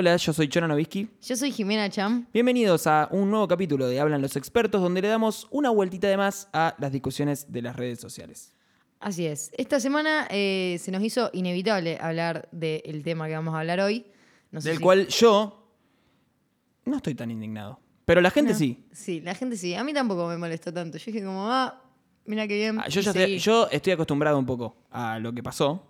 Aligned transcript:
Hola, 0.00 0.16
yo 0.16 0.32
soy 0.32 0.48
Chona 0.48 0.66
Novisky. 0.66 1.10
Yo 1.20 1.36
soy 1.36 1.52
Jimena 1.52 1.90
Cham. 1.90 2.26
Bienvenidos 2.32 2.86
a 2.86 3.06
un 3.12 3.30
nuevo 3.30 3.46
capítulo 3.46 3.86
de 3.86 4.00
Hablan 4.00 4.22
los 4.22 4.34
expertos, 4.34 4.80
donde 4.80 5.02
le 5.02 5.08
damos 5.08 5.46
una 5.50 5.68
vueltita 5.68 6.08
de 6.08 6.16
más 6.16 6.48
a 6.54 6.74
las 6.78 6.90
discusiones 6.90 7.52
de 7.52 7.60
las 7.60 7.76
redes 7.76 8.00
sociales. 8.00 8.54
Así 8.98 9.26
es. 9.26 9.50
Esta 9.58 9.78
semana 9.78 10.26
eh, 10.30 10.78
se 10.80 10.90
nos 10.90 11.02
hizo 11.02 11.28
inevitable 11.34 11.98
hablar 12.00 12.48
del 12.50 13.02
tema 13.02 13.28
que 13.28 13.34
vamos 13.34 13.54
a 13.54 13.58
hablar 13.60 13.78
hoy. 13.80 14.06
No 14.50 14.62
sé 14.62 14.70
del 14.70 14.78
si- 14.78 14.82
cual 14.84 15.06
yo 15.08 15.68
no 16.86 16.96
estoy 16.96 17.14
tan 17.14 17.30
indignado. 17.30 17.78
Pero 18.06 18.22
la 18.22 18.30
gente 18.30 18.52
No. 18.54 18.58
sí. 18.58 18.82
Sí, 18.92 19.20
la 19.20 19.34
gente 19.34 19.58
sí. 19.58 19.74
A 19.74 19.84
mí 19.84 19.92
tampoco 19.92 20.26
me 20.28 20.38
molestó 20.38 20.72
tanto. 20.72 20.96
Yo 20.96 21.04
dije 21.12 21.22
como, 21.22 21.52
ah, 21.52 21.78
mira 22.24 22.48
qué 22.48 22.54
bien. 22.56 22.78
Ah, 22.80 22.88
Yo, 22.88 23.02
ya 23.02 23.10
estoy, 23.10 23.38
yo 23.38 23.68
estoy 23.70 23.92
acostumbrado 23.92 24.38
un 24.38 24.46
poco 24.46 24.74
a 24.90 25.18
lo 25.18 25.30
que 25.34 25.42
pasó. 25.42 25.89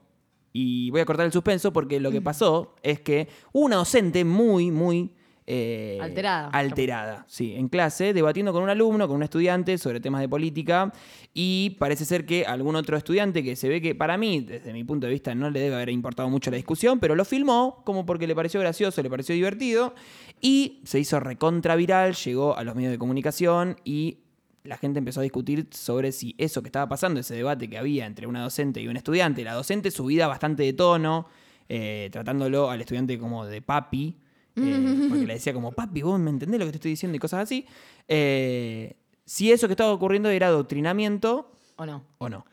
Y 0.53 0.91
voy 0.91 1.01
a 1.01 1.05
cortar 1.05 1.27
el 1.27 1.33
suspenso 1.33 1.73
porque 1.73 2.01
lo 2.01 2.11
que 2.11 2.21
pasó 2.21 2.75
es 2.83 3.01
que 3.01 3.29
una 3.53 3.77
docente 3.77 4.25
muy, 4.25 4.71
muy... 4.71 5.13
eh, 5.47 5.99
Alterada. 6.01 6.49
Alterada, 6.49 7.25
sí, 7.29 7.55
en 7.57 7.69
clase, 7.69 8.13
debatiendo 8.13 8.53
con 8.53 8.63
un 8.63 8.69
alumno, 8.69 9.09
con 9.09 9.17
un 9.17 9.23
estudiante 9.23 9.79
sobre 9.79 10.01
temas 10.01 10.21
de 10.21 10.29
política. 10.29 10.93
Y 11.35 11.77
parece 11.79 12.05
ser 12.05 12.25
que 12.27 12.45
algún 12.45 12.77
otro 12.77 12.97
estudiante 12.97 13.43
que 13.43 13.55
se 13.57 13.69
ve 13.69 13.81
que 13.81 13.95
para 13.95 14.17
mí, 14.17 14.41
desde 14.41 14.73
mi 14.73 14.85
punto 14.85 15.07
de 15.07 15.13
vista, 15.13 15.35
no 15.35 15.51
le 15.51 15.61
debe 15.61 15.77
haber 15.77 15.91
importado 15.91 16.29
mucho 16.29 16.51
la 16.51 16.57
discusión, 16.57 16.99
pero 17.01 17.15
lo 17.15 17.25
filmó 17.25 17.83
como 17.85 18.05
porque 18.05 18.27
le 18.27 18.35
pareció 18.35 18.61
gracioso, 18.61 19.03
le 19.03 19.11
pareció 19.11 19.35
divertido. 19.35 19.95
Y 20.41 20.81
se 20.85 20.99
hizo 20.99 21.21
recontra 21.21 21.77
viral, 21.77 22.15
llegó 22.15 22.57
a 22.57 22.65
los 22.65 22.75
medios 22.75 22.91
de 22.93 22.99
comunicación 22.99 23.77
y 23.85 24.19
la 24.65 24.77
gente 24.77 24.99
empezó 24.99 25.21
a 25.21 25.23
discutir 25.23 25.69
sobre 25.71 26.13
si 26.13 26.35
eso 26.39 26.63
que 26.63 26.69
estaba 26.69 26.89
pasando, 26.89 27.21
ese 27.21 27.35
debate 27.35 27.69
que 27.69 27.79
había 27.79 28.07
entre 28.07 28.27
una 28.27 28.43
docente 28.43 28.81
y 28.81 28.89
un 28.89 28.97
estudiante, 28.97 29.43
la 29.45 29.55
docente 29.55 29.91
subida 29.91 30.27
bastante 30.27 30.63
de 30.63 30.73
tono, 30.73 31.29
eh, 31.69 32.09
tratándolo 32.13 32.71
al 32.71 32.81
estudiante 32.81 33.19
como 33.19 33.47
de 33.47 33.63
papi, 33.63 34.17
eh, 34.57 35.07
porque 35.09 35.27
le 35.27 35.35
decía 35.35 35.55
como, 35.55 35.73
papi, 35.73 36.03
vos 36.03 36.21
me 36.21 36.31
entendés 36.31 36.61
lo 36.61 36.67
que 36.67 36.73
te 36.73 36.77
estoy 36.79 36.91
diciendo 36.93 37.17
y 37.17 37.19
cosas 37.19 37.45
así, 37.45 37.67
eh, 38.09 38.97
si 39.25 39.51
eso 39.51 39.67
que 39.67 39.73
estaba 39.73 39.93
ocurriendo 39.93 40.29
era 40.29 40.49
adoctrinamiento 40.49 41.53
¿O 41.77 41.87
no? 41.87 42.05
o 42.19 42.29
no. 42.29 42.45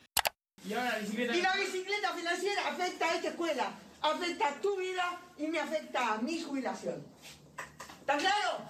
Y 0.66 0.70
la 0.70 1.56
bicicleta 1.58 2.14
financiera 2.14 2.70
afecta 2.70 3.10
a 3.10 3.16
esta 3.16 3.28
escuela, 3.30 3.72
afecta 4.02 4.48
a 4.48 4.62
tu 4.62 4.78
vida 4.78 5.20
y 5.38 5.48
me 5.48 5.60
afecta 5.60 6.14
a 6.14 6.22
mi 6.22 6.42
jubilación. 6.42 7.04
¿Está 8.02 8.18
claro? 8.18 8.64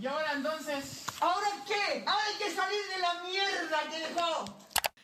Y 0.00 0.06
ahora 0.06 0.32
entonces, 0.36 1.04
¿Ahora 1.20 1.46
qué? 1.66 2.00
Ahora 2.06 2.22
hay 2.32 2.38
que 2.38 2.54
salir 2.54 2.78
de 2.94 3.00
la 3.00 3.22
mierda 3.22 3.90
que 3.90 4.08
dejó. 4.14 4.58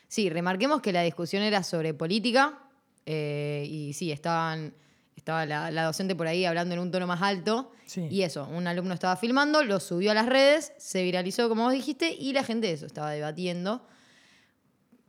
Sí, 0.07 0.29
remarquemos 0.29 0.81
que 0.81 0.91
la 0.91 1.01
discusión 1.01 1.41
era 1.43 1.63
sobre 1.63 1.93
política. 1.93 2.59
eh, 3.05 3.65
y 3.67 3.93
sí, 3.93 4.11
estaban, 4.11 4.73
estaba 5.15 5.45
la, 5.45 5.71
la 5.71 5.85
docente 5.85 6.15
por 6.15 6.27
ahí 6.27 6.45
hablando 6.45 6.75
en 6.75 6.81
un 6.81 6.91
tono 6.91 7.07
más 7.07 7.21
alto. 7.21 7.71
Sí. 7.85 8.07
Y 8.11 8.21
eso, 8.23 8.45
un 8.47 8.67
alumno 8.67 8.93
estaba 8.93 9.15
filmando, 9.15 9.63
lo 9.63 9.79
subió 9.79 10.11
a 10.11 10.13
las 10.13 10.25
redes, 10.27 10.73
se 10.77 11.01
viralizó 11.03 11.49
como 11.49 11.63
vos 11.63 11.73
dijiste, 11.73 12.11
y 12.11 12.33
la 12.33 12.43
gente 12.43 12.67
de 12.67 12.73
eso 12.73 12.85
estaba 12.85 13.11
debatiendo. 13.11 13.85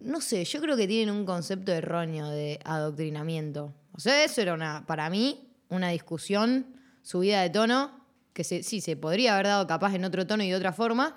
No 0.01 0.21
sé, 0.21 0.45
yo 0.45 0.61
creo 0.61 0.77
que 0.77 0.89
tienen 0.89 1.15
un 1.15 1.25
concepto 1.27 1.73
erróneo 1.73 2.29
de 2.31 2.59
adoctrinamiento. 2.65 3.75
O 3.92 4.01
sea, 4.01 4.25
eso 4.25 4.41
era 4.41 4.55
una, 4.55 4.85
para 4.87 5.11
mí, 5.11 5.48
una 5.69 5.91
discusión 5.91 6.75
subida 7.03 7.42
de 7.42 7.51
tono, 7.51 8.02
que 8.33 8.45
se- 8.45 8.63
sí, 8.63 8.81
se 8.81 8.97
podría 8.97 9.35
haber 9.35 9.47
dado 9.47 9.67
capaz 9.67 9.95
en 9.95 10.05
otro 10.05 10.27
tono 10.27 10.43
y 10.43 10.48
de 10.51 10.57
otra 10.57 10.73
forma, 10.73 11.17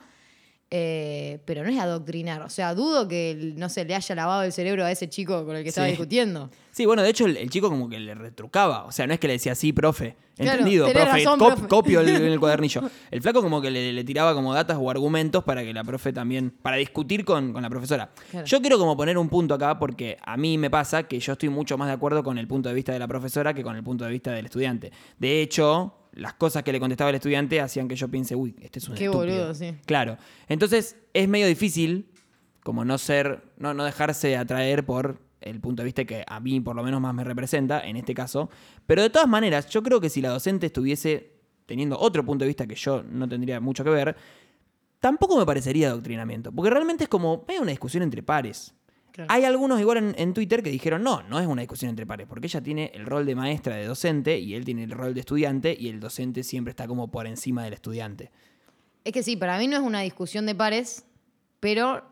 eh, 0.71 1.39
pero 1.45 1.63
no 1.63 1.69
es 1.69 1.77
adoctrinar. 1.79 2.41
O 2.41 2.49
sea, 2.49 2.73
dudo 2.73 3.07
que, 3.07 3.53
no 3.55 3.69
sé, 3.69 3.85
le 3.85 3.93
haya 3.95 4.15
lavado 4.15 4.43
el 4.43 4.51
cerebro 4.51 4.83
a 4.83 4.91
ese 4.91 5.07
chico 5.07 5.45
con 5.45 5.55
el 5.55 5.63
que 5.63 5.69
estaba 5.69 5.87
discutiendo. 5.87 6.49
Sí, 6.71 6.85
bueno, 6.85 7.03
de 7.03 7.09
hecho 7.09 7.25
el, 7.25 7.37
el 7.37 7.49
chico 7.49 7.69
como 7.69 7.87
que 7.87 7.99
le 7.99 8.15
retrucaba, 8.15 8.83
o 8.85 8.91
sea, 8.91 9.05
no 9.07 9.13
es 9.13 9.19
que 9.19 9.27
le 9.27 9.33
decía, 9.33 9.53
sí, 9.55 9.71
profe, 9.71 10.15
Claro, 10.35 10.51
entendido, 10.59 10.91
profe, 10.91 11.05
razón, 11.05 11.39
cop- 11.39 11.53
profe". 11.53 11.67
copio 11.69 12.01
el- 12.01 12.09
en 12.09 12.23
el 12.23 12.39
cuadernillo. 12.41 12.81
El 13.11 13.21
flaco 13.21 13.41
como 13.41 13.61
que 13.61 13.69
le, 13.71 13.93
le 13.93 14.03
tiraba 14.03 14.33
como 14.33 14.53
datas 14.53 14.77
o 14.81 14.89
argumentos 14.89 15.43
para 15.45 15.63
que 15.63 15.71
la 15.73 15.83
profe 15.83 16.11
también, 16.11 16.49
para 16.49 16.75
discutir 16.77 17.23
con, 17.23 17.53
con 17.53 17.61
la 17.61 17.69
profesora. 17.69 18.09
Claro. 18.31 18.45
Yo 18.45 18.59
quiero 18.59 18.77
como 18.77 18.97
poner 18.97 19.17
un 19.17 19.29
punto 19.29 19.53
acá 19.53 19.77
porque 19.79 20.17
a 20.25 20.35
mí 20.35 20.57
me 20.57 20.69
pasa 20.69 21.03
que 21.03 21.19
yo 21.19 21.33
estoy 21.33 21.47
mucho 21.49 21.77
más 21.77 21.87
de 21.87 21.93
acuerdo 21.93 22.23
con 22.23 22.37
el 22.39 22.47
punto 22.47 22.67
de 22.69 22.75
vista 22.75 22.91
de 22.91 22.99
la 22.99 23.07
profesora 23.07 23.53
que 23.53 23.63
con 23.63 23.75
el 23.77 23.83
punto 23.83 24.03
de 24.03 24.11
vista 24.11 24.31
del 24.31 24.45
estudiante. 24.45 24.91
De 25.17 25.41
hecho, 25.41 25.93
las 26.15 26.33
cosas 26.33 26.63
que 26.63 26.71
le 26.71 26.79
contestaba 26.79 27.09
el 27.09 27.15
estudiante 27.17 27.61
hacían 27.61 27.87
que 27.87 27.95
yo 27.95 28.07
piense, 28.09 28.35
uy, 28.35 28.55
este 28.61 28.79
es 28.79 28.89
un 28.89 28.95
Qué 28.95 29.05
estúpido. 29.05 29.35
boludo, 29.37 29.53
sí. 29.53 29.75
Claro. 29.85 30.17
Entonces 30.47 30.97
es 31.13 31.27
medio 31.27 31.47
difícil 31.47 32.09
como 32.63 32.83
no 32.83 32.97
ser, 32.97 33.43
no, 33.57 33.73
no 33.73 33.83
dejarse 33.83 34.35
atraer 34.37 34.85
por 34.85 35.21
el 35.41 35.59
punto 35.59 35.83
de 35.83 35.85
vista 35.85 36.05
que 36.05 36.23
a 36.27 36.39
mí 36.39 36.59
por 36.59 36.75
lo 36.75 36.83
menos 36.83 36.99
más 36.99 37.13
me 37.13 37.23
representa, 37.23 37.85
en 37.85 37.95
este 37.97 38.15
caso. 38.15 38.49
Pero 38.87 39.03
de 39.03 39.09
todas 39.11 39.27
maneras, 39.27 39.69
yo 39.69 39.83
creo 39.83 40.01
que 40.01 40.09
si 40.09 40.21
la 40.21 40.29
docente 40.29 40.65
estuviese 40.65 41.33
teniendo 41.67 41.99
otro 41.99 42.25
punto 42.25 42.43
de 42.43 42.47
vista 42.47 42.65
que 42.65 42.75
yo 42.75 43.03
no 43.03 43.27
tendría 43.29 43.59
mucho 43.59 43.83
que 43.83 43.89
ver, 43.91 44.15
tampoco 44.99 45.37
me 45.37 45.45
parecería 45.45 45.89
adoctrinamiento. 45.89 46.51
Porque 46.51 46.71
realmente 46.71 47.03
es 47.03 47.09
como, 47.09 47.45
hay 47.47 47.57
una 47.57 47.71
discusión 47.71 48.01
entre 48.03 48.23
pares. 48.23 48.73
Claro. 49.15 49.31
Hay 49.31 49.45
algunos 49.45 49.79
igual 49.79 49.97
en, 49.97 50.15
en 50.17 50.33
Twitter 50.33 50.61
que 50.61 50.69
dijeron, 50.69 51.01
no, 51.01 51.23
no 51.23 51.39
es 51.39 51.47
una 51.47 51.61
discusión 51.61 51.89
entre 51.89 52.05
pares, 52.05 52.27
porque 52.27 52.47
ella 52.47 52.59
tiene 52.59 52.91
el 52.93 53.05
rol 53.05 53.25
de 53.25 53.33
maestra 53.33 53.77
de 53.77 53.85
docente 53.85 54.37
y 54.37 54.55
él 54.55 54.65
tiene 54.65 54.83
el 54.83 54.91
rol 54.91 55.13
de 55.13 55.21
estudiante 55.21 55.73
y 55.79 55.87
el 55.87 56.01
docente 56.01 56.43
siempre 56.43 56.71
está 56.71 56.85
como 56.85 57.09
por 57.09 57.25
encima 57.25 57.63
del 57.63 57.71
estudiante. 57.71 58.29
Es 59.05 59.13
que 59.13 59.23
sí, 59.23 59.37
para 59.37 59.57
mí 59.57 59.67
no 59.67 59.77
es 59.77 59.83
una 59.83 60.01
discusión 60.01 60.45
de 60.45 60.53
pares, 60.53 61.05
pero 61.61 62.03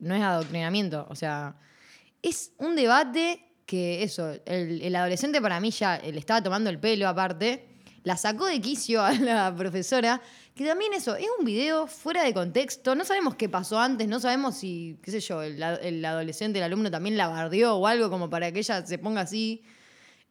no 0.00 0.16
es 0.16 0.22
adoctrinamiento. 0.22 1.06
O 1.10 1.14
sea, 1.14 1.54
es 2.22 2.52
un 2.58 2.74
debate 2.74 3.44
que 3.64 4.02
eso, 4.02 4.32
el, 4.44 4.82
el 4.82 4.96
adolescente 4.96 5.40
para 5.40 5.60
mí 5.60 5.70
ya 5.70 5.98
le 5.98 6.18
estaba 6.18 6.42
tomando 6.42 6.70
el 6.70 6.80
pelo 6.80 7.06
aparte, 7.06 7.67
la 8.04 8.16
sacó 8.16 8.46
de 8.46 8.60
quicio 8.60 9.02
a 9.02 9.12
la 9.12 9.54
profesora, 9.54 10.20
que 10.54 10.64
también 10.66 10.92
eso, 10.94 11.14
es 11.16 11.26
un 11.38 11.44
video 11.44 11.86
fuera 11.86 12.24
de 12.24 12.32
contexto, 12.34 12.94
no 12.94 13.04
sabemos 13.04 13.34
qué 13.36 13.48
pasó 13.48 13.78
antes, 13.78 14.08
no 14.08 14.18
sabemos 14.20 14.56
si, 14.56 14.98
qué 15.02 15.10
sé 15.10 15.20
yo, 15.20 15.42
el, 15.42 15.62
el 15.62 16.04
adolescente, 16.04 16.58
el 16.58 16.64
alumno 16.64 16.90
también 16.90 17.16
la 17.16 17.28
bardeó 17.28 17.76
o 17.76 17.86
algo 17.86 18.10
como 18.10 18.28
para 18.28 18.50
que 18.52 18.58
ella 18.60 18.84
se 18.84 18.98
ponga 18.98 19.20
así. 19.22 19.62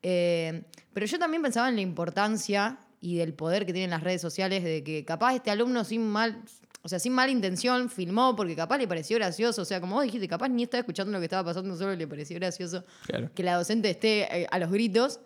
Eh, 0.04 0.64
pero 0.94 1.06
yo 1.06 1.20
también 1.20 1.42
pensaba 1.42 1.70
en 1.70 1.76
la 1.76 1.82
importancia 1.82 2.78
y 3.00 3.18
del 3.18 3.34
poder 3.34 3.66
que 3.66 3.74
tienen 3.74 3.90
las 3.92 4.04
redes 4.04 4.22
sociales 4.22 4.64
de 4.64 4.84
que 4.84 5.06
capaz 5.06 5.36
este 5.36 5.52
alumno 5.52 5.84
sin 5.84 6.06
mal, 6.08 6.42
o 6.82 6.90
sea, 6.90 7.00
sin 7.00 7.14
mala 7.14 7.32
intención 7.32 7.90
filmó 7.90 8.36
porque 8.36 8.56
capaz 8.56 8.78
le 8.78 8.88
pareció 8.88 9.18
gracioso, 9.18 9.62
o 9.62 9.66
sea, 9.66 9.80
como 9.80 9.96
vos 9.96 10.04
dijiste, 10.04 10.28
capaz 10.28 10.50
ni 10.50 10.64
estaba 10.64 10.80
escuchando 10.80 11.12
lo 11.14 11.20
que 11.20 11.26
estaba 11.26 11.44
pasando, 11.46 11.76
solo 11.78 11.96
le 11.96 12.08
pareció 12.08 12.36
gracioso 12.38 12.84
Claro. 13.06 13.30
que 13.34 13.44
la 13.44 13.56
docente 13.56 13.90
esté 13.90 14.42
eh, 14.44 14.48
a 14.50 14.60
los 14.60 14.72
gritos 14.72 15.20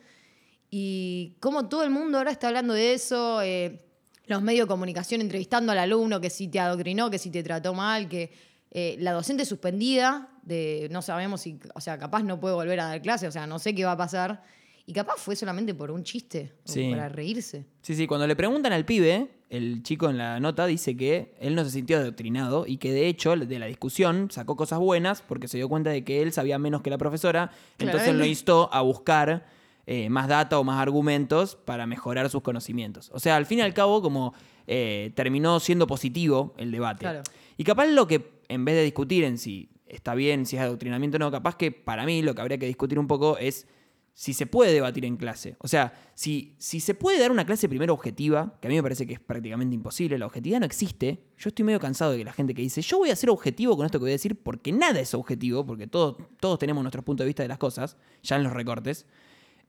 y 0.71 1.35
cómo 1.41 1.67
todo 1.67 1.83
el 1.83 1.89
mundo 1.89 2.17
ahora 2.17 2.31
está 2.31 2.47
hablando 2.47 2.73
de 2.73 2.93
eso, 2.93 3.41
eh, 3.41 3.83
los 4.27 4.41
medios 4.41 4.65
de 4.65 4.69
comunicación 4.69 5.19
entrevistando 5.19 5.73
al 5.73 5.77
alumno 5.77 6.21
que 6.21 6.29
si 6.29 6.47
te 6.47 6.59
adoctrinó, 6.59 7.11
que 7.11 7.19
si 7.19 7.29
te 7.29 7.43
trató 7.43 7.73
mal, 7.73 8.07
que 8.07 8.31
eh, 8.71 8.95
la 8.99 9.11
docente 9.11 9.43
suspendida, 9.45 10.29
de 10.43 10.87
no 10.89 11.01
sabemos 11.01 11.41
si, 11.41 11.59
o 11.75 11.81
sea, 11.81 11.97
capaz 11.99 12.23
no 12.23 12.39
puede 12.39 12.55
volver 12.55 12.79
a 12.79 12.85
dar 12.85 13.01
clase, 13.01 13.27
o 13.27 13.31
sea, 13.31 13.45
no 13.45 13.59
sé 13.59 13.75
qué 13.75 13.83
va 13.83 13.91
a 13.91 13.97
pasar. 13.97 14.43
Y 14.85 14.93
capaz 14.93 15.17
fue 15.17 15.35
solamente 15.35 15.73
por 15.75 15.91
un 15.91 16.03
chiste, 16.03 16.53
o 16.65 16.71
Sí. 16.71 16.89
para 16.89 17.09
reírse. 17.09 17.65
Sí, 17.81 17.93
sí, 17.93 18.07
cuando 18.07 18.25
le 18.25 18.35
preguntan 18.35 18.71
al 18.73 18.85
pibe, 18.85 19.29
el 19.49 19.83
chico 19.83 20.09
en 20.09 20.17
la 20.17 20.39
nota 20.39 20.65
dice 20.65 20.95
que 20.95 21.35
él 21.39 21.53
no 21.53 21.65
se 21.65 21.71
sintió 21.71 21.97
adoctrinado 21.97 22.66
y 22.66 22.78
que 22.78 22.93
de 22.93 23.07
hecho 23.07 23.35
de 23.35 23.59
la 23.59 23.66
discusión 23.66 24.29
sacó 24.31 24.55
cosas 24.55 24.79
buenas 24.79 25.22
porque 25.22 25.49
se 25.49 25.57
dio 25.57 25.67
cuenta 25.67 25.90
de 25.90 26.03
que 26.05 26.22
él 26.22 26.31
sabía 26.31 26.57
menos 26.57 26.81
que 26.81 26.90
la 26.90 26.97
profesora, 26.97 27.51
entonces 27.78 28.16
lo 28.16 28.25
instó 28.25 28.69
a 28.73 28.81
buscar 28.81 29.46
eh, 29.85 30.09
más 30.09 30.28
data 30.28 30.59
o 30.59 30.63
más 30.63 30.79
argumentos 30.79 31.55
para 31.55 31.87
mejorar 31.87 32.29
sus 32.29 32.41
conocimientos. 32.41 33.11
O 33.13 33.19
sea, 33.19 33.35
al 33.35 33.45
fin 33.45 33.59
y 33.59 33.61
al 33.61 33.73
cabo, 33.73 34.01
como 34.01 34.33
eh, 34.67 35.11
terminó 35.16 35.59
siendo 35.59 35.87
positivo 35.87 36.53
el 36.57 36.72
debate. 36.72 36.99
Claro. 36.99 37.23
Y 37.57 37.63
capaz 37.63 37.87
lo 37.87 38.07
que, 38.07 38.41
en 38.47 38.66
vez 38.66 38.75
de 38.75 38.83
discutir 38.83 39.23
en 39.23 39.37
si 39.37 39.69
está 39.87 40.16
bien, 40.16 40.45
si 40.45 40.55
es 40.55 40.61
adoctrinamiento 40.61 41.17
o 41.17 41.19
no, 41.19 41.31
capaz 41.31 41.55
que 41.55 41.72
para 41.72 42.05
mí 42.05 42.22
lo 42.22 42.33
que 42.33 42.41
habría 42.41 42.57
que 42.57 42.66
discutir 42.66 42.97
un 42.97 43.07
poco 43.07 43.37
es 43.37 43.67
si 44.13 44.33
se 44.33 44.45
puede 44.45 44.73
debatir 44.73 45.05
en 45.05 45.17
clase. 45.17 45.55
O 45.59 45.67
sea, 45.67 45.93
si, 46.13 46.55
si 46.57 46.79
se 46.79 46.93
puede 46.93 47.19
dar 47.19 47.31
una 47.31 47.45
clase 47.45 47.69
primero 47.69 47.93
objetiva, 47.93 48.57
que 48.61 48.67
a 48.67 48.69
mí 48.69 48.75
me 48.75 48.84
parece 48.84 49.07
que 49.07 49.13
es 49.13 49.19
prácticamente 49.19 49.73
imposible, 49.73 50.17
la 50.17 50.25
objetividad 50.25 50.59
no 50.59 50.66
existe. 50.66 51.23
Yo 51.37 51.49
estoy 51.49 51.66
medio 51.66 51.79
cansado 51.79 52.11
de 52.11 52.19
que 52.19 52.25
la 52.25 52.34
gente 52.34 52.53
que 52.53 52.61
dice, 52.61 52.81
yo 52.81 52.99
voy 52.99 53.09
a 53.09 53.16
ser 53.16 53.29
objetivo 53.29 53.75
con 53.75 53.85
esto 53.85 53.99
que 53.99 54.03
voy 54.03 54.11
a 54.11 54.13
decir, 54.13 54.35
porque 54.41 54.72
nada 54.72 54.99
es 54.99 55.13
objetivo, 55.13 55.66
porque 55.66 55.87
todos, 55.87 56.17
todos 56.39 56.59
tenemos 56.59 56.84
nuestros 56.84 57.03
puntos 57.03 57.23
de 57.23 57.29
vista 57.29 57.43
de 57.43 57.49
las 57.49 57.57
cosas, 57.57 57.97
ya 58.22 58.35
en 58.35 58.43
los 58.43 58.53
recortes. 58.53 59.05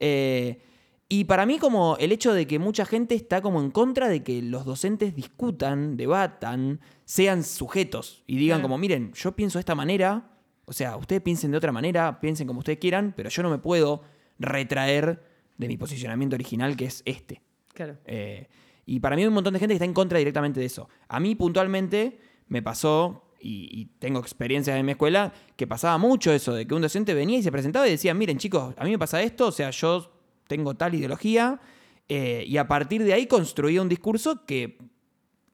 Eh, 0.00 0.60
y 1.08 1.24
para 1.24 1.44
mí 1.44 1.58
como 1.58 1.96
el 1.98 2.10
hecho 2.10 2.32
de 2.32 2.46
que 2.46 2.58
mucha 2.58 2.86
gente 2.86 3.14
está 3.14 3.42
como 3.42 3.60
en 3.60 3.70
contra 3.70 4.08
de 4.08 4.22
que 4.22 4.40
los 4.40 4.64
docentes 4.64 5.14
discutan, 5.14 5.96
debatan, 5.96 6.80
sean 7.04 7.44
sujetos 7.44 8.22
y 8.26 8.36
digan 8.38 8.62
como, 8.62 8.78
miren, 8.78 9.12
yo 9.12 9.32
pienso 9.32 9.58
de 9.58 9.60
esta 9.60 9.74
manera, 9.74 10.30
o 10.64 10.72
sea, 10.72 10.96
ustedes 10.96 11.20
piensen 11.20 11.50
de 11.50 11.58
otra 11.58 11.70
manera, 11.70 12.18
piensen 12.18 12.46
como 12.46 12.60
ustedes 12.60 12.78
quieran, 12.78 13.12
pero 13.14 13.28
yo 13.28 13.42
no 13.42 13.50
me 13.50 13.58
puedo 13.58 14.02
retraer 14.38 15.22
de 15.58 15.68
mi 15.68 15.76
posicionamiento 15.76 16.34
original 16.34 16.76
que 16.76 16.86
es 16.86 17.02
este. 17.04 17.42
Claro. 17.74 17.98
Eh, 18.06 18.48
y 18.86 19.00
para 19.00 19.14
mí 19.14 19.22
hay 19.22 19.28
un 19.28 19.34
montón 19.34 19.52
de 19.52 19.60
gente 19.60 19.74
que 19.74 19.76
está 19.76 19.84
en 19.84 19.92
contra 19.92 20.18
directamente 20.18 20.60
de 20.60 20.66
eso. 20.66 20.88
A 21.08 21.20
mí 21.20 21.34
puntualmente 21.34 22.18
me 22.48 22.62
pasó, 22.62 23.24
y, 23.42 23.68
y 23.70 23.86
tengo 23.98 24.20
experiencias 24.20 24.78
en 24.78 24.86
mi 24.86 24.92
escuela, 24.92 25.32
que 25.56 25.66
pasaba 25.66 25.98
mucho 25.98 26.32
eso, 26.32 26.54
de 26.54 26.66
que 26.66 26.74
un 26.74 26.82
docente 26.82 27.12
venía 27.14 27.38
y 27.38 27.42
se 27.42 27.50
presentaba 27.50 27.86
y 27.88 27.90
decía, 27.90 28.14
miren 28.14 28.38
chicos, 28.38 28.74
a 28.78 28.84
mí 28.84 28.90
me 28.90 28.98
pasa 28.98 29.20
esto, 29.22 29.48
o 29.48 29.52
sea, 29.52 29.70
yo 29.70 30.10
tengo 30.46 30.74
tal 30.74 30.94
ideología 30.94 31.60
Eh, 32.08 32.44
y 32.46 32.58
a 32.58 32.66
partir 32.66 33.04
de 33.04 33.14
ahí 33.14 33.26
construía 33.26 33.80
un 33.80 33.88
discurso 33.88 34.44
que, 34.44 34.76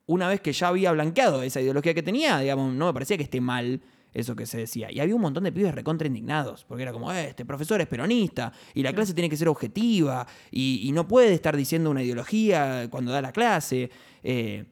una 0.06 0.26
vez 0.28 0.40
que 0.40 0.52
ya 0.52 0.68
había 0.68 0.90
blanqueado 0.90 1.42
esa 1.42 1.60
ideología 1.60 1.94
que 1.94 2.02
tenía, 2.02 2.40
digamos, 2.40 2.72
no 2.74 2.86
me 2.86 2.92
parecía 2.92 3.16
que 3.16 3.22
esté 3.24 3.40
mal 3.40 3.80
eso 4.12 4.34
que 4.34 4.44
se 4.46 4.58
decía. 4.58 4.90
Y 4.90 4.98
había 4.98 5.14
un 5.14 5.20
montón 5.20 5.44
de 5.44 5.52
pibes 5.52 5.72
recontra 5.72 6.08
indignados, 6.08 6.64
porque 6.64 6.82
era 6.82 6.92
como, 6.92 7.12
"Eh, 7.12 7.28
este 7.28 7.44
profesor 7.44 7.80
es 7.80 7.86
peronista, 7.86 8.50
y 8.74 8.82
la 8.82 8.92
clase 8.92 9.14
tiene 9.14 9.28
que 9.28 9.36
ser 9.36 9.46
objetiva, 9.48 10.26
y, 10.50 10.80
y 10.88 10.90
no 10.92 11.06
puede 11.06 11.32
estar 11.34 11.54
diciendo 11.54 11.90
una 11.90 12.02
ideología 12.02 12.88
cuando 12.90 13.12
da 13.12 13.20
la 13.20 13.30
clase. 13.30 13.90
Eh, 14.24 14.64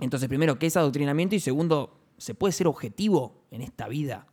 entonces, 0.00 0.28
primero, 0.28 0.56
¿qué 0.58 0.66
es 0.68 0.76
adoctrinamiento? 0.76 1.34
Y 1.34 1.40
segundo, 1.40 1.98
¿se 2.24 2.34
puede 2.34 2.52
ser 2.52 2.66
objetivo 2.66 3.44
en 3.50 3.60
esta 3.60 3.86
vida? 3.86 4.26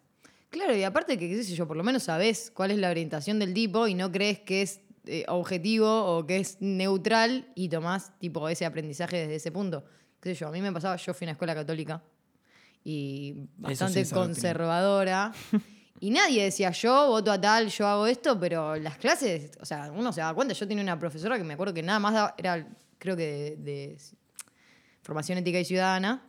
Claro, 0.49 0.73
y 0.75 0.83
aparte 0.83 1.17
que, 1.17 1.27
qué 1.27 1.43
sé 1.43 1.53
yo, 1.55 1.67
por 1.67 1.75
lo 1.75 1.83
menos 1.83 2.03
sabés 2.03 2.49
cuál 2.53 2.71
es 2.71 2.77
la 2.77 2.89
orientación 2.89 3.37
del 3.37 3.53
tipo 3.53 3.85
y 3.87 3.95
no 3.95 4.09
crees 4.13 4.39
que 4.39 4.61
es 4.61 4.79
eh, 5.05 5.25
objetivo 5.27 6.05
o 6.05 6.25
que 6.25 6.37
es 6.37 6.57
neutral 6.61 7.51
y 7.53 7.67
tomás 7.67 8.17
tipo 8.19 8.47
ese 8.47 8.65
aprendizaje 8.65 9.17
desde 9.17 9.35
ese 9.35 9.51
punto. 9.51 9.83
Qué 10.21 10.33
sé 10.33 10.39
yo, 10.39 10.47
a 10.47 10.51
mí 10.51 10.61
me 10.61 10.71
pasaba, 10.71 10.95
yo 10.95 11.13
fui 11.13 11.25
a 11.25 11.27
una 11.27 11.31
escuela 11.33 11.53
católica 11.53 12.01
y 12.83 13.33
bastante 13.57 13.99
conservadora. 14.25 15.31
Y 16.03 16.09
nadie 16.09 16.45
decía, 16.45 16.71
yo 16.71 17.09
voto 17.09 17.31
a 17.31 17.39
tal, 17.39 17.67
yo 17.69 17.85
hago 17.85 18.07
esto, 18.07 18.39
pero 18.39 18.75
las 18.75 18.97
clases, 18.97 19.51
o 19.61 19.65
sea, 19.67 19.91
uno 19.91 20.11
se 20.11 20.19
da 20.21 20.33
cuenta. 20.33 20.55
Yo 20.55 20.67
tenía 20.67 20.81
una 20.83 20.97
profesora 20.97 21.37
que 21.37 21.43
me 21.43 21.53
acuerdo 21.53 21.75
que 21.75 21.83
nada 21.83 21.99
más 21.99 22.13
daba- 22.15 22.33
era, 22.39 22.67
creo 22.97 23.15
que 23.15 23.23
de, 23.23 23.55
de 23.57 23.97
formación 25.03 25.37
ética 25.37 25.59
y 25.59 25.65
ciudadana, 25.65 26.27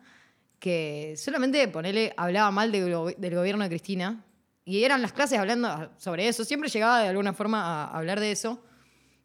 que 0.62 1.14
solamente 1.16 1.66
ponerle, 1.66 2.14
hablaba 2.16 2.52
mal 2.52 2.70
del, 2.70 2.94
go- 2.94 3.10
del 3.10 3.34
gobierno 3.34 3.64
de 3.64 3.68
Cristina. 3.68 4.24
Y 4.64 4.84
eran 4.84 5.02
las 5.02 5.12
clases 5.12 5.40
hablando 5.40 5.90
sobre 5.96 6.28
eso. 6.28 6.44
Siempre 6.44 6.68
llegaba 6.70 7.00
de 7.02 7.08
alguna 7.08 7.32
forma 7.32 7.60
a 7.84 7.98
hablar 7.98 8.20
de 8.20 8.30
eso. 8.30 8.62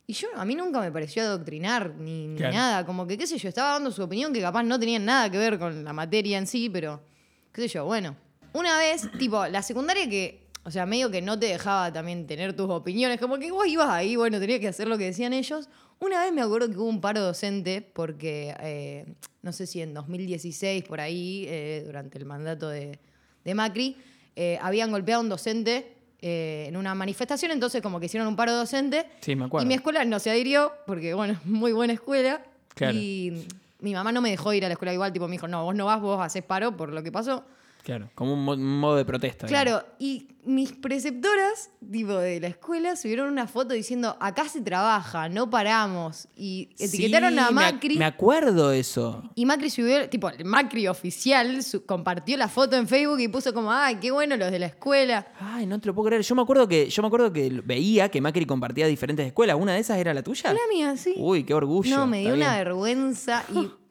Y 0.08 0.14
yo, 0.14 0.30
a 0.36 0.46
mí 0.46 0.56
nunca 0.56 0.80
me 0.80 0.92
pareció 0.92 1.22
adoctrinar 1.22 1.94
ni, 1.94 2.28
ni 2.28 2.38
Claro. 2.38 2.54
nada. 2.56 2.86
Como 2.88 3.06
que, 3.06 3.20
qué 3.20 3.28
sé 3.28 3.38
yo, 3.38 3.50
estaba 3.50 3.74
dando 3.74 3.92
su 3.92 4.02
opinión 4.02 4.34
que 4.34 4.42
capaz 4.42 4.64
no 4.64 4.80
tenía 4.80 4.98
nada 4.98 5.30
que 5.30 5.38
ver 5.38 5.60
con 5.60 5.84
la 5.84 5.94
materia 5.94 6.40
en 6.40 6.48
sí, 6.48 6.72
pero, 6.72 7.04
qué 7.52 7.62
sé 7.62 7.68
yo, 7.68 7.86
bueno. 7.86 8.16
Una 8.54 8.80
vez, 8.80 9.08
tipo, 9.20 9.46
la 9.46 9.62
secundaria 9.62 10.10
que, 10.10 10.47
o 10.68 10.72
sea, 10.72 10.86
medio 10.86 11.10
que 11.10 11.22
no 11.22 11.40
te 11.40 11.46
dejaba 11.46 11.94
también 11.94 12.28
tener 12.28 12.52
tus 12.54 12.70
opiniones, 12.70 13.22
como 13.22 13.38
que 13.38 13.50
vos 13.52 13.66
ibas 13.68 13.88
ahí, 13.88 14.18
bueno, 14.18 14.38
tenías 14.38 14.60
que 14.60 14.68
hacer 14.68 14.90
lo 14.90 14.98
que 14.98 15.06
decían 15.06 15.32
ellos. 15.32 15.70
Una 15.98 16.22
vez 16.22 16.34
me 16.34 16.42
acuerdo 16.42 16.70
que 16.70 16.78
hubo 16.78 16.90
un 16.90 17.00
paro 17.00 17.22
docente 17.22 17.82
porque, 17.82 18.54
eh, 18.60 19.06
no 19.44 19.54
sé 19.54 19.66
si 19.66 19.82
en 19.82 19.94
2016, 19.94 20.84
por 20.84 21.00
ahí, 21.00 21.46
eh, 21.48 21.84
durante 21.86 22.18
el 22.18 22.26
mandato 22.26 22.68
de, 22.68 23.00
de 23.46 23.56
Macri, 23.56 23.96
eh, 24.36 24.60
habían 24.62 24.92
golpeado 24.92 25.22
a 25.22 25.24
un 25.24 25.30
docente 25.30 25.96
eh, 26.22 26.66
en 26.68 26.76
una 26.76 26.94
manifestación, 26.94 27.52
entonces 27.52 27.82
como 27.82 28.02
que 28.02 28.08
hicieron 28.08 28.28
un 28.28 28.36
paro 28.36 28.52
docente. 28.52 29.06
Sí, 29.22 29.38
me 29.38 29.46
acuerdo. 29.46 29.64
Y 29.64 29.70
mi 29.70 29.74
escuela 29.74 30.04
no 30.04 30.20
se 30.20 30.32
adhirió, 30.32 30.74
porque 30.86 31.14
bueno, 31.14 31.32
es 31.32 31.46
muy 31.46 31.72
buena 31.72 31.94
escuela. 31.94 32.44
Claro. 32.76 32.94
Y 32.94 33.48
mi 33.80 33.94
mamá 33.94 34.12
no 34.12 34.20
me 34.20 34.32
dejó 34.32 34.52
ir 34.52 34.66
a 34.66 34.68
la 34.68 34.74
escuela 34.74 34.92
igual, 34.92 35.14
tipo 35.14 35.30
me 35.30 35.36
dijo, 35.36 35.48
no, 35.48 35.64
vos 35.64 35.76
no 35.76 35.86
vas, 35.86 36.02
vos 36.02 36.20
haces 36.22 36.44
paro 36.44 36.76
por 36.76 36.92
lo 36.92 37.02
que 37.04 37.12
pasó. 37.14 37.46
Claro, 37.88 38.10
como 38.16 38.34
un, 38.34 38.44
mo- 38.44 38.52
un 38.52 38.80
modo 38.82 38.98
de 38.98 39.06
protesta. 39.06 39.48
digamos. 39.48 39.64
Claro, 39.82 39.88
y 39.98 40.28
mis 40.44 40.74
preceptoras, 40.74 41.70
tipo 41.90 42.18
de 42.18 42.42
la 42.42 42.48
escuela, 42.48 42.98
subieron 42.98 43.30
una 43.32 43.48
foto 43.48 43.74
diciendo, 43.74 44.18
acá 44.20 44.50
se 44.50 44.60
trabaja, 44.60 45.30
no 45.30 45.50
paramos. 45.50 46.28
Y 46.36 46.68
etiquetaron 46.80 47.32
Sí, 47.32 47.40
a 47.40 47.44
me 47.52 47.62
ac- 47.62 47.74
Macri. 47.74 47.98
Me, 47.98 48.04
acuerdo 48.04 48.74
eso. 48.74 49.24
Y 49.36 49.46
Macri 49.46 49.70
subió, 49.70 50.10
tipo, 50.10 50.28
el 50.30 50.44
Macri 50.44 50.90
oficial 50.90 51.64
su- 51.64 51.86
compartió 51.86 52.36
la 52.36 52.50
foto 52.50 52.76
en 52.76 52.90
Facebook 52.90 53.22
y 53.22 53.30
puso 53.30 53.54
como, 53.54 53.72
ay, 53.72 53.96
qué 54.02 54.12
bueno 54.12 54.36
los 54.36 54.52
de 54.52 54.60
la 54.60 54.66
escuela. 54.66 55.26
Ay, 55.40 55.66
no 55.66 55.80
te 55.80 55.88
lo 55.88 55.96
puedo 55.96 56.08
creer. 56.08 56.24
Yo 56.24 56.36
me 56.36 56.42
acuerdo 56.42 56.68
que, 56.68 56.90
yo 56.90 57.02
me 57.02 57.08
acuerdo 57.08 57.32
que 57.32 57.62
veía 57.64 58.10
que 58.10 58.20
Macri 58.20 58.46
compartía 58.46 58.86
diferentes 58.88 59.26
escuelas. 59.26 59.56
¿Una 59.58 59.74
de 59.76 59.80
esas 59.80 59.98
era 59.98 60.14
la 60.14 60.24
tuya? 60.24 60.52
La 60.52 60.60
mía, 60.70 60.98
sí. 60.98 61.14
Uy, 61.16 61.46
qué 61.46 61.54
orgullo. 61.54 61.96
No, 61.96 62.06
me 62.06 62.20
Está 62.22 62.34
dio 62.36 62.44
una 62.44 62.54
bien. 62.54 62.66
vergüenza 62.66 63.46
y. 63.56 63.70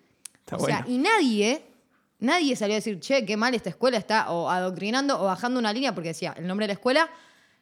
Está 0.47 0.59
o 0.59 0.65
sea, 0.67 0.85
y 0.87 0.99
nadie, 0.99 1.66
nadie 2.19 2.57
salió 2.57 2.75
a 2.75 2.79
decir, 2.79 3.01
che, 3.01 3.25
qué 3.25 3.37
mal 3.37 3.55
esta 3.55 3.71
escuela 3.71 3.99
está 3.99 4.31
o 4.31 4.49
adoctrinando 4.49 5.21
o 5.21 5.25
bajando 5.25 5.59
una 5.59 5.73
línea 5.73 5.95
porque 5.95 6.09
decía, 6.09 6.35
el 6.37 6.47
nombre 6.47 6.65
de 6.65 6.69
la 6.69 6.75
escuela 6.75 7.11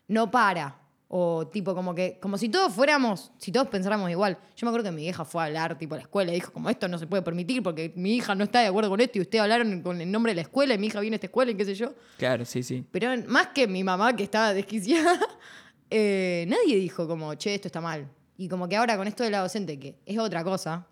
no 0.08 0.30
para. 0.30 0.80
O 1.16 1.46
tipo, 1.46 1.74
como 1.74 1.94
que, 1.94 2.18
como 2.20 2.38
si 2.38 2.48
todos 2.48 2.72
fuéramos, 2.72 3.30
si 3.38 3.52
todos 3.52 3.68
pensáramos 3.68 4.10
igual. 4.10 4.36
Yo 4.56 4.66
me 4.66 4.70
acuerdo 4.70 4.90
que 4.90 4.96
mi 4.96 5.06
hija 5.06 5.24
fue 5.24 5.42
a 5.42 5.44
hablar, 5.46 5.78
tipo, 5.78 5.94
a 5.94 5.98
la 5.98 6.02
escuela 6.02 6.32
y 6.32 6.36
dijo, 6.36 6.52
como 6.52 6.70
esto 6.70 6.88
no 6.88 6.98
se 6.98 7.06
puede 7.06 7.22
permitir 7.22 7.62
porque 7.62 7.92
mi 7.94 8.16
hija 8.16 8.34
no 8.34 8.44
está 8.44 8.60
de 8.60 8.66
acuerdo 8.66 8.90
con 8.90 9.00
esto 9.00 9.18
y 9.18 9.20
ustedes 9.20 9.42
hablaron 9.42 9.82
con 9.82 10.00
el 10.00 10.10
nombre 10.10 10.32
de 10.32 10.36
la 10.36 10.42
escuela 10.42 10.74
y 10.74 10.78
mi 10.78 10.88
hija 10.88 11.00
viene 11.00 11.14
a 11.14 11.18
esta 11.18 11.26
escuela 11.26 11.52
y 11.52 11.54
qué 11.54 11.64
sé 11.66 11.74
yo. 11.74 11.94
Claro, 12.16 12.44
sí, 12.44 12.62
sí. 12.62 12.84
Pero 12.90 13.10
más 13.28 13.48
que 13.48 13.68
mi 13.68 13.84
mamá 13.84 14.16
que 14.16 14.24
estaba 14.24 14.54
desquiciada, 14.54 15.20
eh, 15.90 16.46
nadie 16.48 16.76
dijo 16.76 17.06
como, 17.06 17.34
che, 17.34 17.54
esto 17.54 17.68
está 17.68 17.80
mal. 17.80 18.10
Y 18.36 18.48
como 18.48 18.68
que 18.68 18.76
ahora 18.76 18.96
con 18.96 19.06
esto 19.06 19.22
de 19.22 19.30
la 19.30 19.40
docente, 19.40 19.78
que 19.78 20.00
es 20.04 20.18
otra 20.18 20.42
cosa, 20.42 20.88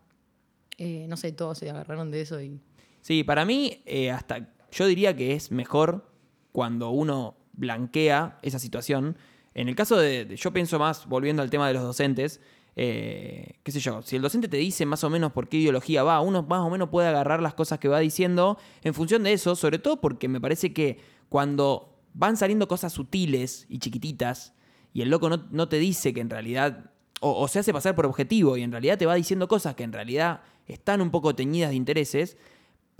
eh, 0.79 1.07
no 1.09 1.17
sé, 1.17 1.33
todos 1.33 1.59
se 1.59 1.71
agarraron 1.71 2.11
de 2.11 2.21
eso 2.21 2.41
y... 2.41 2.61
Sí, 3.03 3.25
para 3.25 3.45
mí, 3.45 3.83
eh, 3.85 4.13
hasta 4.13 4.49
yo 4.71 4.87
diría 4.87 5.15
que 5.15 5.35
es 5.35 5.51
mejor 5.51 6.09
cuando 6.53 6.91
uno 6.91 7.37
blanquea 7.53 8.39
esa 8.43 8.61
situación. 8.61 9.19
En 9.55 9.69
el 9.69 9.75
caso 9.75 9.97
de, 9.97 10.35
yo 10.37 10.53
pienso 10.53 10.79
más, 10.79 11.07
volviendo 11.07 11.43
al 11.43 11.51
tema 11.51 11.67
de 11.67 11.75
los 11.75 11.83
docentes, 11.83 12.41
eh, 12.77 13.59
qué 13.65 13.73
sé 13.73 13.81
yo, 13.81 14.03
si 14.03 14.17
el 14.17 14.23
docente 14.23 14.47
te 14.49 14.57
dice 14.57 14.87
más 14.87 15.03
o 15.03 15.11
menos 15.11 15.33
por 15.33 15.49
qué 15.49 15.59
ideología 15.59 16.05
va, 16.05 16.21
uno 16.21 16.45
más 16.45 16.61
o 16.61 16.71
menos 16.71 16.89
puede 16.91 17.09
agarrar 17.09 17.43
las 17.43 17.55
cosas 17.55 17.81
que 17.81 17.89
va 17.89 17.99
diciendo 17.99 18.57
en 18.83 18.95
función 18.95 19.25
de 19.25 19.33
eso, 19.33 19.57
sobre 19.57 19.81
todo 19.81 20.01
porque 20.01 20.29
me 20.29 20.41
parece 20.41 20.73
que 20.73 21.01
cuando 21.29 21.99
van 22.15 22.37
saliendo 22.37 22.69
cosas 22.69 22.93
sutiles 22.93 23.67
y 23.69 23.81
chiquititas, 23.81 24.55
y 24.95 25.03
el 25.03 25.11
loco 25.11 25.29
no, 25.29 25.49
no 25.51 25.69
te 25.69 25.79
dice 25.79 26.15
que 26.15 26.21
en 26.21 26.31
realidad, 26.31 26.93
o 27.21 27.49
se 27.49 27.59
hace 27.59 27.73
pasar 27.73 27.97
por 27.97 28.07
objetivo, 28.07 28.57
y 28.57 28.63
en 28.63 28.71
realidad 28.71 28.97
te 28.97 29.07
va 29.07 29.17
diciendo 29.17 29.49
cosas 29.49 29.75
que 29.75 29.83
en 29.83 29.93
realidad 29.93 30.43
están 30.67 31.01
un 31.01 31.11
poco 31.11 31.35
teñidas 31.35 31.71
de 31.71 31.77
intereses, 31.77 32.37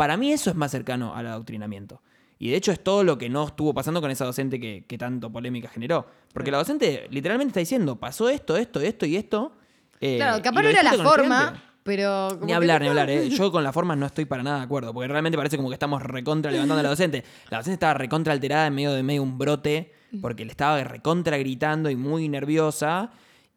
para 0.03 0.17
mí 0.17 0.33
eso 0.33 0.51
es 0.51 0.57
más 0.57 0.73
cercano 0.73 1.15
al 1.15 1.29
adoctrinamiento. 1.29 2.03
Y 2.41 2.51
de 2.51 2.57
hecho 2.57 2.73
es 2.73 2.83
todo 2.83 3.05
lo 3.05 3.19
que 3.19 3.29
no 3.29 3.47
estuvo 3.47 3.73
pasando 3.73 4.01
con 4.01 4.11
esa 4.11 4.25
docente 4.25 4.59
que, 4.59 4.85
que 4.89 4.99
tanto 4.99 5.31
polémica 5.31 5.69
generó. 5.69 6.07
Porque 6.33 6.51
la 6.51 6.59
docente 6.59 7.07
literalmente 7.09 7.51
está 7.51 7.61
diciendo, 7.61 7.95
pasó 8.01 8.29
esto, 8.29 8.57
esto, 8.57 8.81
esto 8.81 9.07
y 9.07 9.15
esto. 9.15 9.53
eh, 10.01 10.17
claro, 10.17 10.43
capaz 10.43 10.63
no 10.63 10.69
era 10.71 10.83
la 10.83 10.95
forma, 10.95 11.63
pero... 11.85 12.31
como 12.31 12.41
Ni 12.41 12.47
que- 12.49 12.55
hablar, 12.55 12.83
ni 12.83 12.89
hablar. 12.89 13.11
eh. 13.11 13.29
Yo 13.31 13.53
con 13.53 13.63
las 13.63 13.73
formas 13.73 13.97
no 13.97 14.07
estoy 14.07 14.25
para 14.25 14.43
nada 14.43 14.59
de 14.59 14.65
acuerdo, 14.65 14.93
porque 14.93 15.07
realmente 15.07 15.39
parece 15.39 15.57
como 15.57 15.69
que 15.69 15.75
estamos 15.75 16.03
recontra 16.03 16.51
levantando 16.51 16.81
a 16.81 16.83
la 16.83 16.89
docente. 16.89 17.23
La 17.49 17.59
docente 17.59 17.75
estaba 17.75 17.95
recontra 17.95 18.33
alterada 18.33 18.67
en 18.67 18.75
medio 18.75 18.93
de 18.93 19.05
medio 19.05 19.23
un 19.23 19.39
brote, 19.39 19.93
porque 20.21 20.45
le 20.45 20.51
estaba 20.51 20.83
recontra 20.83 21.37
gritando 21.39 21.91
y 21.91 21.95
muy 21.97 22.29
nerviosa, 22.29 23.13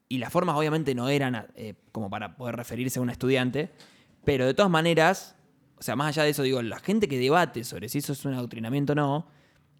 y 0.07 0.19
las 0.19 0.31
formas 0.31 0.55
obviamente 0.55 0.93
no 0.93 1.09
eran 1.09 1.47
eh, 1.55 1.73
como 1.91 2.11
para 2.11 2.35
poder 2.37 2.55
referirse 2.55 2.99
a 2.99 3.01
un 3.01 3.09
estudiante, 3.09 3.71
pero 4.23 4.45
de 4.45 4.53
todas 4.53 4.71
maneras, 4.71 5.34
o 5.77 5.83
sea, 5.83 5.95
más 5.95 6.09
allá 6.09 6.23
de 6.23 6.29
eso, 6.29 6.43
digo, 6.43 6.61
la 6.61 6.79
gente 6.79 7.07
que 7.07 7.17
debate 7.19 7.63
sobre 7.63 7.89
si 7.89 7.99
eso 7.99 8.13
es 8.13 8.23
un 8.25 8.33
adoctrinamiento 8.33 8.93
o 8.93 8.95
no, 8.95 9.27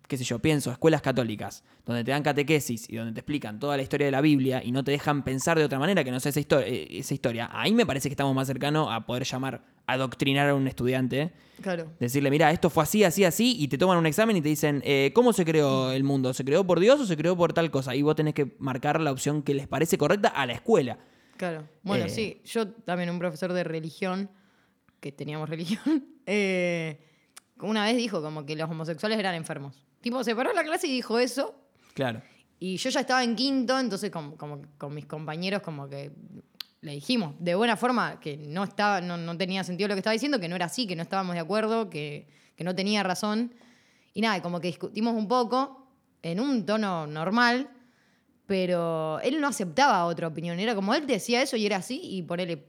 qué 0.08 0.18
sé 0.18 0.24
yo, 0.24 0.38
pienso, 0.38 0.72
escuelas 0.72 1.02
católicas, 1.02 1.64
donde 1.84 2.04
te 2.04 2.12
dan 2.12 2.22
catequesis 2.22 2.88
y 2.90 2.96
donde 2.96 3.12
te 3.14 3.22
explican 3.22 3.60
toda 3.60 3.76
la 3.76 3.82
historia 3.82 4.06
de 4.06 4.12
la 4.12 4.22
Biblia 4.22 4.62
y 4.64 4.72
no 4.72 4.84
te 4.84 4.92
dejan 4.92 5.24
pensar 5.24 5.58
de 5.58 5.64
otra 5.66 5.80
manera 5.80 6.04
que 6.04 6.12
no 6.12 6.20
sea 6.20 6.30
esa, 6.30 6.42
eh, 6.62 6.88
esa 6.92 7.14
historia, 7.16 7.50
ahí 7.52 7.74
me 7.74 7.86
parece 7.88 8.08
que 8.10 8.14
estamos 8.14 8.36
más 8.36 8.46
cercanos 8.46 8.88
a 8.92 9.06
poder 9.08 9.24
llamar, 9.24 9.64
adoctrinar 9.88 10.50
a 10.50 10.54
un 10.56 10.68
estudiante, 10.68 11.32
Claro. 11.62 11.92
decirle, 12.00 12.30
mira, 12.30 12.52
esto 12.52 12.70
fue 12.70 12.84
así, 12.84 13.04
así, 13.04 13.24
así, 13.24 13.56
y 13.60 13.68
te 13.68 13.78
toman 13.80 13.98
un 13.98 14.06
examen 14.06 14.38
y 14.38 14.42
te 14.42 14.50
dicen, 14.50 14.84
eh, 14.86 15.12
¿cómo 15.16 15.34
se 15.34 15.44
creó 15.44 15.92
el 15.92 16.04
mundo? 16.04 16.34
¿Se 16.36 16.46
creó 16.46 16.66
por 16.68 16.80
Dios 16.80 17.00
o 17.00 17.06
se 17.06 17.18
creó 17.18 17.36
por 17.36 17.54
tal 17.54 17.72
cosa? 17.72 17.96
Y 17.96 18.02
vos 18.04 18.16
tenés 18.16 18.34
que 18.36 18.56
marcar 18.60 19.00
la 19.02 19.12
opción 19.12 19.42
que 19.42 19.54
les 19.56 19.68
parece 19.68 19.98
correcta 19.98 20.28
a 20.28 20.46
la 20.46 20.54
escuela. 20.54 21.00
Claro. 21.38 21.68
Bueno, 21.82 22.06
Eh. 22.06 22.10
sí, 22.10 22.42
yo 22.46 22.68
también 22.68 23.10
un 23.10 23.18
profesor 23.20 23.54
de 23.54 23.64
religión, 23.64 24.30
que 25.06 25.12
teníamos 25.12 25.48
religión, 25.48 26.04
eh, 26.26 27.00
una 27.60 27.86
vez 27.86 27.96
dijo 27.96 28.24
como 28.24 28.44
que 28.44 28.56
los 28.56 28.68
homosexuales 28.68 29.20
eran 29.20 29.36
enfermos. 29.36 29.86
Tipo, 30.02 30.24
se 30.24 30.36
paró 30.36 30.52
la 30.52 30.64
clase 30.64 30.88
y 30.88 30.92
dijo 30.92 31.20
eso, 31.20 31.54
Claro. 31.94 32.24
Y 32.60 32.78
yo 32.78 32.90
ya 32.90 33.02
estaba 33.02 33.24
en 33.24 33.36
quinto, 33.36 33.80
entonces 33.80 34.10
como, 34.10 34.36
como 34.36 34.64
con 34.80 34.96
mis 34.96 35.06
compañeros 35.06 35.62
como 35.62 35.88
que 35.88 36.12
le 36.82 36.94
dijimos 36.94 37.36
de 37.40 37.54
buena 37.54 37.78
forma 37.78 38.20
que 38.20 38.36
no, 38.36 38.64
estaba, 38.64 39.00
no, 39.00 39.16
no 39.16 39.38
tenía 39.38 39.64
sentido 39.64 39.90
lo 39.90 39.94
que 39.96 40.00
estaba 40.00 40.14
diciendo, 40.14 40.40
que 40.40 40.50
no 40.50 40.56
era 40.56 40.66
así, 40.66 40.88
que 40.88 40.96
no 40.96 41.04
estábamos 41.04 41.36
de 41.36 41.42
acuerdo, 41.42 41.90
que, 41.90 42.28
que 42.56 42.64
no 42.64 42.74
tenía 42.74 43.04
razón. 43.04 43.54
Y 44.14 44.22
nada, 44.22 44.42
como 44.42 44.60
que 44.60 44.68
discutimos 44.68 45.14
un 45.14 45.28
poco 45.28 45.88
en 46.24 46.40
un 46.40 46.66
tono 46.66 47.06
normal, 47.06 47.70
pero 48.48 49.20
él 49.22 49.40
no 49.40 49.48
aceptaba 49.48 50.06
otra 50.06 50.28
opinión. 50.28 50.60
Era 50.60 50.74
como 50.74 50.96
él 50.96 51.06
decía 51.06 51.44
eso 51.44 51.58
y 51.58 51.66
era 51.68 51.78
así, 51.78 52.02
y 52.02 52.24
por 52.24 52.42
él, 52.42 52.66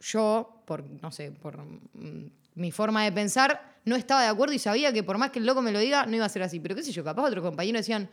yo, 0.00 0.62
por, 0.66 0.84
no 1.02 1.10
sé, 1.10 1.30
por 1.32 1.56
mm, 1.58 2.30
mi 2.56 2.70
forma 2.70 3.04
de 3.04 3.12
pensar, 3.12 3.74
no 3.84 3.96
estaba 3.96 4.22
de 4.22 4.28
acuerdo 4.28 4.54
y 4.54 4.58
sabía 4.58 4.92
que 4.92 5.02
por 5.02 5.18
más 5.18 5.30
que 5.30 5.38
el 5.38 5.46
loco 5.46 5.62
me 5.62 5.72
lo 5.72 5.78
diga, 5.78 6.06
no 6.06 6.14
iba 6.16 6.24
a 6.24 6.28
ser 6.28 6.42
así. 6.42 6.60
Pero 6.60 6.74
qué 6.74 6.82
sé 6.82 6.92
yo, 6.92 7.02
capaz 7.04 7.24
otros 7.24 7.42
compañeros 7.44 7.80
decían, 7.80 8.08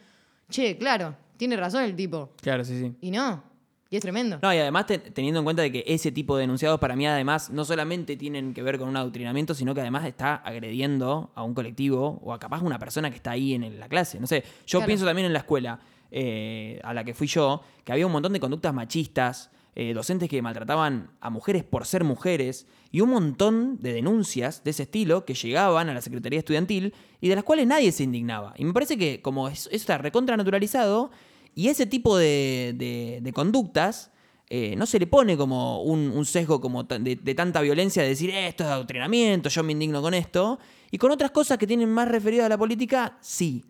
che, 0.49 0.77
claro, 0.77 1.15
tiene 1.37 1.55
razón 1.57 1.83
el 1.83 1.95
tipo. 1.95 2.31
Claro, 2.41 2.63
sí, 2.63 2.79
sí. 2.79 2.95
Y 3.01 3.11
no, 3.11 3.43
y 3.89 3.95
es 3.97 4.01
tremendo. 4.01 4.39
No, 4.41 4.53
y 4.53 4.57
además 4.57 4.85
te- 4.87 4.97
teniendo 4.99 5.39
en 5.39 5.43
cuenta 5.43 5.61
de 5.61 5.71
que 5.71 5.83
ese 5.87 6.11
tipo 6.11 6.37
de 6.37 6.45
enunciados 6.45 6.79
para 6.79 6.95
mí 6.95 7.05
además 7.07 7.49
no 7.49 7.63
solamente 7.65 8.15
tienen 8.17 8.53
que 8.53 8.63
ver 8.63 8.77
con 8.79 8.87
un 8.89 8.97
adoctrinamiento, 8.97 9.53
sino 9.53 9.73
que 9.75 9.81
además 9.81 10.05
está 10.05 10.35
agrediendo 10.35 11.31
a 11.35 11.43
un 11.43 11.53
colectivo 11.53 12.19
o 12.23 12.33
a 12.33 12.39
capaz 12.39 12.61
una 12.61 12.79
persona 12.79 13.09
que 13.09 13.17
está 13.17 13.31
ahí 13.31 13.53
en 13.53 13.79
la 13.79 13.87
clase. 13.89 14.19
No 14.19 14.27
sé, 14.27 14.43
yo 14.65 14.79
Claro. 14.79 14.87
pienso 14.87 15.05
también 15.05 15.25
en 15.27 15.33
la 15.33 15.39
escuela 15.39 15.79
eh, 16.09 16.79
a 16.83 16.93
la 16.93 17.03
que 17.03 17.13
fui 17.13 17.27
yo, 17.27 17.61
que 17.85 17.91
había 17.93 18.05
un 18.05 18.11
montón 18.11 18.33
de 18.33 18.39
conductas 18.39 18.73
machistas, 18.73 19.49
eh, 19.75 19.93
docentes 19.93 20.27
que 20.29 20.41
maltrataban 20.41 21.11
a 21.21 21.29
mujeres 21.29 21.63
por 21.63 21.85
ser 21.85 22.03
mujeres, 22.03 22.67
y 22.91 22.99
un 23.01 23.09
montón 23.11 23.77
de 23.79 23.93
denuncias 23.93 24.63
de 24.63 24.71
ese 24.71 24.83
estilo 24.83 25.23
que 25.25 25.33
llegaban 25.33 25.87
a 25.89 25.93
la 25.93 26.01
Secretaría 26.01 26.39
Estudiantil 26.39 26.93
y 27.21 27.29
de 27.29 27.35
las 27.35 27.43
cuales 27.45 27.65
nadie 27.67 27.91
se 27.93 28.03
indignaba. 28.03 28.53
Y 28.57 28.65
me 28.65 28.73
parece 28.73 28.97
que 28.97 29.21
como 29.21 29.47
es- 29.47 29.67
eso 29.67 29.75
está 29.75 29.97
recontra 29.97 30.35
naturalizado, 30.35 31.11
y 31.55 31.67
ese 31.69 31.85
tipo 31.85 32.17
de, 32.17 33.31
conductas 33.33 34.11
eh, 34.49 34.75
no 34.75 34.85
se 34.85 34.99
le 34.99 35.07
pone 35.07 35.37
como 35.37 35.81
un, 35.83 36.25
sesgo 36.25 36.59
como 36.59 36.83
de, 36.83 37.15
tanta 37.35 37.61
violencia 37.61 38.03
de 38.03 38.09
decir 38.09 38.29
"Eh, 38.31 38.47
esto 38.47 38.63
es 38.65 38.69
adoctrinamiento, 38.69 39.47
yo 39.49 39.63
me 39.63 39.71
indigno 39.71 40.01
con 40.01 40.13
esto, 40.13 40.59
y 40.91 40.97
con 40.97 41.11
otras 41.11 41.31
cosas 41.31 41.57
que 41.57 41.65
tienen 41.67 41.89
más 41.89 42.09
referido 42.09 42.45
a 42.45 42.49
la 42.49 42.57
política, 42.57 43.17
sí. 43.21 43.63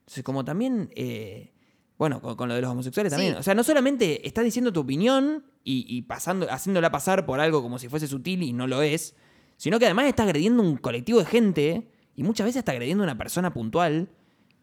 Entonces, 0.00 0.22
como 0.22 0.44
también, 0.44 0.90
bueno, 2.00 2.22
con, 2.22 2.34
con 2.34 2.48
lo 2.48 2.54
de 2.54 2.62
los 2.62 2.70
homosexuales 2.70 3.10
también. 3.12 3.34
Sí. 3.34 3.38
O 3.40 3.42
sea, 3.42 3.54
no 3.54 3.62
solamente 3.62 4.26
estás 4.26 4.42
diciendo 4.42 4.72
tu 4.72 4.80
opinión 4.80 5.44
y, 5.62 5.84
y 5.86 6.00
pasando, 6.00 6.50
haciéndola 6.50 6.90
pasar 6.90 7.26
por 7.26 7.40
algo 7.40 7.60
como 7.60 7.78
si 7.78 7.90
fuese 7.90 8.06
sutil 8.06 8.42
y 8.42 8.54
no 8.54 8.66
lo 8.66 8.80
es, 8.80 9.14
sino 9.58 9.78
que 9.78 9.84
además 9.84 10.06
estás 10.06 10.24
agrediendo 10.24 10.62
un 10.62 10.78
colectivo 10.78 11.18
de 11.18 11.26
gente 11.26 11.90
y 12.16 12.22
muchas 12.22 12.46
veces 12.46 12.60
está 12.60 12.72
agrediendo 12.72 13.04
a 13.04 13.06
una 13.06 13.18
persona 13.18 13.52
puntual, 13.52 14.08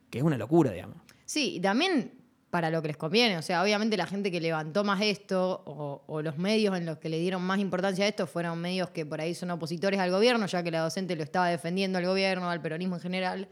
que 0.10 0.18
es 0.18 0.24
una 0.24 0.36
locura, 0.36 0.72
digamos. 0.72 0.98
Sí, 1.26 1.58
y 1.58 1.60
también 1.60 2.12
para 2.50 2.72
lo 2.72 2.82
que 2.82 2.88
les 2.88 2.98
conviene. 2.98 3.38
O 3.38 3.44
sea, 3.44 3.62
obviamente 3.62 3.98
la 3.98 4.08
gente 4.08 4.32
que 4.32 4.42
levantó 4.42 4.84
más 4.84 5.00
esto 5.04 5.62
o, 5.64 6.06
o 6.08 6.24
los 6.24 6.40
medios 6.40 6.76
en 6.76 6.88
los 6.88 6.98
que 6.98 7.08
le 7.08 7.20
dieron 7.20 7.44
más 7.44 7.60
importancia 7.60 8.06
a 8.06 8.08
esto 8.08 8.26
fueron 8.26 8.60
medios 8.60 8.90
que 8.90 9.06
por 9.06 9.22
ahí 9.22 9.36
son 9.36 9.52
opositores 9.52 10.00
al 10.00 10.10
gobierno, 10.10 10.48
ya 10.48 10.64
que 10.64 10.72
la 10.72 10.80
docente 10.80 11.16
lo 11.16 11.22
estaba 11.22 11.50
defendiendo 11.50 12.00
al 12.00 12.08
gobierno, 12.08 12.50
al 12.50 12.64
peronismo 12.64 12.96
en 12.96 13.02
general. 13.02 13.50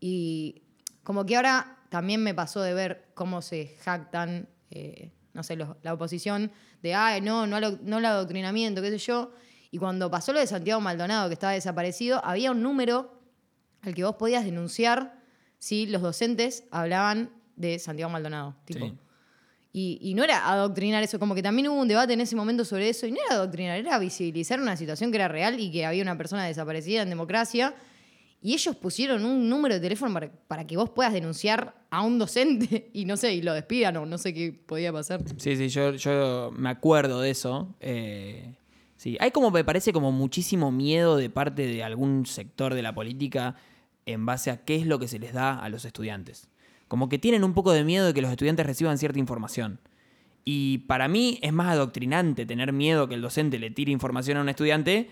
Y 0.00 0.62
como 1.04 1.24
que 1.24 1.36
ahora 1.36 1.75
también 1.88 2.22
me 2.22 2.34
pasó 2.34 2.60
de 2.62 2.74
ver 2.74 3.06
cómo 3.14 3.42
se 3.42 3.76
jactan, 3.82 4.48
eh, 4.70 5.10
no 5.34 5.42
sé, 5.42 5.56
los- 5.56 5.76
la 5.82 5.92
oposición, 5.94 6.50
de, 6.82 6.94
ay, 6.94 7.20
no, 7.20 7.46
no, 7.46 7.56
al- 7.56 7.80
no 7.82 7.98
el 7.98 8.04
adoctrinamiento, 8.04 8.82
qué 8.82 8.90
sé 8.90 8.98
yo. 8.98 9.32
Y 9.70 9.78
cuando 9.78 10.10
pasó 10.10 10.32
lo 10.32 10.40
de 10.40 10.46
Santiago 10.46 10.80
Maldonado, 10.80 11.28
que 11.28 11.34
estaba 11.34 11.52
desaparecido, 11.52 12.24
había 12.24 12.50
un 12.50 12.62
número 12.62 13.20
al 13.82 13.94
que 13.94 14.04
vos 14.04 14.16
podías 14.16 14.44
denunciar 14.44 15.20
si 15.58 15.86
los 15.86 16.02
docentes 16.02 16.64
hablaban 16.70 17.30
de 17.56 17.78
Santiago 17.78 18.10
Maldonado. 18.10 18.56
Tipo. 18.64 18.86
Sí. 18.86 18.98
Y, 19.72 19.98
y 20.00 20.14
no 20.14 20.24
era 20.24 20.48
adoctrinar 20.50 21.02
eso, 21.02 21.18
como 21.18 21.34
que 21.34 21.42
también 21.42 21.68
hubo 21.68 21.78
un 21.80 21.88
debate 21.88 22.14
en 22.14 22.20
ese 22.22 22.34
momento 22.34 22.64
sobre 22.64 22.88
eso, 22.88 23.06
y 23.06 23.12
no 23.12 23.18
era 23.26 23.34
adoctrinar, 23.36 23.78
era 23.78 23.98
visibilizar 23.98 24.58
una 24.60 24.74
situación 24.76 25.10
que 25.10 25.16
era 25.18 25.28
real 25.28 25.60
y 25.60 25.70
que 25.70 25.84
había 25.84 26.02
una 26.02 26.16
persona 26.16 26.44
desaparecida 26.46 27.02
en 27.02 27.10
democracia. 27.10 27.74
Y 28.42 28.54
ellos 28.54 28.76
pusieron 28.76 29.24
un 29.24 29.48
número 29.48 29.74
de 29.74 29.80
teléfono 29.80 30.20
para, 30.46 30.66
que 30.66 30.76
vos 30.76 30.90
puedas 30.90 31.12
denunciar 31.12 31.74
a 31.90 32.02
un 32.02 32.18
docente 32.18 32.90
y 32.94 33.04
no 33.04 33.16
sé, 33.16 33.34
y 33.34 33.42
lo 33.42 33.54
despidan 33.54 33.96
o 33.96 34.06
no 34.06 34.18
sé 34.18 34.32
qué 34.34 34.52
podía 34.52 34.92
pasar. 34.92 35.22
Sí, 35.36 35.56
sí, 35.56 35.68
yo, 35.68 35.92
yo 35.92 36.52
me 36.56 36.68
acuerdo 36.68 37.20
de 37.20 37.30
eso. 37.30 37.74
Eh, 37.80 38.54
sí, 38.96 39.16
hay 39.20 39.30
como, 39.30 39.50
me 39.50 39.64
parece, 39.64 39.92
como 39.92 40.12
muchísimo 40.12 40.70
miedo 40.70 41.16
de 41.16 41.30
parte 41.30 41.66
de 41.66 41.82
algún 41.82 42.26
sector 42.26 42.74
de 42.74 42.82
la 42.82 42.94
política 42.94 43.56
en 44.04 44.24
base 44.24 44.50
a 44.50 44.64
qué 44.64 44.76
es 44.76 44.86
lo 44.86 44.98
que 44.98 45.08
se 45.08 45.18
les 45.18 45.32
da 45.32 45.58
a 45.58 45.68
los 45.68 45.84
estudiantes. 45.84 46.48
Como 46.88 47.08
que 47.08 47.18
tienen 47.18 47.42
un 47.42 47.52
poco 47.52 47.72
de 47.72 47.82
miedo 47.82 48.06
de 48.06 48.14
que 48.14 48.22
los 48.22 48.30
estudiantes 48.30 48.64
reciban 48.64 48.98
cierta 48.98 49.18
información. 49.18 49.80
Y 50.44 50.78
para 50.86 51.08
mí 51.08 51.40
es 51.42 51.52
más 51.52 51.72
adoctrinante 51.72 52.46
tener 52.46 52.72
miedo 52.72 53.08
que 53.08 53.16
el 53.16 53.20
docente 53.20 53.58
le 53.58 53.72
tire 53.72 53.90
información 53.90 54.38
a 54.38 54.42
un 54.42 54.48
estudiante 54.48 55.10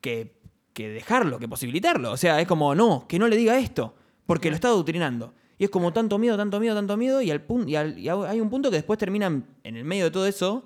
que, 0.00 0.36
que 0.74 0.88
dejarlo, 0.90 1.38
que 1.38 1.48
posibilitarlo. 1.48 2.10
O 2.12 2.16
sea, 2.18 2.38
es 2.40 2.46
como, 2.46 2.74
no, 2.74 3.06
que 3.08 3.18
no 3.18 3.26
le 3.28 3.36
diga 3.36 3.58
esto, 3.58 3.94
porque 4.26 4.50
lo 4.50 4.54
está 4.56 4.68
adoctrinando. 4.68 5.32
Y 5.56 5.64
es 5.64 5.70
como 5.70 5.92
tanto 5.92 6.18
miedo, 6.18 6.36
tanto 6.36 6.58
miedo, 6.60 6.74
tanto 6.74 6.96
miedo, 6.96 7.22
y, 7.22 7.30
al 7.30 7.46
pun- 7.46 7.68
y, 7.68 7.76
al- 7.76 7.96
y 7.98 8.08
hay 8.08 8.40
un 8.40 8.50
punto 8.50 8.70
que 8.70 8.76
después 8.76 8.98
terminan 8.98 9.46
en 9.62 9.76
el 9.76 9.84
medio 9.84 10.04
de 10.04 10.10
todo 10.10 10.26
eso, 10.26 10.64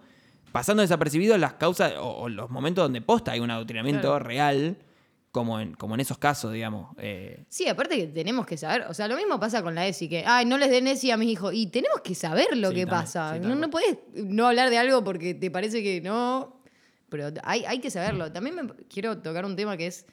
pasando 0.50 0.80
desapercibidos 0.80 1.38
las 1.38 1.52
causas 1.54 1.92
o, 2.00 2.08
o 2.22 2.28
los 2.30 2.48
momentos 2.50 2.82
donde 2.84 3.02
posta 3.02 3.32
hay 3.32 3.40
un 3.40 3.50
adoctrinamiento 3.50 4.08
Claro. 4.08 4.18
real, 4.24 4.78
como 5.30 5.60
en, 5.60 5.74
como 5.74 5.92
en 5.94 6.00
esos 6.00 6.16
casos, 6.16 6.54
digamos. 6.54 6.96
Eh, 6.98 7.44
Sí, 7.50 7.68
aparte 7.68 7.96
que 7.98 8.06
tenemos 8.06 8.46
que 8.46 8.56
saber, 8.56 8.86
o 8.88 8.94
sea, 8.94 9.06
lo 9.08 9.14
mismo 9.16 9.38
pasa 9.38 9.62
con 9.62 9.74
la 9.74 9.86
ESI, 9.86 10.08
que, 10.08 10.24
ay, 10.26 10.46
no 10.46 10.56
les 10.56 10.70
den 10.70 10.88
ESI 10.88 11.10
a 11.10 11.18
mis 11.18 11.28
hijos, 11.28 11.52
y 11.52 11.66
tenemos 11.66 12.00
que 12.00 12.14
saber 12.14 12.46
lo 12.56 12.70
Sí, 12.70 12.76
que 12.76 12.86
también, 12.86 12.88
pasa. 12.88 13.34
sí, 13.34 13.40
no, 13.40 13.54
no 13.54 13.68
puedes 13.68 13.98
no 14.14 14.46
hablar 14.48 14.70
de 14.70 14.78
algo 14.78 15.04
porque 15.04 15.34
te 15.34 15.50
parece 15.50 15.82
que 15.82 16.00
no, 16.00 16.57
pero 17.08 17.30
hay, 17.42 17.64
hay 17.64 17.80
que 17.80 17.90
saberlo. 17.90 18.30
También 18.32 18.56
me 18.56 18.72
quiero 18.88 19.18
tocar 19.18 19.44
un 19.44 19.56
tema 19.56 19.76
que 19.76 19.86
es 19.86 20.06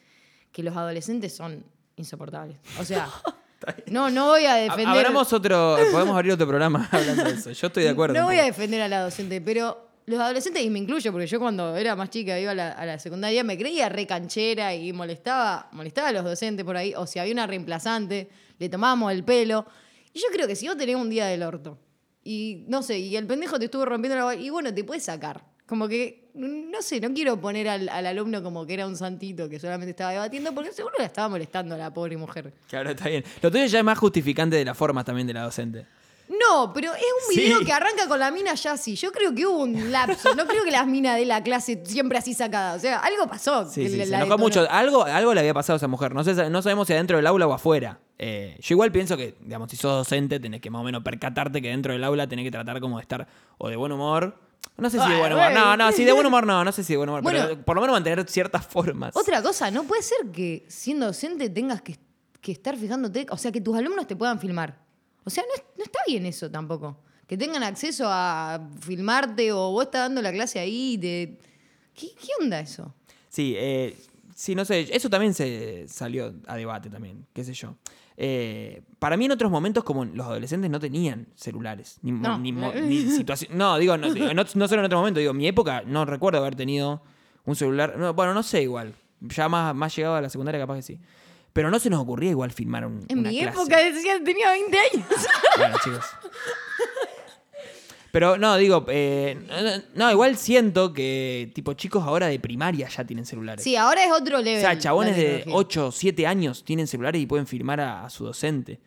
que 0.51 0.63
los 0.63 0.75
adolescentes 0.75 1.35
son 1.35 1.65
insoportables. 1.95 2.57
O 2.79 2.85
sea, 2.85 3.09
no, 3.87 4.09
no 4.09 4.27
voy 4.27 4.45
a 4.45 4.55
defender... 4.55 4.87
Abramos 4.87 5.31
otro, 5.33 5.77
podemos 5.91 6.15
abrir 6.15 6.33
otro 6.33 6.47
programa 6.47 6.87
hablando 6.91 7.23
de 7.23 7.31
eso. 7.31 7.51
Yo 7.51 7.67
estoy 7.67 7.83
de 7.83 7.89
acuerdo. 7.89 8.15
No 8.15 8.25
voy 8.25 8.37
a 8.37 8.43
defender 8.43 8.81
a 8.81 8.87
la 8.87 9.01
docente, 9.01 9.41
pero 9.41 9.89
los 10.05 10.19
adolescentes, 10.19 10.63
y 10.63 10.69
me 10.69 10.79
incluyo, 10.79 11.11
porque 11.11 11.27
yo 11.27 11.39
cuando 11.39 11.75
era 11.75 11.95
más 11.95 12.09
chica 12.09 12.39
iba 12.39 12.51
a 12.51 12.55
la, 12.55 12.71
a 12.71 12.85
la 12.85 12.99
secundaria, 12.99 13.43
me 13.43 13.57
creía 13.57 13.89
re 13.89 14.05
canchera 14.05 14.73
y 14.75 14.93
molestaba, 14.93 15.67
molestaba 15.71 16.09
a 16.09 16.11
los 16.11 16.23
docentes 16.23 16.65
por 16.65 16.77
ahí, 16.77 16.93
o 16.95 17.07
si 17.07 17.19
había 17.19 17.33
una 17.33 17.47
reemplazante, 17.47 18.29
le 18.59 18.69
tomábamos 18.69 19.11
el 19.11 19.23
pelo. 19.23 19.65
Y 20.13 20.19
yo 20.19 20.27
creo 20.31 20.47
que 20.47 20.55
si 20.55 20.67
vos 20.67 20.77
tenés 20.77 20.95
un 20.95 21.09
día 21.09 21.25
del 21.25 21.43
orto, 21.43 21.79
y 22.23 22.65
no 22.67 22.81
sé, 22.81 22.99
y 22.99 23.15
el 23.15 23.27
pendejo 23.27 23.59
te 23.59 23.65
estuvo 23.65 23.85
rompiendo 23.85 24.25
la... 24.25 24.35
Y 24.35 24.49
bueno, 24.49 24.73
te 24.73 24.83
puedes 24.83 25.03
sacar. 25.03 25.43
Como 25.65 25.87
que, 25.87 26.29
no 26.35 26.81
sé, 26.81 26.99
no 26.99 27.11
quiero 27.13 27.39
poner 27.41 27.67
al, 27.67 27.89
al 27.89 28.05
alumno 28.05 28.43
como 28.43 28.65
que 28.67 28.75
era 28.75 28.85
un 28.85 28.95
santito 28.95 29.49
que 29.49 29.59
solamente 29.59 29.89
estaba 29.91 30.11
debatiendo, 30.11 30.53
porque 30.53 30.71
seguro 30.71 30.93
la 30.99 31.05
estaba 31.05 31.27
molestando 31.29 31.73
a 31.75 31.77
la 31.77 31.91
pobre 31.93 32.17
mujer. 32.17 32.53
Claro, 32.69 32.91
está 32.91 33.09
bien. 33.09 33.23
Lo 33.41 33.49
tuyo 33.49 33.65
ya 33.65 33.79
es 33.79 33.85
más 33.85 33.97
justificante 33.97 34.55
de 34.55 34.65
las 34.65 34.77
formas 34.77 35.05
también 35.05 35.25
de 35.25 35.33
la 35.33 35.41
docente. 35.43 35.87
No, 36.27 36.71
pero 36.73 36.91
es 36.93 37.01
un 37.01 37.35
Sí. 37.35 37.41
video 37.41 37.59
que 37.59 37.71
arranca 37.71 38.07
con 38.07 38.19
la 38.19 38.31
mina 38.31 38.55
ya 38.55 38.71
así. 38.73 38.95
Yo 38.95 39.11
creo 39.11 39.33
que 39.35 39.45
hubo 39.45 39.59
un 39.63 39.91
lapso. 39.91 40.33
No 40.35 40.47
creo 40.47 40.63
que 40.63 40.71
las 40.71 40.87
minas 40.87 41.17
de 41.17 41.25
la 41.25 41.43
clase 41.43 41.83
siempre 41.85 42.17
así 42.17 42.33
sacadas. 42.33 42.77
O 42.77 42.79
sea, 42.79 42.97
algo 42.99 43.27
pasó. 43.27 43.69
Sí, 43.69 43.87
sí, 43.87 43.95
la- 43.97 44.05
se 44.05 44.09
la 44.11 44.17
enojó 44.23 44.37
mucho. 44.39 44.65
Algo, 44.69 45.03
algo 45.03 45.33
le 45.35 45.39
había 45.41 45.53
pasado 45.53 45.75
a 45.75 45.77
esa 45.77 45.87
mujer. 45.87 46.15
No, 46.15 46.23
sé, 46.23 46.49
no 46.49 46.61
sabemos 46.63 46.87
si 46.87 46.93
adentro 46.93 47.17
del 47.17 47.27
aula 47.27 47.45
o 47.47 47.53
afuera. 47.53 47.99
Eh, 48.17 48.57
yo 48.59 48.73
igual 48.73 48.91
pienso 48.91 49.17
que, 49.17 49.35
digamos, 49.41 49.69
si 49.69 49.77
sos 49.77 49.97
docente, 49.97 50.39
tenés 50.39 50.61
que 50.61 50.71
más 50.71 50.81
o 50.81 50.83
menos 50.83 51.03
percatarte 51.03 51.61
que 51.61 51.69
dentro 51.69 51.93
del 51.93 52.03
aula 52.03 52.27
tenés 52.27 52.43
que 52.45 52.51
tratar 52.51 52.79
como 52.81 52.97
de 52.97 53.01
estar 53.03 53.27
o 53.59 53.69
de 53.69 53.75
buen 53.75 53.91
humor. 53.91 54.35
No 54.77 54.89
sé 54.89 54.99
si 54.99 55.09
de 55.09 55.17
buen 55.17 55.33
humor. 55.33 55.51
No, 55.53 55.77
no, 55.77 55.91
si 55.91 56.03
de 56.03 56.11
buen 56.11 56.25
humor 56.25 56.45
no, 56.45 56.63
no 56.63 56.71
sé 56.71 56.83
si 56.83 56.93
de 56.93 56.97
buen 56.97 57.09
humor. 57.09 57.21
Bueno. 57.21 57.45
pero 57.47 57.61
por 57.63 57.75
lo 57.75 57.81
menos 57.81 57.95
mantener 57.95 58.29
ciertas 58.29 58.65
formas. 58.65 59.15
Otra 59.15 59.41
cosa, 59.41 59.71
no 59.71 59.83
puede 59.83 60.01
ser 60.01 60.31
que 60.31 60.65
siendo 60.67 61.05
docente 61.07 61.49
tengas 61.49 61.81
que, 61.81 61.97
que 62.41 62.51
estar 62.51 62.75
fijándote. 62.77 63.25
O 63.29 63.37
sea, 63.37 63.51
que 63.51 63.61
tus 63.61 63.77
alumnos 63.77 64.05
te 64.07 64.15
puedan 64.15 64.39
filmar. 64.39 64.77
O 65.23 65.29
sea, 65.29 65.43
no, 65.43 65.63
no 65.77 65.83
está 65.83 65.99
bien 66.07 66.25
eso 66.25 66.51
tampoco. 66.51 66.97
Que 67.25 67.37
tengan 67.37 67.63
acceso 67.63 68.05
a 68.07 68.69
filmarte 68.81 69.51
o 69.51 69.71
vos 69.71 69.85
estás 69.85 70.01
dando 70.01 70.21
la 70.21 70.31
clase 70.31 70.59
ahí 70.59 70.93
y 70.93 70.97
te. 70.97 71.37
¿Qué, 71.93 72.09
qué 72.13 72.27
onda 72.41 72.59
eso? 72.59 72.93
Sí, 73.29 73.55
eh, 73.57 73.97
sí, 74.35 74.55
no 74.55 74.65
sé, 74.65 74.87
eso 74.95 75.09
también 75.09 75.33
se 75.33 75.87
salió 75.87 76.33
a 76.47 76.55
debate 76.55 76.89
también, 76.89 77.25
qué 77.33 77.43
sé 77.43 77.53
yo. 77.53 77.75
Eh, 78.17 78.81
para 78.99 79.17
mí 79.17 79.25
en 79.25 79.31
otros 79.31 79.51
momentos 79.51 79.83
como 79.83 80.05
los 80.05 80.25
adolescentes 80.25 80.69
no 80.71 80.79
tenían 80.79 81.27
celulares, 81.35 81.97
ni, 82.01 82.11
No. 82.13 82.37
ni, 82.39 82.51
mo- 82.53 82.71
ni 82.75 83.01
situación... 83.01 83.57
No, 83.57 83.77
digo, 83.77 83.97
no, 83.97 84.11
digo, 84.13 84.33
no, 84.33 84.43
no 84.55 84.67
solo 84.67 84.79
en 84.81 84.85
otro 84.85 84.99
momento, 84.99 85.19
digo, 85.19 85.31
en 85.31 85.37
mi 85.37 85.47
época 85.47 85.83
no 85.85 86.05
recuerdo 86.05 86.39
haber 86.39 86.55
tenido 86.55 87.01
un 87.45 87.55
celular, 87.55 87.95
no, 87.97 88.13
bueno, 88.13 88.33
no 88.33 88.41
sé 88.43 88.61
igual, 88.61 88.95
ya 89.19 89.49
más, 89.49 89.75
más 89.75 89.95
llegado 89.95 90.15
a 90.15 90.21
la 90.21 90.29
secundaria 90.29 90.59
capaz 90.61 90.75
que 90.77 90.81
sí. 90.81 90.99
Pero 91.53 91.69
no 91.71 91.79
se 91.79 91.89
nos 91.89 92.01
ocurría 92.01 92.29
igual 92.31 92.51
filmar 92.51 92.85
un, 92.85 93.05
En 93.07 93.19
una 93.19 93.29
mi 93.29 93.39
clase. 93.39 93.57
época 93.57 93.77
decían 93.77 94.23
tenía 94.25 94.51
20 94.51 94.77
años. 94.77 95.07
Bueno, 95.57 95.77
chicos. 95.83 96.05
Pero 98.15 98.37
no, 98.37 98.55
digo, 98.55 98.85
eh, 98.87 99.37
no, 99.93 100.09
igual 100.09 100.37
siento 100.37 100.93
que 100.93 101.51
tipo 101.53 101.73
chicos 101.73 102.01
ahora 102.01 102.27
de 102.27 102.39
primaria 102.39 102.87
ya 102.87 103.03
tienen 103.03 103.25
celulares. 103.25 103.61
Sí, 103.61 103.75
ahora 103.75 104.05
es 104.05 104.11
otro 104.13 104.39
level. 104.39 104.59
O 104.59 104.61
sea, 104.61 104.79
chabones 104.79 105.17
de 105.17 105.23
tecnología. 105.39 105.53
8 105.53 105.87
o 105.87 105.91
7 105.91 106.25
años 106.25 106.63
tienen 106.63 106.87
celulares 106.87 107.21
y 107.21 107.25
pueden 107.25 107.45
filmar 107.45 107.81
a, 107.81 108.05
a 108.05 108.09
su 108.09 108.23
docente. 108.23 108.79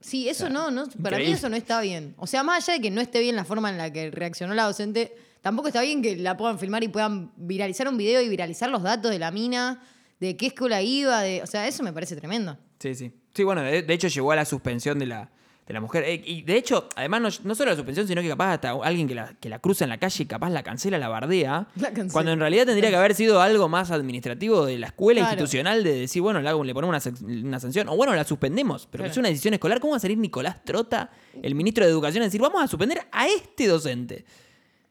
Sí, 0.00 0.28
eso 0.28 0.50
no, 0.50 0.72
no, 0.72 0.88
para 1.00 1.18
mí 1.18 1.26
eso 1.26 1.48
no 1.48 1.54
está 1.54 1.80
bien. 1.80 2.16
O 2.18 2.26
sea, 2.26 2.42
más 2.42 2.68
allá 2.68 2.78
de 2.78 2.82
que 2.82 2.90
no 2.90 3.00
esté 3.00 3.20
bien 3.20 3.36
la 3.36 3.44
forma 3.44 3.70
en 3.70 3.78
la 3.78 3.92
que 3.92 4.10
reaccionó 4.10 4.52
la 4.52 4.64
docente, 4.64 5.14
tampoco 5.42 5.68
está 5.68 5.82
bien 5.82 6.02
que 6.02 6.16
la 6.16 6.36
puedan 6.36 6.58
filmar 6.58 6.82
y 6.82 6.88
puedan 6.88 7.30
viralizar 7.36 7.86
un 7.86 7.96
video 7.96 8.20
y 8.20 8.28
viralizar 8.28 8.68
los 8.68 8.82
datos 8.82 9.12
de 9.12 9.20
la 9.20 9.30
mina, 9.30 9.80
de 10.18 10.36
qué 10.36 10.46
escuela 10.46 10.82
iba, 10.82 11.22
de, 11.22 11.40
o 11.40 11.46
sea, 11.46 11.68
eso 11.68 11.84
me 11.84 11.92
parece 11.92 12.16
tremendo. 12.16 12.58
Sí, 12.80 12.96
sí. 12.96 13.12
Sí, 13.32 13.44
bueno, 13.44 13.62
de, 13.62 13.82
de 13.82 13.94
hecho 13.94 14.08
llegó 14.08 14.32
a 14.32 14.34
la 14.34 14.44
suspensión 14.44 14.98
de 14.98 15.06
la, 15.06 15.30
de 15.66 15.72
la 15.74 15.80
mujer. 15.80 16.02
Eh, 16.04 16.20
y 16.24 16.42
de 16.42 16.56
hecho, 16.56 16.88
además, 16.96 17.20
no, 17.20 17.28
no 17.44 17.54
solo 17.54 17.70
la 17.70 17.76
suspensión, 17.76 18.08
sino 18.08 18.20
que 18.20 18.28
capaz 18.28 18.54
hasta 18.54 18.70
alguien 18.72 19.06
que 19.06 19.14
la, 19.14 19.32
que 19.40 19.48
la 19.48 19.58
cruza 19.60 19.84
en 19.84 19.90
la 19.90 19.98
calle, 19.98 20.26
capaz 20.26 20.50
la 20.50 20.62
cancela, 20.62 20.98
la 20.98 21.08
bardea. 21.08 21.68
La 21.76 21.88
cancela. 21.88 22.12
Cuando 22.12 22.32
en 22.32 22.40
realidad 22.40 22.66
tendría 22.66 22.90
que 22.90 22.96
haber 22.96 23.14
sido 23.14 23.40
algo 23.40 23.68
más 23.68 23.90
administrativo 23.92 24.66
de 24.66 24.78
la 24.78 24.86
escuela 24.88 25.20
Claro. 25.20 25.32
institucional 25.34 25.84
de 25.84 25.94
decir, 26.00 26.20
bueno, 26.20 26.40
le, 26.40 26.74
ponemos 26.74 27.06
una, 27.06 27.16
una 27.48 27.60
sanción. 27.60 27.88
O 27.88 27.96
bueno, 27.96 28.14
la 28.14 28.24
suspendemos. 28.24 28.88
Pero 28.90 29.04
que 29.04 29.10
es 29.10 29.16
una 29.16 29.28
decisión 29.28 29.54
escolar. 29.54 29.78
¿Cómo 29.80 29.92
va 29.92 29.98
a 29.98 30.00
salir 30.00 30.18
Nicolás 30.18 30.64
Trota, 30.64 31.10
el 31.42 31.54
ministro 31.54 31.84
de 31.84 31.90
Educación, 31.92 32.22
a 32.22 32.26
decir, 32.26 32.40
vamos 32.40 32.62
a 32.62 32.66
suspender 32.66 33.06
a 33.12 33.28
este 33.28 33.68
docente? 33.68 34.24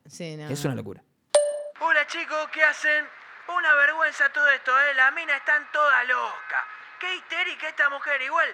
Sí, 0.08 0.36
no, 0.38 0.48
Es 0.50 0.64
una 0.66 0.76
locura. 0.76 1.04
Hola 1.82 2.06
chicos, 2.08 2.38
¿qué 2.54 2.64
hacen? 2.64 3.04
Una 3.50 3.76
vergüenza 3.76 4.24
todo 4.34 4.48
esto, 4.56 4.72
¿eh? 4.72 4.96
Las 4.96 5.14
minas 5.14 5.36
están 5.38 5.64
todas 5.74 6.08
locas. 6.08 6.64
Qué 7.00 7.16
histérica 7.18 7.68
esta 7.68 7.90
mujer, 7.90 8.22
igual. 8.22 8.48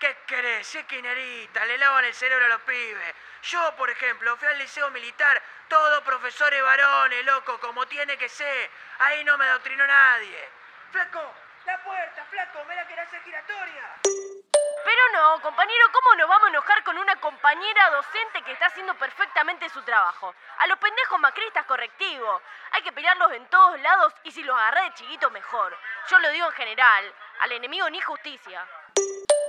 ¿Qué 0.00 0.16
querés? 0.26 0.66
Si 0.66 0.78
es 0.78 0.86
kirchnerista, 0.86 1.62
le 1.66 1.76
lavan 1.76 2.06
el 2.06 2.14
cerebro 2.14 2.46
a 2.46 2.48
los 2.48 2.62
pibes. 2.62 3.14
Yo, 3.42 3.76
por 3.76 3.90
ejemplo, 3.90 4.34
fui 4.38 4.48
al 4.48 4.56
liceo 4.56 4.90
militar, 4.90 5.42
todo 5.68 6.02
profesores 6.02 6.62
varones, 6.62 7.22
loco, 7.26 7.60
como 7.60 7.86
tiene 7.86 8.16
que 8.16 8.26
ser. 8.30 8.70
Ahí 8.98 9.22
no 9.24 9.36
me 9.36 9.44
adoctrinó 9.44 9.86
nadie. 9.86 10.48
Flaco, 10.90 11.34
la 11.66 11.84
puerta, 11.84 12.24
flaco, 12.30 12.64
me 12.64 12.76
la 12.76 12.86
querés 12.86 13.08
giratoria. 13.22 14.00
Pero 14.84 15.02
no, 15.12 15.42
compañero, 15.42 15.92
¿cómo 15.92 16.14
nos 16.14 16.28
vamos 16.30 16.46
a 16.46 16.50
enojar 16.50 16.82
con 16.82 16.96
una 16.96 17.16
compañera 17.16 17.90
docente 17.90 18.42
que 18.42 18.52
está 18.52 18.66
haciendo 18.66 18.94
perfectamente 18.94 19.68
su 19.68 19.82
trabajo? 19.82 20.34
A 20.60 20.66
los 20.66 20.78
pendejos 20.78 21.20
macristas 21.20 21.66
correctivo. 21.66 22.40
Hay 22.70 22.80
que 22.80 22.92
pelearlos 22.92 23.32
en 23.32 23.46
todos 23.48 23.78
lados 23.80 24.14
y 24.22 24.30
si 24.30 24.42
los 24.44 24.56
agarré 24.56 24.80
de 24.84 24.94
chiquito 24.94 25.30
mejor. 25.30 25.76
Yo 26.08 26.18
lo 26.20 26.30
digo 26.30 26.46
en 26.46 26.52
general, 26.54 27.14
al 27.40 27.52
enemigo 27.52 27.90
ni 27.90 28.00
justicia. 28.00 28.66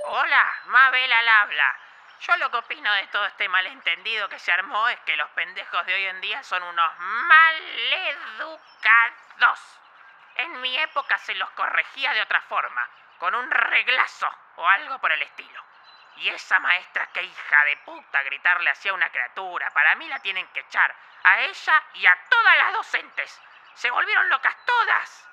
Hola, 0.04 0.54
Mabel 0.66 1.12
al 1.12 1.28
habla. 1.28 1.76
Yo 2.20 2.36
lo 2.36 2.50
que 2.50 2.56
opino 2.56 2.92
de 2.92 3.06
todo 3.08 3.24
este 3.26 3.48
malentendido 3.48 4.28
que 4.28 4.38
se 4.38 4.50
armó 4.50 4.88
es 4.88 4.98
que 5.00 5.16
los 5.16 5.30
pendejos 5.30 5.86
de 5.86 5.94
hoy 5.94 6.06
en 6.06 6.20
día 6.20 6.42
son 6.42 6.62
unos 6.62 6.98
maleducados. 6.98 8.60
En 10.34 10.60
mi 10.60 10.76
época 10.78 11.18
se 11.18 11.34
los 11.36 11.48
corregía 11.50 12.14
de 12.14 12.22
otra 12.22 12.40
forma, 12.42 12.88
con 13.18 13.34
un 13.34 13.50
reglazo 13.50 14.28
o 14.56 14.68
algo 14.68 14.98
por 14.98 15.12
el 15.12 15.22
estilo. 15.22 15.64
Y 16.16 16.28
esa 16.30 16.58
maestra 16.58 17.06
que 17.12 17.22
hija 17.22 17.64
de 17.64 17.76
puta 17.78 18.22
gritarle 18.22 18.70
hacia 18.70 18.92
una 18.92 19.08
criatura, 19.10 19.70
para 19.70 19.94
mí 19.94 20.08
la 20.08 20.18
tienen 20.20 20.48
que 20.48 20.60
echar, 20.60 20.94
a 21.22 21.40
ella 21.40 21.82
y 21.94 22.06
a 22.06 22.18
todas 22.28 22.56
las 22.56 22.72
docentes. 22.72 23.40
Se 23.74 23.90
volvieron 23.90 24.28
locas 24.28 24.56
todas. 24.64 25.28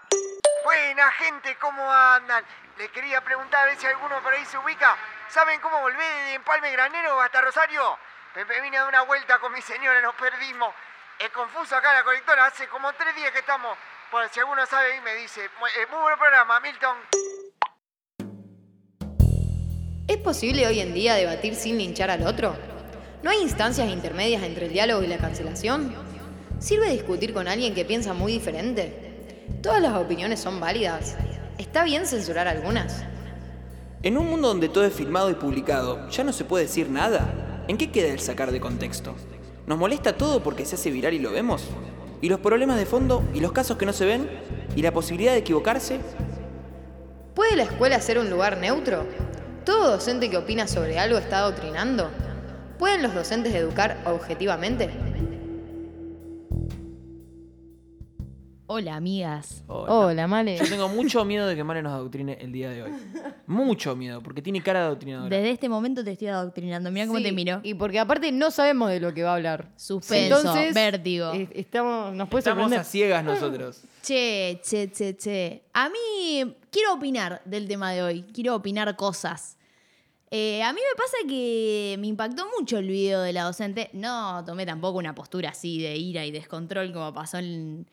Buena 0.70 1.10
gente, 1.14 1.58
¿cómo 1.60 1.82
andan? 1.92 2.44
Les 2.78 2.92
quería 2.92 3.22
preguntar 3.22 3.64
a 3.64 3.66
ver 3.66 3.78
si 3.80 3.88
alguno 3.88 4.22
por 4.22 4.32
ahí 4.32 4.46
se 4.46 4.56
ubica. 4.60 4.96
¿Saben 5.28 5.60
cómo 5.62 5.80
volví 5.82 5.98
de 5.98 6.36
Empalme 6.36 6.72
Granero 6.72 7.20
hasta 7.20 7.42
Rosario? 7.42 7.98
Me 8.36 8.62
vine 8.62 8.78
a 8.78 8.82
dar 8.82 8.90
una 8.90 9.02
vuelta 9.02 9.40
con 9.40 9.52
mi 9.52 9.64
señora, 9.64 10.00
nos 10.04 10.14
perdimos. 10.14 10.70
Es 11.18 11.30
confuso 11.32 11.76
acá 11.76 11.92
la 11.94 12.04
colectora, 12.04 12.46
hace 12.46 12.68
como 12.68 12.94
tres 12.94 13.16
días 13.16 13.32
que 13.32 13.40
estamos. 13.40 13.76
Bueno, 14.12 14.30
si 14.32 14.40
alguno 14.42 14.64
sabe 14.68 14.94
ahí 14.94 15.02
me 15.02 15.16
dice. 15.16 15.50
Mu- 15.60 15.66
eh, 15.66 15.88
Muy 15.90 16.02
buen 16.04 16.20
programa, 16.20 16.60
Milton. 16.60 16.98
¿Es 20.08 20.18
posible 20.18 20.68
hoy 20.68 20.82
en 20.82 20.94
día 20.94 21.16
debatir 21.16 21.56
sin 21.56 21.80
linchar 21.80 22.12
al 22.12 22.28
otro? 22.28 22.56
¿No 23.24 23.32
hay 23.32 23.42
instancias 23.42 23.88
intermedias 23.88 24.44
entre 24.44 24.68
el 24.68 24.74
diálogo 24.74 25.02
y 25.02 25.08
la 25.08 25.18
cancelación? 25.18 25.96
¿Sirve 26.60 26.92
discutir 26.92 27.34
con 27.34 27.48
alguien 27.48 27.74
que 27.74 27.86
piensa 27.86 28.14
muy 28.14 28.34
diferente? 28.34 29.08
¿Todas 29.62 29.82
las 29.82 29.96
opiniones 29.96 30.40
son 30.40 30.60
válidas? 30.60 31.16
¿Está 31.58 31.84
bien 31.84 32.06
censurar 32.06 32.48
algunas? 32.48 33.04
En 34.04 34.18
un 34.18 34.28
mundo 34.28 34.48
donde 34.48 34.70
todo 34.70 34.86
es 34.86 34.94
filmado 34.94 35.30
y 35.30 35.34
publicado, 35.34 36.10
¿ya 36.10 36.24
no 36.24 36.32
se 36.32 36.46
puede 36.46 36.66
decir 36.66 36.90
nada? 36.90 37.66
¿En 37.68 37.78
qué 37.78 37.92
queda 37.92 38.14
el 38.14 38.22
sacar 38.22 38.52
de 38.52 38.62
contexto? 38.62 39.16
¿Nos 39.68 39.78
molesta 39.78 40.16
todo 40.16 40.42
porque 40.42 40.66
se 40.66 40.76
hace 40.76 40.92
viral 40.92 41.14
y 41.14 41.20
lo 41.20 41.32
vemos? 41.32 41.66
¿Y 42.22 42.30
los 42.30 42.40
problemas 42.40 42.78
de 42.78 42.86
fondo? 42.86 43.22
¿Y 43.34 43.42
los 43.42 43.52
casos 43.52 43.78
que 43.78 43.86
no 43.86 43.92
se 43.92 44.06
ven? 44.06 44.30
¿Y 44.76 44.82
la 44.82 44.94
posibilidad 44.94 45.34
de 45.34 45.40
equivocarse? 45.40 46.00
¿Puede 47.36 47.58
la 47.58 47.64
escuela 47.64 48.00
ser 48.00 48.18
un 48.20 48.30
lugar 48.30 48.58
neutro? 48.58 49.06
¿Todo 49.66 49.92
docente 49.92 50.30
que 50.30 50.38
opina 50.38 50.68
sobre 50.68 50.98
algo 50.98 51.18
está 51.18 51.40
adoctrinando? 51.40 52.10
¿Pueden 52.78 53.04
los 53.04 53.14
docentes 53.14 53.54
educar 53.54 53.98
objetivamente? 54.06 54.90
Hola, 58.72 58.98
amigas. 58.98 59.64
Hola. 59.66 60.28
Male. 60.28 60.56
Yo 60.58 60.70
tengo 60.70 60.88
mucho 60.90 61.26
miedo 61.26 61.48
de 61.48 61.56
que 61.56 61.64
Male 61.64 61.82
nos 61.82 61.92
adoctrine 61.92 62.38
el 62.40 62.52
día 62.52 62.70
de 62.70 62.84
hoy. 62.84 62.92
Mucho 63.48 63.96
miedo, 63.96 64.22
porque 64.22 64.44
tiene 64.44 64.62
cara 64.62 64.82
de 64.82 64.86
adoctrinadora. 64.86 65.36
Desde 65.36 65.50
este 65.50 65.68
momento 65.68 66.04
te 66.04 66.12
estoy 66.12 66.28
adoctrinando. 66.28 66.92
Mira 66.92 67.08
cómo 67.08 67.18
Sí, 67.18 67.24
te 67.24 67.32
miro. 67.32 67.62
Y 67.64 67.74
porque 67.74 67.98
aparte 67.98 68.32
no 68.32 68.52
sabemos 68.52 68.92
de 68.92 69.00
lo 69.00 69.12
que 69.12 69.24
va 69.24 69.32
a 69.32 69.36
hablar. 69.38 69.70
Suspenso, 69.76 70.54
vértigo. 70.76 71.34
eh, 71.34 71.50
estamos, 71.56 72.14
nos 72.14 72.30
puede 72.30 72.42
Estamos 72.42 72.62
sorprender. 72.66 72.80
a 72.80 72.84
ciegas 72.84 73.24
nosotros. 73.24 73.82
Che, 74.04 74.62
che, 74.64 74.92
che, 74.92 75.18
che. 75.18 75.64
A 75.74 75.90
mí 75.90 76.56
quiero 76.72 76.94
opinar 76.94 77.42
del 77.46 77.68
tema 77.68 77.92
de 77.92 78.04
hoy. 78.04 78.22
Quiero 78.34 78.56
opinar 78.56 78.96
cosas. 78.96 79.58
Eh, 80.30 80.62
a 80.62 80.72
mí 80.74 80.80
me 80.80 80.96
pasa 80.96 81.18
que 81.28 81.96
me 82.00 82.06
impactó 82.06 82.48
mucho 82.58 82.78
el 82.78 82.88
video 82.88 83.22
de 83.22 83.34
la 83.34 83.44
docente. 83.46 83.90
No 83.94 84.44
tomé 84.46 84.68
tampoco 84.68 85.00
una 85.00 85.16
postura 85.16 85.50
así 85.50 85.82
de 85.82 85.98
ira 85.98 86.24
y 86.24 86.30
descontrol 86.32 86.94
como 86.94 87.12
pasó 87.16 87.40
en, 87.40 87.88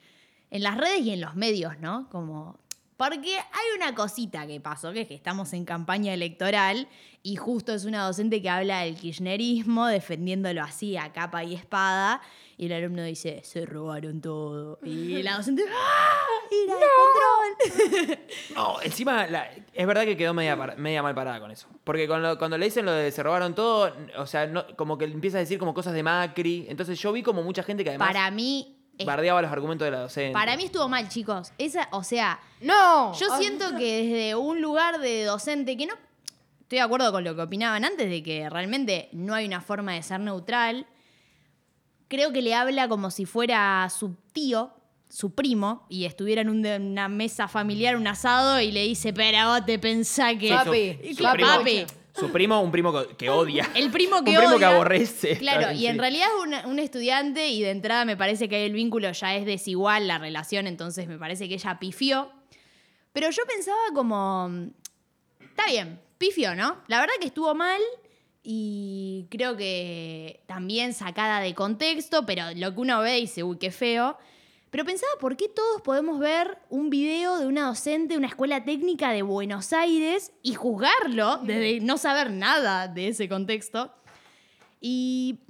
en 0.50 0.62
las 0.62 0.76
redes 0.76 1.00
y 1.00 1.10
en 1.12 1.20
los 1.20 1.34
medios, 1.34 1.78
¿no? 1.80 2.08
Como. 2.10 2.58
Porque 2.96 3.36
hay 3.36 3.76
una 3.76 3.94
cosita 3.94 4.46
que 4.46 4.58
pasó, 4.58 4.90
que 4.94 5.02
es 5.02 5.08
que 5.08 5.14
estamos 5.14 5.52
en 5.52 5.66
campaña 5.66 6.14
electoral 6.14 6.88
y 7.22 7.36
justo 7.36 7.74
es 7.74 7.84
una 7.84 8.06
docente 8.06 8.40
que 8.40 8.48
habla 8.48 8.80
del 8.84 8.94
kirchnerismo, 8.96 9.86
defendiéndolo 9.86 10.62
así 10.62 10.96
a 10.96 11.12
capa 11.12 11.44
y 11.44 11.54
espada, 11.54 12.22
y 12.56 12.64
el 12.66 12.72
alumno 12.72 13.02
dice, 13.02 13.42
se 13.44 13.66
robaron 13.66 14.22
todo. 14.22 14.78
Y 14.82 15.22
la 15.22 15.36
docente, 15.36 15.62
¡ah! 15.68 16.16
¡Ira 16.50 16.74
de 16.74 16.86
control! 16.96 18.18
No, 18.54 18.80
encima 18.80 19.26
la- 19.26 19.50
es 19.74 19.86
verdad 19.86 20.04
que 20.04 20.16
quedó 20.16 20.32
media, 20.32 20.56
media 20.78 21.02
mal 21.02 21.14
parada 21.14 21.38
con 21.38 21.50
eso. 21.50 21.68
Porque 21.84 22.06
cuando, 22.08 22.38
cuando 22.38 22.56
le 22.56 22.64
dicen 22.64 22.86
lo 22.86 22.92
de 22.92 23.10
se 23.12 23.22
robaron 23.22 23.54
todo, 23.54 23.92
o 24.16 24.26
sea, 24.26 24.46
no- 24.46 24.64
como 24.76 24.96
que 24.96 25.04
empieza 25.04 25.36
a 25.36 25.40
decir 25.40 25.58
como 25.58 25.74
cosas 25.74 25.92
de 25.92 26.02
Macri. 26.02 26.64
Entonces 26.70 26.98
yo 26.98 27.12
vi 27.12 27.22
como 27.22 27.42
mucha 27.42 27.62
gente 27.62 27.84
que 27.84 27.90
además 27.90 28.08
Para 28.08 28.30
mí, 28.30 28.75
es- 28.98 29.06
bardeaba 29.06 29.42
los 29.42 29.50
argumentos 29.52 29.84
de 29.84 29.90
la 29.92 30.00
docente. 30.00 30.32
para 30.32 30.56
mí 30.56 30.64
estuvo 30.64 30.88
mal, 30.88 31.08
chicos. 31.08 31.52
Esa, 31.58 31.88
o 31.92 32.02
sea, 32.04 32.40
¡No! 32.60 33.12
Yo 33.18 33.26
Ay, 33.32 33.42
siento 33.44 33.76
que 33.76 34.02
desde 34.02 34.34
un 34.34 34.60
lugar 34.62 35.00
de 35.00 35.24
docente 35.24 35.76
que 35.76 35.86
no. 35.86 35.94
Estoy 36.62 36.78
de 36.78 36.82
acuerdo 36.82 37.12
con 37.12 37.22
lo 37.22 37.36
que 37.36 37.42
opinaban 37.42 37.84
antes 37.84 38.08
de 38.10 38.22
que 38.22 38.48
realmente 38.50 39.08
no 39.12 39.34
hay 39.34 39.46
una 39.46 39.60
forma 39.60 39.92
de 39.92 40.02
ser 40.02 40.18
neutral. 40.20 40.86
Creo 42.08 42.32
que 42.32 42.42
le 42.42 42.54
habla 42.54 42.88
como 42.88 43.10
si 43.10 43.24
fuera 43.24 43.88
su 43.90 44.14
tío, 44.32 44.72
su 45.08 45.34
primo, 45.34 45.86
y 45.88 46.04
estuviera 46.04 46.40
en 46.42 46.48
un 46.50 46.62
de- 46.62 46.76
una 46.78 47.08
mesa 47.08 47.46
familiar, 47.48 47.96
un 47.96 48.06
asado, 48.06 48.60
y 48.60 48.70
le 48.72 48.82
dice, 48.82 49.12
pero 49.12 49.48
vos 49.48 49.64
te 49.66 49.78
pensás 49.78 50.34
que. 50.38 50.48
Papi, 50.50 50.98
papi. 51.58 51.86
Su 52.18 52.30
primo, 52.32 52.60
un 52.60 52.70
primo 52.70 52.92
que 53.16 53.28
odia. 53.30 53.68
El 53.74 53.90
primo 53.90 54.22
que 54.24 54.30
Un 54.30 54.36
primo 54.36 54.50
que 54.50 54.56
odia. 54.56 54.68
aborrece. 54.68 55.36
Claro, 55.38 55.72
y 55.72 55.86
en 55.86 55.98
realidad 55.98 56.26
es 56.38 56.42
una- 56.46 56.66
un 56.66 56.78
estudiante 56.78 57.48
y 57.48 57.62
de 57.62 57.70
entrada 57.70 58.04
me 58.04 58.16
parece 58.16 58.48
que 58.48 58.64
el 58.66 58.72
vínculo 58.72 59.10
ya 59.12 59.34
es 59.36 59.44
desigual, 59.46 60.06
la 60.08 60.18
relación, 60.18 60.66
entonces 60.66 61.06
me 61.08 61.18
parece 61.18 61.48
que 61.48 61.54
ella 61.54 61.78
pifió. 61.78 62.30
Pero 63.12 63.30
yo 63.30 63.42
pensaba 63.46 63.78
como, 63.94 64.50
está 65.40 65.66
bien, 65.66 66.00
pifió, 66.18 66.54
¿no? 66.54 66.78
La 66.88 67.00
verdad 67.00 67.14
que 67.20 67.26
estuvo 67.28 67.54
mal 67.54 67.80
y 68.42 69.26
creo 69.30 69.56
que 69.56 70.40
también 70.46 70.94
sacada 70.94 71.40
de 71.40 71.54
contexto, 71.54 72.24
pero 72.26 72.44
lo 72.54 72.74
que 72.74 72.80
uno 72.80 73.00
ve 73.00 73.14
dice, 73.16 73.42
uy, 73.42 73.58
qué 73.58 73.70
feo. 73.70 74.16
Pero 74.70 74.84
pensaba, 74.84 75.12
¿por 75.20 75.36
qué 75.36 75.48
todos 75.48 75.80
podemos 75.82 76.18
ver 76.18 76.58
un 76.68 76.90
video 76.90 77.38
de 77.38 77.46
una 77.46 77.66
docente 77.66 78.14
de 78.14 78.18
una 78.18 78.26
escuela 78.26 78.64
técnica 78.64 79.10
de 79.10 79.22
Buenos 79.22 79.72
Aires 79.72 80.32
y 80.42 80.54
juzgarlo 80.54 81.38
desde 81.38 81.80
no 81.80 81.96
saber 81.98 82.30
nada 82.30 82.88
de 82.88 83.08
ese 83.08 83.28
contexto? 83.28 83.92
Y 84.80 85.40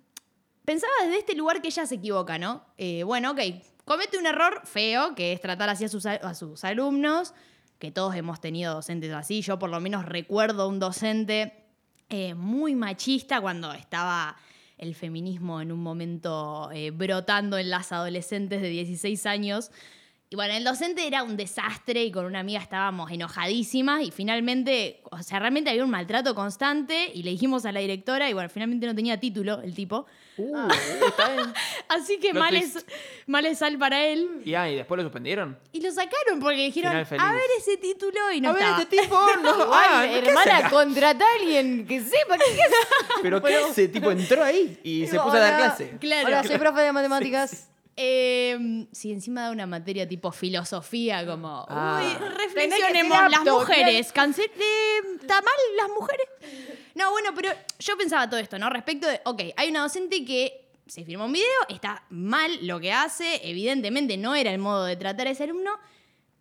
pensaba 0.65 0.93
desde 1.05 1.19
este 1.19 1.35
lugar 1.35 1.61
que 1.63 1.69
ella 1.69 1.87
se 1.87 1.97
equivoca, 1.97 2.39
¿no? 2.39 2.65
Eh, 2.77 3.03
bueno, 3.05 3.33
ok, 3.33 3.41
comete 3.85 4.19
un 4.19 4.27
error 4.27 4.61
feo, 4.65 5.15
que 5.15 5.33
es 5.33 5.41
tratar 5.41 5.71
así 5.71 5.85
a 5.85 5.89
sus, 5.89 6.07
a- 6.07 6.15
a 6.15 6.35
sus 6.35 6.63
alumnos, 6.65 7.35
que 7.79 7.91
todos 7.91 8.15
hemos 8.15 8.41
tenido 8.41 8.75
docentes 8.75 9.13
así. 9.13 9.43
Yo 9.43 9.59
por 9.59 9.71
lo 9.71 9.81
menos 9.81 10.05
recuerdo 10.05 10.69
un 10.69 10.79
docente 10.79 11.65
eh, 12.09 12.35
muy 12.35 12.75
machista 12.75 13.41
cuando 13.41 13.73
estaba 13.73 14.37
el 14.79 14.95
feminismo 14.95 15.61
en 15.61 15.73
un 15.73 15.81
momento 15.81 16.71
eh, 16.73 16.91
brotando 16.91 17.59
en 17.59 17.71
las 17.71 17.93
adolescentes 17.93 18.61
de 18.61 18.69
16 18.69 19.27
años. 19.27 19.71
Y 20.29 20.35
bueno, 20.35 20.55
el 20.55 20.65
docente 20.65 21.07
era 21.07 21.23
un 21.23 21.37
desastre 21.37 22.03
y 22.03 22.11
con 22.11 22.25
una 22.25 22.41
amiga 22.41 22.59
estábamos 22.59 23.13
enojadísimas 23.13 24.03
y 24.03 24.11
finalmente, 24.11 25.01
o 25.13 25.23
sea, 25.23 25.39
realmente 25.39 25.71
había 25.71 25.85
un 25.85 25.91
maltrato 25.91 26.35
constante 26.35 27.13
y 27.15 27.23
le 27.23 27.31
dijimos 27.31 27.65
a 27.65 27.71
la 27.71 27.79
directora 27.79 28.29
y 28.29 28.33
bueno, 28.33 28.49
finalmente 28.49 28.89
no 28.89 28.95
tenía 28.97 29.21
título 29.21 29.61
el 29.63 29.73
tipo. 29.73 30.05
Uh, 30.37 30.67
bien. 30.67 31.55
Así 31.89 32.19
que 32.19 32.35
mal 32.35 32.57
es, 32.57 32.85
mal 33.29 33.47
es 33.47 33.59
sal 33.59 33.79
para 33.79 34.05
él. 34.05 34.43
Y, 34.45 34.55
ah, 34.55 34.69
¿y 34.69 34.75
después 34.75 34.97
lo 34.97 35.05
suspendieron. 35.05 35.57
Y 35.71 35.81
lo 35.81 35.93
sacaron 35.93 36.41
porque 36.41 36.65
dijeron, 36.65 36.93
a 36.97 37.33
ver 37.33 37.51
ese 37.59 37.77
título 37.77 38.33
y 38.35 38.41
no 38.41 38.51
a 38.51 38.53
ver, 38.55 38.63
estaba. 38.65 38.83
este 38.83 38.97
tipo 38.97 39.15
no. 39.45 39.63
Igual, 39.63 39.71
ah, 39.71 40.07
¿qué 40.09 40.19
hace 40.19 40.29
hermana, 40.29 40.71
contrata 40.71 41.25
a 41.25 41.35
alguien 41.41 41.87
que 41.87 42.01
sepa 42.01 42.37
qué 42.37 42.51
es. 42.53 42.75
Pero 43.23 43.41
¿qué 43.41 43.57
hace? 43.59 43.87
Tipo, 43.87 44.11
entró 44.11 44.43
ahí 44.43 44.81
y 44.83 45.07
se 45.07 45.21
puso 45.21 45.37
a 45.37 45.39
dar 45.39 45.57
clase. 45.57 45.99
Claro. 46.01 46.27
Hola, 46.27 46.43
soy 46.43 46.59
profe 46.59 46.81
de 46.81 46.91
matemáticas. 46.91 47.69
Eh, 47.99 48.87
si 48.93 49.11
encima 49.11 49.43
da 49.43 49.51
una 49.51 49.67
materia 49.67 50.07
tipo 50.07 50.31
filosofía, 50.31 51.25
como, 51.25 51.65
Ah. 51.69 52.03
uy, 52.03 52.29
reflexionemos, 52.29 53.19
las 53.31 53.39
apto, 53.41 53.59
mujeres, 53.61 54.13
cancel, 54.13 54.51
¿está 55.21 55.41
mal 55.41 55.55
las 55.79 55.89
mujeres? 55.89 56.27
No, 56.95 57.11
bueno, 57.11 57.31
pero 57.35 57.51
yo 57.79 57.97
pensaba 57.97 58.29
todo 58.29 58.39
esto, 58.39 58.59
¿no? 58.59 58.69
Respecto 58.69 59.09
de, 59.09 59.21
ok, 59.25 59.43
hay 59.57 59.71
una 59.71 59.81
docente 59.81 60.25
que 60.27 60.69
se 60.87 61.05
firmó 61.05 61.25
un 61.25 61.33
video, 61.33 61.47
está 61.71 62.05
mal 62.11 62.67
lo 62.67 62.79
que 62.81 62.93
hace, 62.93 63.41
evidentemente 63.49 64.17
no 64.19 64.35
era 64.35 64.51
el 64.53 64.59
modo 64.59 64.85
de 64.85 64.97
tratar 64.97 65.27
a 65.27 65.31
ese 65.31 65.45
alumno, 65.45 65.73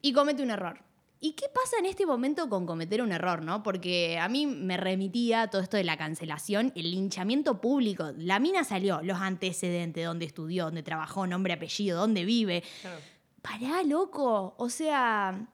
y 0.01 0.11
comete 0.13 0.43
un 0.43 0.51
error. 0.51 0.79
¿Y 1.19 1.33
qué 1.33 1.45
pasa 1.53 1.77
en 1.79 1.85
este 1.85 2.05
momento 2.05 2.49
con 2.49 2.65
cometer 2.65 3.01
un 3.01 3.11
error, 3.11 3.41
no? 3.41 3.63
Porque 3.63 4.19
a 4.19 4.27
mí 4.27 4.45
me 4.45 4.77
remitía 4.77 5.47
todo 5.47 5.61
esto 5.61 5.77
de 5.77 5.83
la 5.83 5.97
cancelación, 5.97 6.71
el 6.75 6.91
linchamiento 6.91 7.61
público. 7.61 8.11
La 8.17 8.39
mina 8.39 8.63
salió, 8.63 9.01
los 9.01 9.19
antecedentes, 9.19 10.05
dónde 10.05 10.25
estudió, 10.25 10.65
dónde 10.65 10.83
trabajó, 10.83 11.25
nombre, 11.25 11.53
apellido, 11.53 11.99
dónde 11.99 12.25
vive. 12.25 12.63
Pará, 13.41 13.83
loco. 13.83 14.55
O 14.57 14.69
sea, 14.69 15.47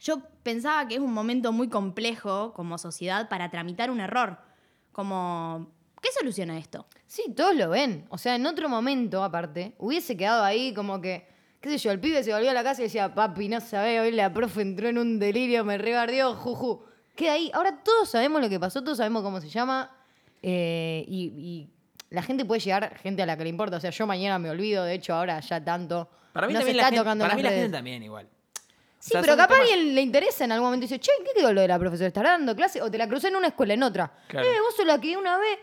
yo 0.00 0.20
pensaba 0.42 0.88
que 0.88 0.94
es 0.94 1.00
un 1.00 1.12
momento 1.12 1.52
muy 1.52 1.68
complejo 1.68 2.52
como 2.54 2.78
sociedad 2.78 3.28
para 3.28 3.50
tramitar 3.50 3.90
un 3.90 4.00
error. 4.00 4.38
Como, 4.92 5.70
¿qué 6.00 6.10
soluciona 6.18 6.58
esto? 6.58 6.86
Sí, 7.06 7.32
todos 7.36 7.54
lo 7.54 7.70
ven. 7.70 8.06
O 8.08 8.18
sea, 8.18 8.36
en 8.36 8.46
otro 8.46 8.68
momento, 8.68 9.22
aparte, 9.22 9.74
hubiese 9.78 10.16
quedado 10.16 10.44
ahí 10.44 10.74
como 10.74 11.00
que, 11.00 11.26
qué 11.64 11.70
sé 11.70 11.78
yo, 11.78 11.90
el 11.90 11.98
pibe 11.98 12.22
se 12.22 12.30
volvió 12.32 12.50
a 12.50 12.52
la 12.54 12.62
casa 12.62 12.82
y 12.82 12.84
decía, 12.84 13.14
papi, 13.14 13.48
no 13.48 13.58
sabe, 13.60 13.98
hoy 14.00 14.12
la 14.12 14.30
profe 14.32 14.60
entró 14.60 14.86
en 14.88 14.98
un 14.98 15.18
delirio, 15.18 15.64
me 15.64 15.78
rebardeó, 15.78 16.34
juju. 16.34 16.84
Queda 17.16 17.32
ahí. 17.32 17.50
Ahora 17.54 17.80
todos 17.82 18.10
sabemos 18.10 18.42
lo 18.42 18.48
que 18.50 18.60
pasó, 18.60 18.82
todos 18.82 18.98
sabemos 18.98 19.22
cómo 19.22 19.40
se 19.40 19.48
llama. 19.48 19.90
eh, 20.42 21.04
y, 21.08 21.24
y 21.36 21.70
la 22.10 22.22
gente 22.22 22.44
puede 22.44 22.60
llegar, 22.60 22.96
gente 22.98 23.22
a 23.22 23.26
la 23.26 23.36
que 23.36 23.44
le 23.44 23.48
importa. 23.50 23.78
O 23.78 23.80
sea, 23.80 23.90
yo 23.90 24.06
mañana 24.06 24.38
me 24.38 24.50
olvido, 24.50 24.84
de 24.84 24.92
hecho, 24.94 25.14
ahora 25.14 25.40
ya 25.40 25.64
tanto. 25.64 26.08
Para 26.34 26.46
mí 26.46 26.52
no 26.52 26.60
se 26.60 26.66
también 26.66 26.76
está 26.76 26.82
la 26.82 26.90
gente, 26.90 27.00
tocando 27.00 27.24
en 27.24 27.28
para 27.30 27.36
mí 27.36 27.42
la 27.42 27.48
redes. 27.48 27.62
gente 27.62 27.76
también 27.78 28.02
igual. 28.02 28.28
Sí, 28.98 29.08
O 29.08 29.12
sea, 29.12 29.20
pero 29.22 29.36
capaz 29.36 29.54
temas- 29.56 29.70
alguien 29.70 29.94
le 29.94 30.00
interesa 30.02 30.44
en 30.44 30.52
algún 30.52 30.66
momento 30.66 30.84
y 30.84 30.88
dice, 30.88 31.00
che, 31.00 31.10
¿qué 31.24 31.30
quedó 31.40 31.52
lo 31.52 31.60
de 31.62 31.68
la 31.68 31.78
profesora? 31.78 32.08
¿Estará 32.08 32.30
dando 32.32 32.54
clase? 32.54 32.82
O 32.82 32.90
te 32.90 32.98
la 32.98 33.08
crucé 33.08 33.28
en 33.28 33.36
una 33.36 33.48
escuela, 33.48 33.74
en 33.74 33.82
otra. 33.82 34.12
Claro. 34.28 34.46
Eh, 34.46 34.52
vos 34.60 34.76
sos 34.76 34.86
la 34.86 35.00
que 35.00 35.16
una 35.16 35.38
vez. 35.38 35.58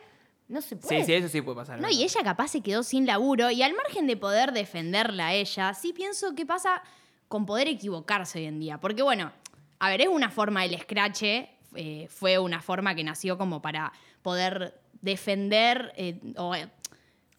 No 0.52 0.62
se 0.62 0.76
puede. 0.76 1.00
Sí, 1.00 1.06
sí, 1.06 1.14
eso 1.14 1.30
sí 1.30 1.42
puede 1.42 1.56
pasar. 1.56 1.80
No, 1.80 1.90
y 1.90 2.04
ella 2.04 2.22
capaz 2.24 2.50
se 2.50 2.62
quedó 2.62 2.84
sin 2.84 3.06
laburo 3.06 3.50
y 3.52 3.64
al 3.64 3.74
margen 3.74 4.06
de 4.06 4.18
poder 4.18 4.52
defenderla 4.52 5.28
a 5.28 5.34
ella, 5.34 5.74
sí 5.74 5.94
pienso 5.94 6.36
que 6.36 6.46
pasa 6.46 6.84
con 7.30 7.46
poder 7.46 7.68
equivocarse 7.70 8.40
hoy 8.40 8.46
en 8.46 8.60
día. 8.60 8.78
Porque 8.80 9.02
bueno, 9.02 9.32
a 9.80 9.90
ver, 9.90 10.02
es 10.02 10.10
una 10.10 10.30
forma 10.30 10.64
del 10.64 10.78
scratch, 10.80 11.24
eh, 11.24 12.08
fue 12.10 12.38
una 12.38 12.62
forma 12.62 12.94
que 12.96 13.04
nació 13.04 13.38
como 13.38 13.62
para 13.62 13.94
poder 14.22 14.78
defender 15.02 15.94
eh, 15.96 16.20
o 16.38 16.54
eh, 16.54 16.68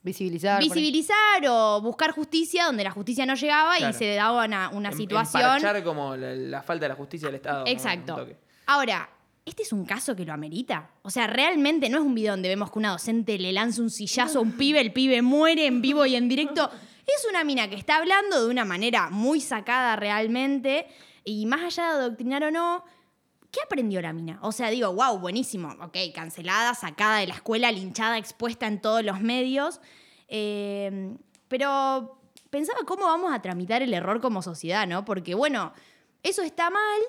Visibilizar. 0.02 0.60
visibilizar 0.60 1.46
o 1.48 1.80
buscar 1.80 2.10
justicia 2.10 2.64
donde 2.64 2.82
la 2.82 2.90
justicia 2.90 3.24
no 3.26 3.34
llegaba 3.34 3.76
Claro. 3.76 3.94
y 3.94 3.98
se 3.98 4.14
daba 4.16 4.44
una, 4.46 4.70
una 4.70 4.88
Em- 4.88 4.96
situación. 4.96 5.42
emparchar 5.42 5.84
como 5.84 6.16
la, 6.16 6.34
la 6.34 6.62
falta 6.62 6.86
de 6.86 6.88
la 6.88 6.94
justicia 6.96 7.28
del 7.28 7.36
Estado. 7.36 7.64
Exacto. 7.68 8.14
Un 8.14 8.20
toque. 8.20 8.36
Ahora, 8.66 9.08
¿este 9.44 9.62
es 9.62 9.72
un 9.72 9.84
caso 9.84 10.14
que 10.14 10.24
lo 10.24 10.32
amerita? 10.32 10.90
O 11.02 11.10
sea, 11.10 11.26
realmente 11.26 11.88
no 11.88 11.98
es 11.98 12.04
un 12.04 12.14
video 12.14 12.32
donde 12.32 12.48
vemos 12.48 12.70
que 12.70 12.78
una 12.78 12.92
docente 12.92 13.38
le 13.38 13.52
lanza 13.52 13.82
un 13.82 13.90
sillazo 13.90 14.38
a 14.38 14.42
un 14.42 14.52
pibe, 14.52 14.80
el 14.80 14.92
pibe 14.92 15.22
muere 15.22 15.66
en 15.66 15.82
vivo 15.82 16.06
y 16.06 16.16
en 16.16 16.28
directo. 16.28 16.70
Es 17.06 17.26
una 17.28 17.44
mina 17.44 17.68
que 17.68 17.76
está 17.76 17.96
hablando 17.96 18.44
de 18.44 18.50
una 18.50 18.64
manera 18.64 19.10
muy 19.10 19.40
sacada 19.40 19.96
realmente 19.96 20.86
y 21.24 21.46
más 21.46 21.62
allá 21.62 21.88
de 21.88 22.04
adoctrinar 22.04 22.44
o 22.44 22.50
no, 22.50 22.84
¿qué 23.50 23.60
aprendió 23.64 24.00
la 24.00 24.12
mina? 24.12 24.38
O 24.42 24.52
sea, 24.52 24.70
digo, 24.70 24.92
wow, 24.92 25.18
buenísimo, 25.18 25.74
ok, 25.80 25.96
cancelada, 26.14 26.74
sacada 26.74 27.18
de 27.18 27.26
la 27.26 27.34
escuela, 27.34 27.70
linchada, 27.70 28.18
expuesta 28.18 28.66
en 28.66 28.80
todos 28.80 29.04
los 29.04 29.20
medios. 29.20 29.80
Eh, 30.28 31.16
pero 31.48 32.18
pensaba 32.48 32.80
cómo 32.86 33.04
vamos 33.04 33.32
a 33.32 33.42
tramitar 33.42 33.82
el 33.82 33.92
error 33.94 34.20
como 34.20 34.42
sociedad, 34.42 34.86
¿no? 34.86 35.04
Porque, 35.04 35.34
bueno, 35.34 35.72
eso 36.22 36.42
está 36.42 36.70
mal. 36.70 37.00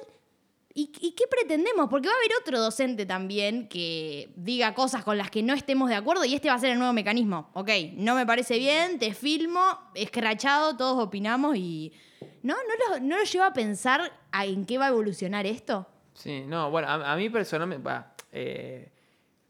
¿Y, 0.75 0.87
qué 0.87 1.25
pretendemos? 1.29 1.87
Porque 1.87 2.07
va 2.07 2.13
a 2.13 2.17
haber 2.17 2.31
otro 2.41 2.59
docente 2.59 3.05
también 3.05 3.67
que 3.67 4.31
diga 4.35 4.73
cosas 4.73 5.03
con 5.03 5.19
las 5.19 5.29
que 5.29 5.43
no 5.43 5.53
estemos 5.53 5.87
de 5.87 5.95
acuerdo 5.95 6.25
y 6.25 6.33
este 6.33 6.49
va 6.49 6.55
a 6.55 6.59
ser 6.59 6.71
el 6.71 6.79
nuevo 6.79 6.93
mecanismo. 6.93 7.51
Ok, 7.53 7.69
no 7.93 8.15
me 8.15 8.25
parece 8.25 8.57
bien, 8.57 8.97
te 8.97 9.13
filmo, 9.13 9.61
escrachado, 9.93 10.75
todos 10.75 11.01
opinamos 11.03 11.57
y... 11.57 11.93
¿No? 12.41 12.55
¿No 12.55 12.95
lo, 12.95 13.05
no 13.05 13.17
lo 13.17 13.23
lleva 13.23 13.47
a 13.47 13.53
pensar 13.53 14.11
en 14.33 14.65
qué 14.65 14.77
va 14.79 14.85
a 14.85 14.89
evolucionar 14.89 15.45
esto? 15.45 15.87
Sí, 16.13 16.43
no, 16.47 16.71
bueno, 16.71 16.87
a, 16.89 17.15
mí 17.15 17.29
personalmente, 17.29 17.89
eh, 18.31 18.91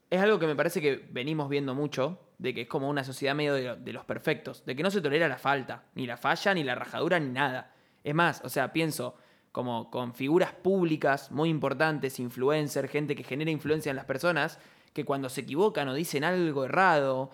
es 0.09 0.21
algo 0.21 0.37
que 0.39 0.47
me 0.47 0.55
parece 0.55 0.81
que 0.81 1.05
venimos 1.09 1.47
viendo 1.49 1.73
mucho, 1.73 2.19
de 2.37 2.53
que 2.53 2.61
es 2.61 2.67
como 2.67 2.89
una 2.89 3.03
sociedad 3.03 3.33
medio 3.33 3.75
de 3.77 3.93
los 3.93 4.03
perfectos, 4.05 4.65
de 4.65 4.75
que 4.75 4.83
no 4.83 4.91
se 4.91 5.01
tolera 5.01 5.27
la 5.29 5.37
falta, 5.37 5.85
ni 5.95 6.05
la 6.05 6.17
falla, 6.17 6.53
ni 6.53 6.63
la 6.63 6.75
rajadura, 6.75 7.19
ni 7.19 7.31
nada. 7.31 7.73
Es 8.03 8.13
más, 8.13 8.41
o 8.43 8.49
sea, 8.49 8.73
pienso 8.73 9.15
como 9.53 9.91
con 9.91 10.15
figuras 10.15 10.51
públicas 10.51 11.31
muy 11.31 11.47
importantes, 11.47 12.19
influencers, 12.19 12.91
gente 12.91 13.15
que 13.15 13.23
genera 13.23 13.51
influencia 13.51 13.91
en 13.91 13.95
las 13.95 14.05
personas, 14.05 14.59
que 14.93 15.05
cuando 15.05 15.29
se 15.29 15.41
equivocan 15.41 15.87
o 15.87 15.93
dicen 15.93 16.23
algo 16.23 16.65
errado, 16.65 17.29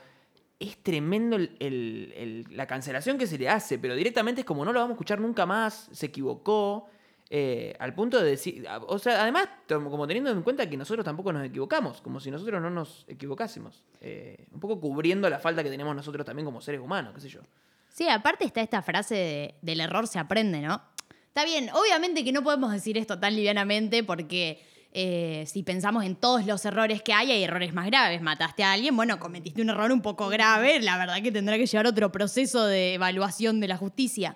es 0.60 0.78
tremendo 0.84 1.38
la 1.40 2.68
cancelación 2.68 3.18
que 3.18 3.26
se 3.26 3.38
le 3.38 3.48
hace, 3.48 3.80
pero 3.80 3.96
directamente 3.96 4.42
es 4.42 4.46
como 4.46 4.66
no 4.66 4.74
lo 4.74 4.82
vamos 4.82 4.92
a 4.92 4.96
escuchar 4.96 5.22
nunca 5.22 5.46
más, 5.46 5.88
se 5.94 6.08
equivocó, 6.08 6.90
eh, 7.30 7.74
al 7.80 7.94
punto 7.94 8.22
de 8.22 8.32
decir, 8.32 8.68
o 8.88 9.00
sea, 9.00 9.22
además, 9.22 9.48
como 9.68 10.06
teniendo 10.06 10.30
en 10.30 10.42
cuenta 10.42 10.70
que 10.70 10.76
nosotros 10.76 11.06
tampoco 11.06 11.32
nos 11.32 11.46
equivocamos, 11.46 12.02
como 12.02 12.20
si 12.20 12.32
nosotros 12.32 12.62
no 12.62 12.70
nos 12.70 13.06
equivocásemos, 13.08 13.86
eh, 14.02 14.46
un 14.52 14.60
poco 14.60 14.82
cubriendo 14.82 15.30
la 15.30 15.40
falta 15.40 15.64
que 15.64 15.70
tenemos 15.70 15.96
nosotros 15.96 16.26
también 16.26 16.46
como 16.46 16.60
seres 16.60 16.82
humanos, 16.82 17.14
qué 17.16 17.22
sé 17.22 17.30
yo. 17.30 17.40
Sí, 17.88 18.08
aparte 18.08 18.46
está 18.46 18.62
esta 18.62 18.82
frase 18.82 19.16
de, 19.16 19.56
del 19.62 19.82
error 19.82 20.08
se 20.08 20.20
aprende, 20.20 20.62
¿no? 20.62 20.82
Está 21.30 21.46
bien, 21.46 21.70
obviamente 21.72 22.24
que 22.24 22.32
no 22.32 22.44
podemos 22.44 22.72
decir 22.72 22.98
esto 22.98 23.20
tan 23.20 23.36
livianamente 23.36 24.04
porque 24.04 24.62
eh, 24.92 25.46
si 25.48 25.64
pensamos 25.64 26.04
en 26.04 26.16
todos 26.16 26.46
los 26.46 26.66
errores 26.66 27.02
que 27.02 27.14
hay, 27.14 27.32
hay 27.32 27.44
errores 27.44 27.74
más 27.74 27.86
graves. 27.86 28.22
Mataste 28.22 28.64
a 28.64 28.74
alguien, 28.74 28.96
bueno, 28.96 29.20
cometiste 29.20 29.62
un 29.62 29.70
error 29.70 29.92
un 29.92 30.02
poco 30.02 30.28
grave, 30.30 30.80
la 30.82 30.98
verdad 30.98 31.22
que 31.22 31.32
tendrá 31.32 31.58
que 31.58 31.66
llevar 31.66 31.88
otro 31.88 32.12
proceso 32.12 32.66
de 32.66 32.96
evaluación 32.96 33.60
de 33.60 33.68
la 33.68 33.78
justicia. 33.78 34.36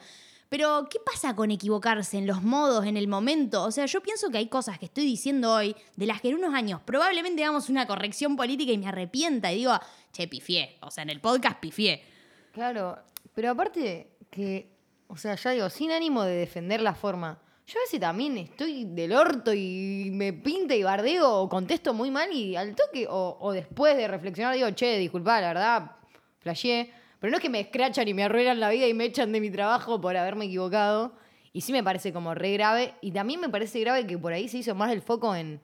Pero, 0.50 0.88
¿qué 0.88 1.00
pasa 1.04 1.36
con 1.36 1.50
equivocarse 1.50 2.16
en 2.20 2.28
los 2.28 2.44
modos, 2.44 2.86
en 2.86 2.96
el 2.96 3.08
momento? 3.08 3.64
O 3.64 3.72
sea, 3.72 3.88
yo 3.88 4.02
pienso 4.02 4.30
que 4.30 4.38
hay 4.38 4.50
cosas 4.50 4.78
que 4.78 4.86
estoy 4.86 5.04
diciendo 5.04 5.52
hoy, 5.52 5.76
de 5.96 6.06
las 6.06 6.22
que 6.22 6.30
en 6.30 6.36
unos 6.36 6.54
años 6.54 6.80
probablemente 6.86 7.44
hagamos 7.44 7.70
una 7.70 7.88
corrección 7.88 8.36
política 8.36 8.72
y 8.72 8.78
me 8.78 8.88
arrepienta 8.88 9.52
y 9.52 9.58
digo, 9.58 9.80
che, 10.12 10.28
pifié. 10.28 10.78
O 10.82 10.92
sea, 10.92 11.02
en 11.02 11.10
el 11.10 11.22
podcast 11.22 11.60
pifié. 11.60 12.04
Claro, 12.52 13.00
pero 13.34 13.50
aparte 13.50 14.12
que, 14.30 14.73
o 15.14 15.18
sea, 15.18 15.36
ya 15.36 15.52
digo, 15.52 15.70
sin 15.70 15.92
ánimo 15.92 16.24
de 16.24 16.36
defender 16.36 16.82
la 16.82 16.96
forma, 16.96 17.38
yo 17.68 17.80
a 17.80 17.84
veces 17.84 18.00
también 18.00 18.38
estoy 18.38 18.86
del 18.86 19.14
orto 19.14 19.54
y 19.54 20.10
me 20.12 20.34
pinta 20.34 20.74
y 20.76 20.82
bardeo 20.84 21.32
o 21.42 21.48
contesto 21.48 21.94
muy 21.94 22.10
mal 22.10 22.32
y 22.34 22.56
al 22.56 22.76
toque, 22.76 23.06
o, 23.08 23.52
después 23.54 23.96
de 23.96 24.08
reflexionar 24.08 24.56
digo, 24.56 24.70
che, 24.72 24.98
disculpa, 24.98 25.40
la 25.40 25.48
verdad, 25.50 25.92
flasheé, 26.40 26.92
pero 27.20 27.30
no 27.32 27.38
es 27.38 27.42
que 27.44 27.50
me 27.50 27.60
escrachan 27.60 28.08
y 28.08 28.14
me 28.14 28.24
arruinan 28.24 28.60
la 28.60 28.70
vida 28.70 28.88
y 28.88 28.94
me 28.94 29.06
echan 29.06 29.32
de 29.32 29.40
mi 29.40 29.52
trabajo 29.52 30.02
por 30.02 30.18
haberme 30.18 30.46
equivocado, 30.46 31.14
y 31.54 31.62
sí 31.62 31.72
me 31.72 31.84
parece 31.84 32.12
como 32.12 32.34
re 32.34 32.54
grave, 32.54 32.96
y 33.02 33.12
también 33.12 33.40
me 33.40 33.50
parece 33.50 33.80
grave 33.80 34.08
que 34.08 34.18
por 34.18 34.34
ahí 34.34 34.50
se 34.50 34.58
hizo 34.58 34.74
más 34.74 34.92
el 34.92 35.02
foco 35.04 35.36
en... 35.36 35.62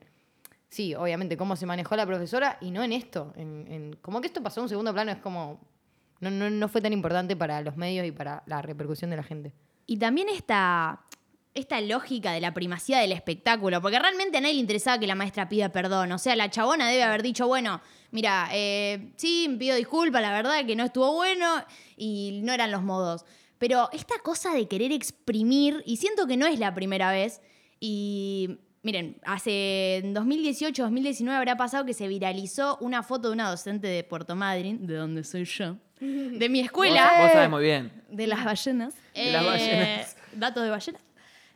Sí, 0.68 0.94
obviamente, 0.94 1.36
cómo 1.36 1.56
se 1.56 1.66
manejó 1.66 1.96
la 1.96 2.06
profesora 2.06 2.56
y 2.60 2.70
no 2.70 2.84
en 2.84 2.92
esto. 2.92 3.32
En, 3.36 3.66
en- 3.68 3.96
como 3.96 4.20
que 4.20 4.28
esto 4.28 4.40
pasó 4.40 4.60
a 4.60 4.62
un 4.62 4.68
segundo 4.68 4.92
plano, 4.92 5.10
es 5.10 5.18
como. 5.18 5.58
No, 6.20 6.30
no, 6.30 6.50
no 6.50 6.68
fue 6.68 6.80
tan 6.80 6.92
importante 6.92 7.34
para 7.36 7.60
los 7.62 7.76
medios 7.76 8.06
y 8.06 8.12
para 8.12 8.42
la 8.46 8.62
repercusión 8.62 9.10
de 9.10 9.16
la 9.16 9.22
gente. 9.22 9.52
Y 9.86 9.96
también 9.96 10.28
esta, 10.28 11.00
esta 11.54 11.80
lógica 11.80 12.32
de 12.32 12.40
la 12.40 12.54
primacía 12.54 12.98
del 12.98 13.12
espectáculo, 13.12 13.80
porque 13.80 13.98
realmente 13.98 14.38
a 14.38 14.40
nadie 14.40 14.54
le 14.54 14.60
interesaba 14.60 14.98
que 14.98 15.06
la 15.06 15.14
maestra 15.14 15.48
pida 15.48 15.70
perdón. 15.70 16.12
O 16.12 16.18
sea, 16.18 16.36
la 16.36 16.50
chabona 16.50 16.88
debe 16.88 17.02
haber 17.02 17.22
dicho, 17.22 17.46
bueno, 17.46 17.80
mira, 18.10 18.48
eh, 18.52 19.12
sí, 19.16 19.46
me 19.48 19.56
pido 19.56 19.76
disculpas, 19.76 20.22
la 20.22 20.32
verdad 20.32 20.64
que 20.64 20.76
no 20.76 20.84
estuvo 20.84 21.12
bueno 21.14 21.46
y 21.96 22.40
no 22.44 22.52
eran 22.52 22.70
los 22.70 22.82
modos. 22.82 23.24
Pero 23.58 23.90
esta 23.92 24.14
cosa 24.22 24.54
de 24.54 24.68
querer 24.68 24.92
exprimir, 24.92 25.82
y 25.84 25.96
siento 25.96 26.26
que 26.26 26.36
no 26.36 26.46
es 26.46 26.58
la 26.58 26.74
primera 26.74 27.10
vez, 27.10 27.42
y 27.78 28.58
miren, 28.82 29.20
hace 29.24 29.96
en 29.96 30.14
2018, 30.14 30.82
2019 30.82 31.36
habrá 31.36 31.56
pasado 31.56 31.84
que 31.84 31.94
se 31.94 32.08
viralizó 32.08 32.78
una 32.80 33.02
foto 33.02 33.28
de 33.28 33.34
una 33.34 33.50
docente 33.50 33.88
de 33.88 34.04
Puerto 34.04 34.34
Madryn, 34.36 34.86
de 34.86 34.94
donde 34.94 35.24
soy 35.24 35.44
yo, 35.44 35.76
de 36.00 36.48
mi 36.48 36.60
escuela. 36.60 37.12
Vos, 37.12 37.22
vos 37.22 37.32
sabés 37.32 37.50
muy 37.50 37.62
bien. 37.62 37.92
De 38.08 38.26
las 38.26 38.44
ballenas. 38.44 38.94
De 39.14 39.32
las 39.32 39.44
ballenas. 39.44 40.16
Datos 40.32 40.64
de 40.64 40.70
ballenas. 40.70 41.02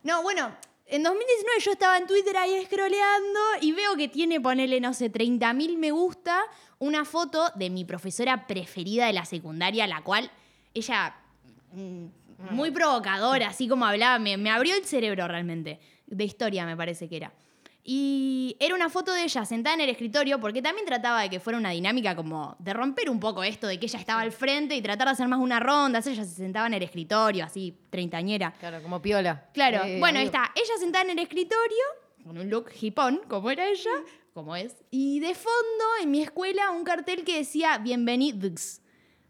No, 0.03 0.21
bueno, 0.21 0.55
en 0.87 1.01
2019 1.01 1.59
yo 1.61 1.71
estaba 1.71 1.97
en 1.97 2.05
Twitter 2.05 2.37
ahí 2.37 2.63
scrolleando 2.65 3.39
y 3.61 3.71
veo 3.71 3.95
que 3.95 4.07
tiene, 4.07 4.39
ponele, 4.39 4.79
no 4.79 4.93
sé, 4.93 5.11
30.000 5.11 5.77
me 5.77 5.89
gusta, 5.89 6.39
una 6.77 7.05
foto 7.05 7.49
de 7.55 7.71
mi 7.71 7.85
profesora 7.85 8.45
preferida 8.45 9.07
de 9.07 9.13
la 9.13 9.25
secundaria, 9.25 9.87
la 9.87 10.01
cual 10.01 10.29
ella, 10.75 11.15
mm, 11.71 12.05
muy 12.51 12.69
provocadora, 12.69 13.47
así 13.47 13.67
como 13.67 13.85
hablaba, 13.85 14.19
me, 14.19 14.37
me 14.37 14.51
abrió 14.51 14.75
el 14.75 14.85
cerebro 14.85 15.27
realmente, 15.27 15.79
de 16.05 16.23
historia 16.23 16.65
me 16.67 16.77
parece 16.77 17.09
que 17.09 17.17
era. 17.17 17.33
Y 17.87 18.57
era 18.59 18.73
una 18.73 18.89
foto 18.89 19.13
de 19.13 19.21
ella 19.23 19.45
sentada 19.45 19.75
en 19.75 19.81
el 19.81 19.89
escritorio, 19.91 20.39
porque 20.39 20.59
también 20.59 20.87
trataba 20.87 21.21
de 21.21 21.29
que 21.29 21.39
fuera 21.39 21.59
una 21.59 21.69
dinámica 21.69 22.15
como 22.15 22.55
de 22.57 22.73
romper 22.73 23.11
un 23.11 23.19
poco 23.19 23.43
esto 23.43 23.67
de 23.67 23.79
que 23.79 23.85
ella 23.85 23.99
estaba 23.99 24.21
al 24.21 24.31
frente 24.31 24.75
y 24.75 24.81
tratar 24.81 25.07
de 25.07 25.11
hacer 25.11 25.27
más 25.27 25.37
una 25.39 25.59
ronda. 25.59 25.99
Ella 25.99 26.25
se 26.25 26.33
sentaba 26.35 26.65
en 26.65 26.73
el 26.73 26.81
escritorio, 26.81 27.45
así, 27.45 27.77
treintañera. 27.91 28.53
Claro, 28.59 28.81
como 28.81 28.99
piola. 29.03 29.49
Claro, 29.53 29.83
Eh, 29.83 29.99
bueno, 29.99 30.17
ahí 30.17 30.25
está. 30.25 30.51
Ella 30.55 30.73
sentada 30.79 31.05
en 31.05 31.11
el 31.11 31.19
escritorio, 31.19 31.83
con 32.23 32.35
un 32.39 32.49
look 32.49 32.71
hipón, 32.81 33.21
como 33.29 33.51
era 33.51 33.67
ella, 33.69 33.91
como 34.33 34.55
es. 34.55 34.73
Y 34.89 35.19
de 35.19 35.35
fondo, 35.35 35.85
en 36.01 36.09
mi 36.09 36.23
escuela, 36.23 36.71
un 36.71 36.83
cartel 36.83 37.23
que 37.23 37.37
decía 37.37 37.77
Bienvenidos. 37.77 38.81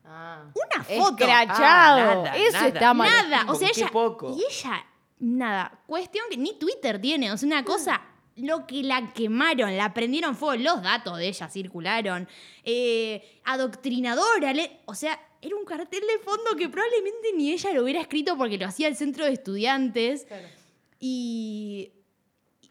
Ah. 0.06 0.46
Una 0.54 0.84
foto. 0.86 1.26
Escrachado. 1.26 2.22
Ah, 2.22 2.24
nada, 2.24 2.38
Eso 2.38 2.54
nada. 2.54 2.68
está 2.68 2.94
mal. 2.94 3.30
Nada. 3.30 3.52
O 3.52 3.56
sea, 3.56 3.68
ella. 3.68 3.90
poco. 3.92 4.34
Y 4.38 4.46
ella 4.50 4.86
nada, 5.20 5.80
cuestión 5.88 6.26
que 6.30 6.38
ni 6.38 6.58
Twitter 6.60 7.02
tiene, 7.02 7.32
o 7.32 7.38
sea, 7.38 7.48
una 7.48 7.64
cosa, 7.64 8.02
lo 8.38 8.68
que 8.68 8.84
la 8.84 9.14
quemaron, 9.14 9.76
la 9.78 9.94
prendieron 9.94 10.36
fuego, 10.36 10.62
los 10.62 10.82
datos 10.84 11.18
de 11.18 11.28
ella 11.30 11.48
circularon, 11.50 12.28
eh, 12.64 13.40
adoctrinadora, 13.46 14.54
le- 14.54 14.80
o 14.86 14.94
sea, 14.96 15.20
era 15.42 15.56
un 15.56 15.64
cartel 15.66 16.02
de 16.02 16.20
fondo 16.24 16.56
que 16.58 16.68
probablemente 16.70 17.34
ni 17.36 17.52
ella 17.52 17.72
lo 17.74 17.84
hubiera 17.84 18.02
escrito 18.02 18.36
porque 18.38 18.58
lo 18.58 18.66
hacía 18.66 18.88
el 18.88 18.96
centro 18.96 19.26
de 19.26 19.32
estudiantes. 19.34 20.28
Y, 21.00 21.92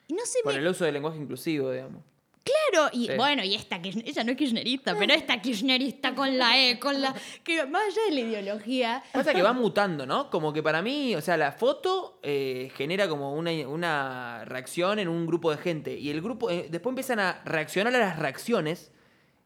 y 0.09 0.13
no 0.15 0.25
sé, 0.27 0.39
Por 0.43 0.53
me- 0.55 0.59
el 0.61 0.67
uso 0.67 0.85
del 0.85 0.95
lenguaje 0.95 1.19
inclusivo, 1.19 1.71
digamos. 1.71 2.03
Claro, 2.45 2.91
y 2.93 3.07
Sí. 3.07 3.13
bueno, 3.17 3.43
y 3.43 3.55
esta, 3.55 3.81
kirchner- 3.81 4.03
ella 4.07 4.23
no 4.23 4.33
es 4.33 4.37
kirchnerista, 4.37 4.95
pero 4.99 5.15
esta 5.15 5.41
kirchnerista 5.41 6.15
con 6.15 6.37
la 6.37 6.59
E, 6.63 6.79
con 6.79 7.01
la... 7.01 7.15
que 7.43 7.65
más 7.65 7.83
allá 7.87 8.03
de 8.11 8.15
la 8.15 8.21
ideología... 8.21 9.03
Pasa 9.13 9.33
que 9.33 9.43
va 9.43 9.55
mutando, 9.55 10.05
¿no? 10.05 10.29
Como 10.29 10.53
que 10.53 10.63
para 10.63 10.83
mí, 10.83 11.15
o 11.15 11.23
sea, 11.23 11.39
la 11.39 11.53
foto 11.53 12.19
eh, 12.23 12.71
genera 12.77 13.09
como 13.09 13.33
una, 13.33 13.51
una 13.67 14.45
reacción 14.45 14.99
en 14.99 15.09
un 15.09 15.27
grupo 15.27 15.51
de 15.51 15.57
gente. 15.57 15.99
Y 15.99 16.11
el 16.11 16.21
grupo, 16.21 16.51
eh, 16.51 16.69
después 16.71 16.91
empiezan 16.91 17.19
a 17.19 17.41
reaccionar 17.47 17.95
a 17.97 17.99
las 17.99 18.19
reacciones. 18.19 18.93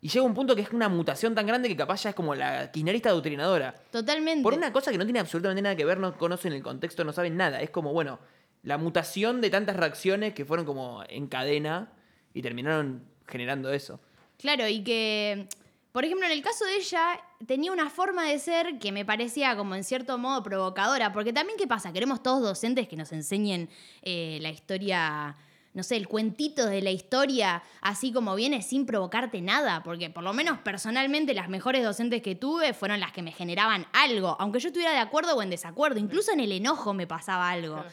Y 0.00 0.08
llega 0.08 0.24
un 0.24 0.34
punto 0.34 0.56
que 0.56 0.62
es 0.62 0.70
una 0.70 0.88
mutación 0.88 1.34
tan 1.36 1.46
grande 1.46 1.68
que 1.68 1.76
capaz 1.76 2.02
ya 2.02 2.10
es 2.10 2.16
como 2.16 2.34
la 2.34 2.70
kirchnerista 2.72 3.10
adoctrinadora. 3.10 3.74
Totalmente. 3.92 4.42
Por 4.42 4.54
una 4.54 4.72
cosa 4.72 4.90
que 4.90 4.98
no 4.98 5.04
tiene 5.04 5.20
absolutamente 5.20 5.62
nada 5.62 5.76
que 5.76 5.84
ver, 5.84 5.98
no 5.98 6.16
conocen 6.18 6.52
el 6.52 6.62
contexto, 6.64 7.04
no 7.04 7.12
saben 7.12 7.36
nada. 7.36 7.60
Es 7.60 7.70
como, 7.70 7.92
bueno, 7.92 8.18
la 8.64 8.76
mutación 8.76 9.40
de 9.40 9.50
tantas 9.50 9.76
reacciones 9.76 10.34
que 10.34 10.44
fueron 10.44 10.66
como 10.66 11.04
en 11.08 11.28
cadena 11.28 11.92
y 12.34 12.42
terminaron 12.42 13.02
generando 13.26 13.72
eso. 13.72 14.00
Claro, 14.38 14.68
y 14.68 14.82
que, 14.84 15.48
por 15.92 16.04
ejemplo, 16.04 16.26
en 16.26 16.32
el 16.32 16.42
caso 16.42 16.64
de 16.64 16.76
ella, 16.76 17.20
tenía 17.46 17.72
una 17.72 17.90
forma 17.90 18.24
de 18.24 18.38
ser 18.38 18.78
que 18.78 18.92
me 18.92 19.04
parecía 19.04 19.56
como 19.56 19.74
en 19.74 19.84
cierto 19.84 20.16
modo 20.18 20.42
provocadora, 20.42 21.12
porque 21.12 21.32
también, 21.32 21.58
¿qué 21.58 21.66
pasa? 21.66 21.92
Queremos 21.92 22.22
todos 22.22 22.40
docentes 22.40 22.88
que 22.88 22.96
nos 22.96 23.12
enseñen 23.12 23.68
eh, 24.02 24.38
la 24.40 24.50
historia, 24.50 25.36
no 25.74 25.82
sé, 25.82 25.96
el 25.96 26.08
cuentito 26.08 26.66
de 26.66 26.82
la 26.82 26.90
historia, 26.90 27.62
así 27.80 28.12
como 28.12 28.34
viene, 28.36 28.62
sin 28.62 28.86
provocarte 28.86 29.40
nada, 29.40 29.82
porque 29.82 30.08
por 30.08 30.22
lo 30.22 30.32
menos 30.32 30.58
personalmente 30.58 31.34
las 31.34 31.48
mejores 31.48 31.84
docentes 31.84 32.22
que 32.22 32.34
tuve 32.34 32.74
fueron 32.74 33.00
las 33.00 33.12
que 33.12 33.22
me 33.22 33.32
generaban 33.32 33.86
algo, 33.92 34.36
aunque 34.38 34.60
yo 34.60 34.68
estuviera 34.68 34.92
de 34.92 35.00
acuerdo 35.00 35.36
o 35.36 35.42
en 35.42 35.50
desacuerdo, 35.50 35.98
incluso 35.98 36.32
en 36.32 36.40
el 36.40 36.52
enojo 36.52 36.94
me 36.94 37.06
pasaba 37.06 37.50
algo. 37.50 37.84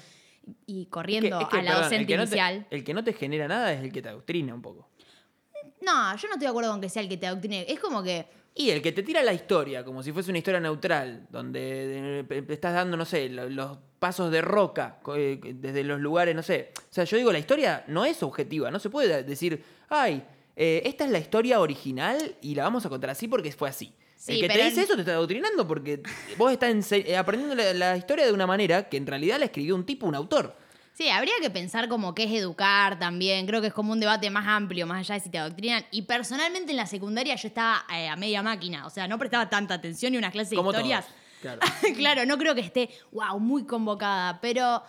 Y 0.66 0.82
Es 0.82 0.86
que- 0.86 0.90
corriendo 0.92 1.40
es 1.42 1.48
que, 1.48 1.58
a 1.58 1.62
la 1.64 1.72
perdón, 1.72 1.84
el 1.84 1.90
docente 1.90 2.08
que 2.08 2.18
no 2.18 2.24
te- 2.24 2.28
inicial. 2.30 2.68
el 2.70 2.84
que 2.84 2.94
no 2.94 3.04
te 3.04 3.14
genera 3.14 3.48
nada 3.48 3.74
es 3.74 3.82
el 3.84 3.92
que 3.92 4.02
te 4.02 4.10
adoctrina 4.10 4.54
un 4.54 4.62
poco. 4.62 4.90
No, 5.82 6.16
yo 6.16 6.28
no 6.28 6.34
estoy 6.34 6.40
de 6.42 6.48
acuerdo 6.48 6.72
con 6.72 6.82
que 6.82 6.90
sea 6.90 7.02
el 7.02 7.10
que 7.10 7.18
te 7.18 7.28
adoctrine. 7.28 7.66
Es 7.68 7.80
como 7.80 8.02
que 8.04 8.28
Y 8.58 8.70
el 8.70 8.82
que 8.82 8.94
te 8.94 9.04
tira 9.04 9.22
la 9.22 9.34
historia, 9.34 9.84
como 9.84 10.02
si 10.02 10.14
fuese 10.14 10.30
una 10.32 10.38
historia 10.38 10.62
neutral, 10.62 11.28
donde 11.30 12.20
eh, 12.22 12.42
te 12.42 12.54
estás 12.54 12.74
dando, 12.74 12.96
no 12.96 13.04
sé, 13.04 13.28
lo- 13.28 13.50
los 13.50 13.78
pasos 14.00 14.32
de 14.32 14.42
roca, 14.42 15.00
eh, 15.16 15.40
desde 15.56 15.84
los 15.84 16.00
lugares, 16.00 16.34
no 16.34 16.42
sé. 16.42 16.72
O 16.78 16.94
sea, 16.94 17.04
yo 17.04 17.18
digo, 17.18 17.32
la 17.34 17.40
historia 17.40 17.84
no 17.88 18.06
es 18.06 18.24
objetiva, 18.24 18.72
no 18.72 18.80
se 18.80 18.90
puede 18.90 19.24
decir, 19.24 19.62
ay, 19.90 20.24
eh, 20.56 20.84
esta 20.86 21.04
es 21.04 21.12
la 21.12 21.20
historia 21.20 21.60
original 21.60 22.36
y 22.42 22.56
la 22.56 22.64
vamos 22.64 22.86
a 22.86 22.90
contar 22.90 23.10
así 23.10 23.28
porque 23.28 23.52
fue 23.52 23.68
así. 23.68 23.94
Sí, 24.26 24.34
el 24.34 24.42
que 24.42 24.50
te 24.50 24.64
dice 24.64 24.82
eso 24.82 24.96
te 24.96 25.02
está 25.02 25.12
adoctrinando 25.12 25.68
porque 25.68 26.02
vos 26.36 26.52
estás 26.52 26.92
eh, 26.94 27.16
aprendiendo 27.16 27.54
la, 27.54 27.74
la 27.74 27.96
historia 27.96 28.26
de 28.26 28.32
una 28.32 28.48
manera 28.48 28.90
que 28.90 28.98
en 28.98 29.06
realidad 29.06 29.38
la 29.38 29.46
escribió 29.46 29.76
un 29.76 29.86
tipo, 29.86 30.08
un 30.08 30.16
autor. 30.16 30.56
Sí, 30.94 31.10
habría 31.10 31.34
que 31.42 31.50
pensar 31.52 31.90
como 31.90 32.16
qué 32.16 32.24
es 32.24 32.32
educar 32.32 32.98
también. 32.98 33.46
Creo 33.46 33.62
que 33.62 33.68
es 33.68 33.74
como 33.74 33.92
un 33.92 34.00
debate 34.00 34.30
más 34.32 34.48
amplio, 34.48 34.88
más 34.88 35.00
allá 35.02 35.16
de 35.16 35.22
si 35.22 35.30
te 35.30 35.38
adoctrinan. 35.38 35.86
Y 35.92 36.04
personalmente 36.04 36.72
en 36.72 36.78
la 36.78 36.88
secundaria 36.88 37.36
yo 37.36 37.50
estaba 37.50 37.86
eh, 37.94 38.08
a 38.08 38.16
media 38.16 38.42
máquina. 38.42 38.88
O 38.88 38.90
sea, 38.90 39.08
no 39.08 39.20
prestaba 39.20 39.48
tanta 39.48 39.76
atención 39.76 40.16
y 40.16 40.18
una 40.18 40.32
clase 40.32 40.52
de 40.52 40.56
Como 40.56 40.72
historias. 40.72 41.06
todos, 41.06 41.20
claro. 41.42 41.60
claro, 41.96 42.26
no 42.26 42.38
creo 42.40 42.56
que 42.56 42.62
esté, 42.62 42.90
wow, 43.12 43.40
muy 43.40 43.66
convocada. 43.66 44.40
Pero. 44.42 44.82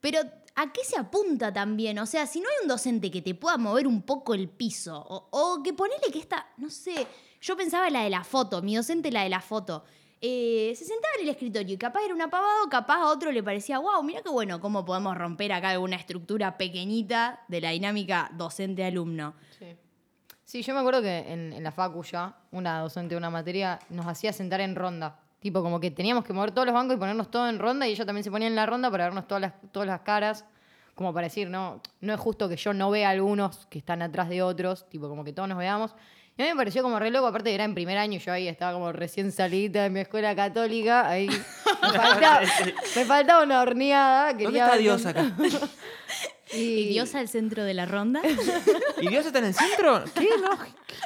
Pero. 0.00 0.18
¿A 0.54 0.70
qué 0.70 0.84
se 0.84 0.98
apunta 0.98 1.50
también? 1.50 1.98
O 1.98 2.04
sea, 2.04 2.26
si 2.26 2.38
no 2.40 2.46
hay 2.46 2.56
un 2.62 2.68
docente 2.68 3.10
que 3.10 3.22
te 3.22 3.34
pueda 3.34 3.56
mover 3.56 3.86
un 3.86 4.02
poco 4.02 4.34
el 4.34 4.50
piso, 4.50 4.98
o, 4.98 5.28
o 5.30 5.62
que 5.62 5.72
ponele 5.72 6.12
que 6.12 6.18
esta, 6.18 6.46
no 6.58 6.68
sé, 6.68 7.06
yo 7.42 7.56
pensaba 7.56 7.88
en 7.88 7.92
la 7.92 8.04
de 8.04 8.10
la 8.10 8.24
foto, 8.24 8.62
mi 8.62 8.76
docente 8.76 9.10
la 9.10 9.24
de 9.24 9.28
la 9.28 9.40
foto, 9.40 9.84
eh, 10.20 10.72
se 10.76 10.84
sentaba 10.84 11.14
en 11.18 11.24
el 11.24 11.30
escritorio 11.30 11.74
y 11.74 11.76
capaz 11.76 12.04
era 12.04 12.14
un 12.14 12.22
apagado, 12.22 12.68
capaz 12.70 12.98
a 12.98 13.06
otro 13.06 13.32
le 13.32 13.42
parecía, 13.42 13.80
wow, 13.80 14.00
mira 14.04 14.22
qué 14.22 14.28
bueno 14.30 14.60
cómo 14.60 14.84
podemos 14.84 15.18
romper 15.18 15.52
acá 15.52 15.70
alguna 15.70 15.96
estructura 15.96 16.56
pequeñita 16.56 17.40
de 17.48 17.60
la 17.60 17.70
dinámica 17.70 18.30
docente-alumno. 18.34 19.34
Sí, 20.44 20.62
yo 20.62 20.74
me 20.74 20.80
acuerdo 20.80 21.02
que 21.02 21.32
en, 21.32 21.62
la 21.62 21.72
facu 21.72 22.04
ya, 22.04 22.36
una 22.52 22.80
docente 22.80 23.14
de 23.14 23.18
una 23.18 23.30
materia 23.30 23.80
nos 23.88 24.06
hacía 24.06 24.32
sentar 24.32 24.60
en 24.60 24.76
ronda. 24.76 25.18
Tipo, 25.40 25.62
como 25.62 25.80
que 25.80 25.90
teníamos 25.90 26.24
que 26.24 26.32
mover 26.32 26.52
todos 26.52 26.66
los 26.66 26.74
bancos 26.74 26.94
y 26.94 26.98
ponernos 26.98 27.30
todos 27.30 27.48
en 27.48 27.58
ronda 27.58 27.88
y 27.88 27.92
ella 27.92 28.06
también 28.06 28.22
se 28.22 28.30
ponía 28.30 28.46
en 28.46 28.54
la 28.54 28.66
ronda 28.66 28.90
para 28.90 29.04
vernos 29.04 29.26
todas 29.26 29.40
las, 29.40 29.54
todas 29.72 29.88
las 29.88 30.02
caras. 30.02 30.44
Como 30.94 31.12
para 31.12 31.26
decir, 31.26 31.48
no, 31.48 31.80
no 32.00 32.12
es 32.12 32.20
justo 32.20 32.48
que 32.48 32.56
yo 32.56 32.74
no 32.74 32.90
vea 32.90 33.08
a 33.08 33.12
algunos 33.12 33.66
que 33.66 33.78
están 33.78 34.02
atrás 34.02 34.28
de 34.28 34.42
otros, 34.42 34.88
tipo, 34.88 35.08
como 35.08 35.24
que 35.24 35.32
todos 35.32 35.48
nos 35.48 35.58
veamos. 35.58 35.94
Y 36.36 36.42
a 36.42 36.46
mí 36.46 36.50
me 36.52 36.56
pareció 36.56 36.82
como 36.82 36.98
re 36.98 37.10
loco, 37.10 37.26
aparte 37.26 37.50
que 37.50 37.54
era 37.54 37.64
en 37.64 37.74
primer 37.74 37.98
año 37.98 38.16
y 38.16 38.18
yo 38.18 38.32
ahí 38.32 38.48
estaba 38.48 38.72
como 38.72 38.90
recién 38.92 39.32
salida 39.32 39.82
de 39.82 39.90
mi 39.90 40.00
escuela 40.00 40.34
católica, 40.34 41.08
ahí 41.08 41.28
me 41.28 41.34
faltaba, 41.98 42.40
me 42.96 43.04
faltaba 43.04 43.42
una 43.44 43.60
horneada. 43.60 44.32
¿Dónde 44.32 44.58
está 44.58 44.76
Dios 44.76 45.04
acá? 45.04 45.30
¿Y 46.54 46.88
Dios 46.88 47.14
al 47.14 47.28
centro 47.28 47.64
de 47.64 47.74
la 47.74 47.86
ronda? 47.86 48.20
¿Y 49.00 49.08
Dios 49.08 49.26
está 49.26 49.38
en 49.38 49.46
el 49.46 49.54
centro? 49.54 50.04
¿Qué? 50.14 50.28
No, 50.40 50.58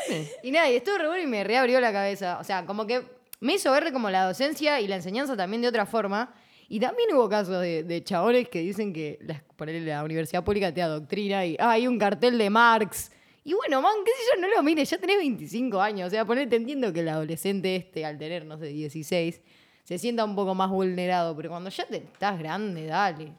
¿qué? 0.09 0.33
Y 0.43 0.51
nada, 0.51 0.69
y 0.71 0.77
estuvo 0.77 0.99
re 0.99 1.07
bueno 1.07 1.23
y 1.23 1.27
me 1.27 1.45
reabrió 1.45 1.81
la 1.81 1.93
cabeza. 1.93 2.39
O 2.41 2.45
sea, 2.45 2.67
como 2.67 2.87
que 2.87 3.05
me 3.41 3.55
hizo 3.55 3.71
ver 3.71 3.93
como 3.93 4.11
la 4.11 4.25
docencia 4.25 4.81
y 4.81 4.89
la 4.89 4.97
enseñanza 4.97 5.37
también 5.37 5.63
de 5.63 5.69
otra 5.69 5.87
forma. 5.87 6.35
Y 6.69 6.81
también 6.81 7.15
hubo 7.15 7.29
casos 7.29 7.61
de, 7.61 7.85
de 7.85 8.03
chabones 8.03 8.49
que 8.49 8.61
dicen 8.61 8.93
que 8.93 9.21
la 9.21 10.03
universidad 10.03 10.43
pública 10.43 10.75
te 10.75 10.83
adoctrina 10.83 11.47
y 11.47 11.57
ah, 11.61 11.71
hay 11.71 11.87
un 11.87 11.99
cartel 11.99 12.39
de 12.39 12.51
Marx. 12.51 13.13
Y 13.47 13.55
bueno, 13.55 13.81
man, 13.81 13.95
qué 14.05 14.11
sé 14.11 14.19
yo, 14.35 14.41
no 14.41 14.53
lo 14.53 14.61
mires, 14.65 14.91
ya 14.91 14.99
tenés 14.99 15.19
25 15.19 15.81
años. 15.81 16.09
O 16.09 16.11
sea, 16.11 16.25
ponete, 16.25 16.57
entiendo 16.57 16.93
que 16.93 16.99
el 16.99 17.09
adolescente 17.09 17.77
este, 17.77 18.05
al 18.05 18.19
tener, 18.19 18.45
no 18.45 18.59
sé, 18.59 18.67
16, 18.67 19.41
se 19.85 19.99
sienta 19.99 20.25
un 20.25 20.35
poco 20.35 20.57
más 20.57 20.69
vulnerado. 20.69 21.37
Pero 21.37 21.51
cuando 21.51 21.71
ya 21.71 21.85
estás 21.89 22.41
grande, 22.41 22.87
dale. 22.87 23.33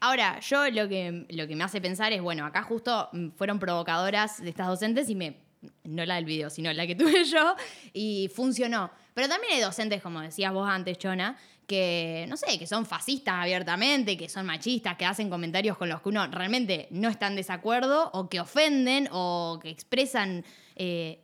Ahora, 0.00 0.38
yo 0.40 0.68
lo 0.70 0.86
que, 0.86 1.24
lo 1.30 1.48
que 1.48 1.56
me 1.56 1.64
hace 1.64 1.80
pensar 1.80 2.12
es, 2.12 2.20
bueno, 2.20 2.44
acá 2.44 2.62
justo 2.62 3.08
mm, 3.12 3.30
fueron 3.36 3.58
provocadoras 3.58 4.42
de 4.42 4.50
estas 4.50 4.66
docentes 4.66 5.08
y 5.08 5.14
me. 5.14 5.38
No 5.84 6.04
la 6.04 6.16
del 6.16 6.26
video, 6.26 6.50
sino 6.50 6.70
la 6.70 6.86
que 6.86 6.94
tuve 6.94 7.24
yo, 7.24 7.56
y 7.94 8.30
funcionó. 8.34 8.90
Pero 9.14 9.28
también 9.28 9.54
hay 9.54 9.60
docentes, 9.62 10.02
como 10.02 10.20
decías 10.20 10.52
vos 10.52 10.68
antes, 10.68 10.98
Chona, 10.98 11.38
que, 11.66 12.26
no 12.28 12.36
sé, 12.36 12.58
que 12.58 12.66
son 12.66 12.86
fascistas 12.86 13.34
abiertamente, 13.34 14.16
que 14.16 14.28
son 14.28 14.46
machistas, 14.46 14.96
que 14.96 15.06
hacen 15.06 15.30
comentarios 15.30 15.76
con 15.76 15.88
los 15.88 16.02
que 16.02 16.08
uno 16.10 16.26
realmente 16.26 16.88
no 16.90 17.08
está 17.08 17.26
en 17.26 17.36
desacuerdo, 17.36 18.10
o 18.12 18.28
que 18.28 18.40
ofenden, 18.40 19.08
o 19.12 19.58
que 19.62 19.70
expresan 19.70 20.44
eh, 20.76 21.20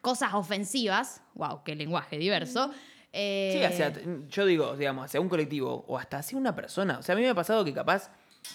cosas 0.00 0.34
ofensivas. 0.34 1.22
¡Wow! 1.34 1.62
¡Qué 1.64 1.74
lenguaje 1.74 2.18
diverso! 2.18 2.70
Eh, 3.12 3.50
Sí, 3.54 3.64
hacia, 3.64 3.92
yo 4.28 4.46
digo, 4.46 4.76
digamos, 4.76 5.06
hacia 5.06 5.20
un 5.20 5.28
colectivo 5.28 5.84
o 5.88 5.98
hasta 5.98 6.18
hacia 6.18 6.38
una 6.38 6.54
persona. 6.54 6.98
O 6.98 7.02
sea, 7.02 7.14
a 7.14 7.16
mí 7.16 7.22
me 7.22 7.30
ha 7.30 7.34
pasado 7.34 7.64
que 7.64 7.72
capaz 7.72 8.10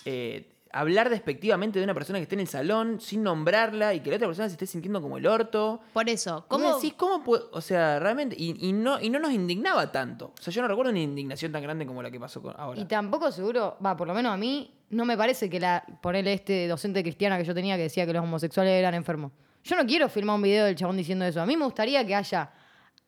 eh, 0.05 0.52
hablar 0.73 1.09
despectivamente 1.09 1.79
de 1.79 1.85
una 1.85 1.93
persona 1.93 2.19
que 2.19 2.23
esté 2.23 2.35
en 2.35 2.41
el 2.41 2.47
salón 2.47 2.99
sin 2.99 3.23
nombrarla 3.23 3.93
y 3.93 3.99
que 4.01 4.09
la 4.09 4.17
otra 4.17 4.27
persona 4.27 4.49
se 4.49 4.53
esté 4.53 4.65
sintiendo 4.65 5.01
como 5.01 5.17
el 5.17 5.25
orto. 5.27 5.79
Por 5.93 6.09
eso, 6.09 6.45
¿Cómo 6.47 6.63
¿cómo, 6.65 6.75
decís? 6.75 6.93
¿Cómo 6.95 7.23
puede- 7.23 7.43
O 7.51 7.61
sea, 7.61 7.99
realmente. 7.99 8.35
Y, 8.37 8.67
y 8.67 8.73
no, 8.73 8.99
y 8.99 9.09
no 9.09 9.19
nos 9.19 9.31
indignaba 9.31 9.91
tanto. 9.91 10.33
O 10.37 10.41
sea, 10.41 10.51
yo 10.51 10.61
no 10.61 10.67
recuerdo 10.67 10.89
una 10.91 10.99
indignación 10.99 11.51
tan 11.51 11.61
grande 11.61 11.85
como 11.85 12.01
la 12.03 12.11
que 12.11 12.19
pasó 12.19 12.41
con 12.41 12.53
ahora. 12.57 12.81
Y 12.81 12.85
tampoco 12.85 13.31
seguro, 13.31 13.77
va, 13.85 13.95
por 13.95 14.07
lo 14.07 14.13
menos 14.13 14.33
a 14.33 14.37
mí, 14.37 14.73
no 14.89 15.05
me 15.05 15.15
parece 15.15 15.49
que 15.49 15.59
la, 15.59 15.83
ponerle 16.01 16.33
este 16.33 16.67
docente 16.67 17.01
cristiana 17.03 17.37
que 17.37 17.45
yo 17.45 17.53
tenía 17.53 17.77
que 17.77 17.83
decía 17.83 18.05
que 18.05 18.13
los 18.13 18.23
homosexuales 18.23 18.73
eran 18.73 18.93
enfermos. 18.95 19.31
Yo 19.63 19.75
no 19.75 19.85
quiero 19.85 20.09
filmar 20.09 20.35
un 20.35 20.41
video 20.41 20.65
del 20.65 20.75
chabón 20.75 20.97
diciendo 20.97 21.23
eso. 21.25 21.39
A 21.41 21.45
mí 21.45 21.55
me 21.55 21.65
gustaría 21.65 22.05
que 22.05 22.15
haya 22.15 22.51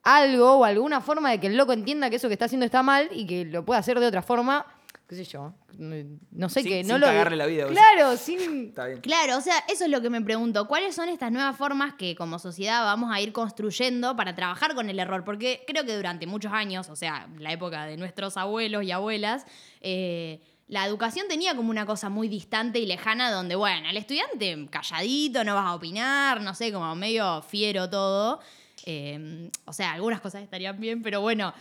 algo 0.04 0.58
o 0.60 0.66
alguna 0.66 1.02
forma 1.02 1.32
de 1.32 1.40
que 1.40 1.48
el 1.48 1.58
loco 1.58 1.74
entienda 1.74 2.10
que 2.10 2.18
eso 2.18 2.28
que 2.28 2.34
está 2.34 2.46
haciendo 2.46 2.66
está 2.66 2.84
mal 2.84 3.10
y 3.12 3.26
que 3.26 3.44
lo 3.46 3.66
pueda 3.66 3.80
hacer 3.80 4.00
de 4.00 4.06
otra 4.06 4.22
forma, 4.22 4.66
qué 5.08 5.16
sé 5.16 5.24
yo. 5.26 5.54
No, 5.78 6.50
sé 6.50 6.62
Sin- 6.62 6.72
qué, 6.72 6.84
no 6.84 6.94
sin 6.96 7.02
lo 7.02 7.08
cagarle 7.08 7.36
la 7.38 7.46
vida, 7.46 7.66
vos 7.66 7.74
Claro, 7.74 8.18
sin 8.18 8.68
Está 8.70 8.88
bien. 8.88 9.02
Claro, 9.02 9.38
o 9.38 9.42
sea, 9.42 9.56
eso 9.68 9.86
es 9.86 9.90
lo 9.92 10.02
que 10.02 10.10
me 10.10 10.22
pregunto. 10.22 10.68
¿Cuáles 10.68 10.96
son 10.96 11.10
estas 11.10 11.32
nuevas 11.32 11.56
formas 11.58 11.94
que 11.96 12.16
como 12.16 12.40
sociedad 12.40 12.84
vamos 12.84 13.12
a 13.14 13.20
ir 13.22 13.32
construyendo 13.32 14.16
para 14.16 14.36
trabajar 14.36 14.74
con 14.76 14.90
el 14.90 14.98
error? 15.00 15.24
Porque 15.24 15.64
creo 15.68 15.86
que 15.86 15.96
durante 15.96 16.26
muchos 16.28 16.52
años, 16.54 16.90
o 16.90 16.96
sea, 16.96 17.28
la 17.38 17.52
época 17.52 17.86
de 17.86 17.98
nuestros 17.98 18.38
abuelos 18.38 18.84
y 18.84 18.92
abuelas, 18.92 19.46
eh, 19.82 20.42
la 20.68 20.86
educación 20.88 21.28
tenía 21.28 21.56
como 21.56 21.70
una 21.70 21.86
cosa 21.86 22.10
muy 22.10 22.28
distante 22.28 22.80
y 22.80 22.88
lejana 22.88 23.30
donde, 23.32 23.56
bueno, 23.56 23.88
el 23.88 23.98
estudiante 23.98 24.68
calladito, 24.72 25.44
no 25.44 25.54
vas 25.54 25.66
a 25.68 25.76
opinar, 25.76 26.42
no 26.42 26.56
sé, 26.56 26.72
como 26.74 26.96
medio 26.96 27.44
fiero 27.44 27.88
todo. 27.90 28.40
Eh, 28.88 29.50
o 29.66 29.74
sea, 29.74 29.94
algunas 29.94 30.22
cosas 30.22 30.42
estarían 30.44 30.80
bien, 30.80 31.02
pero 31.02 31.22
bueno, 31.22 31.54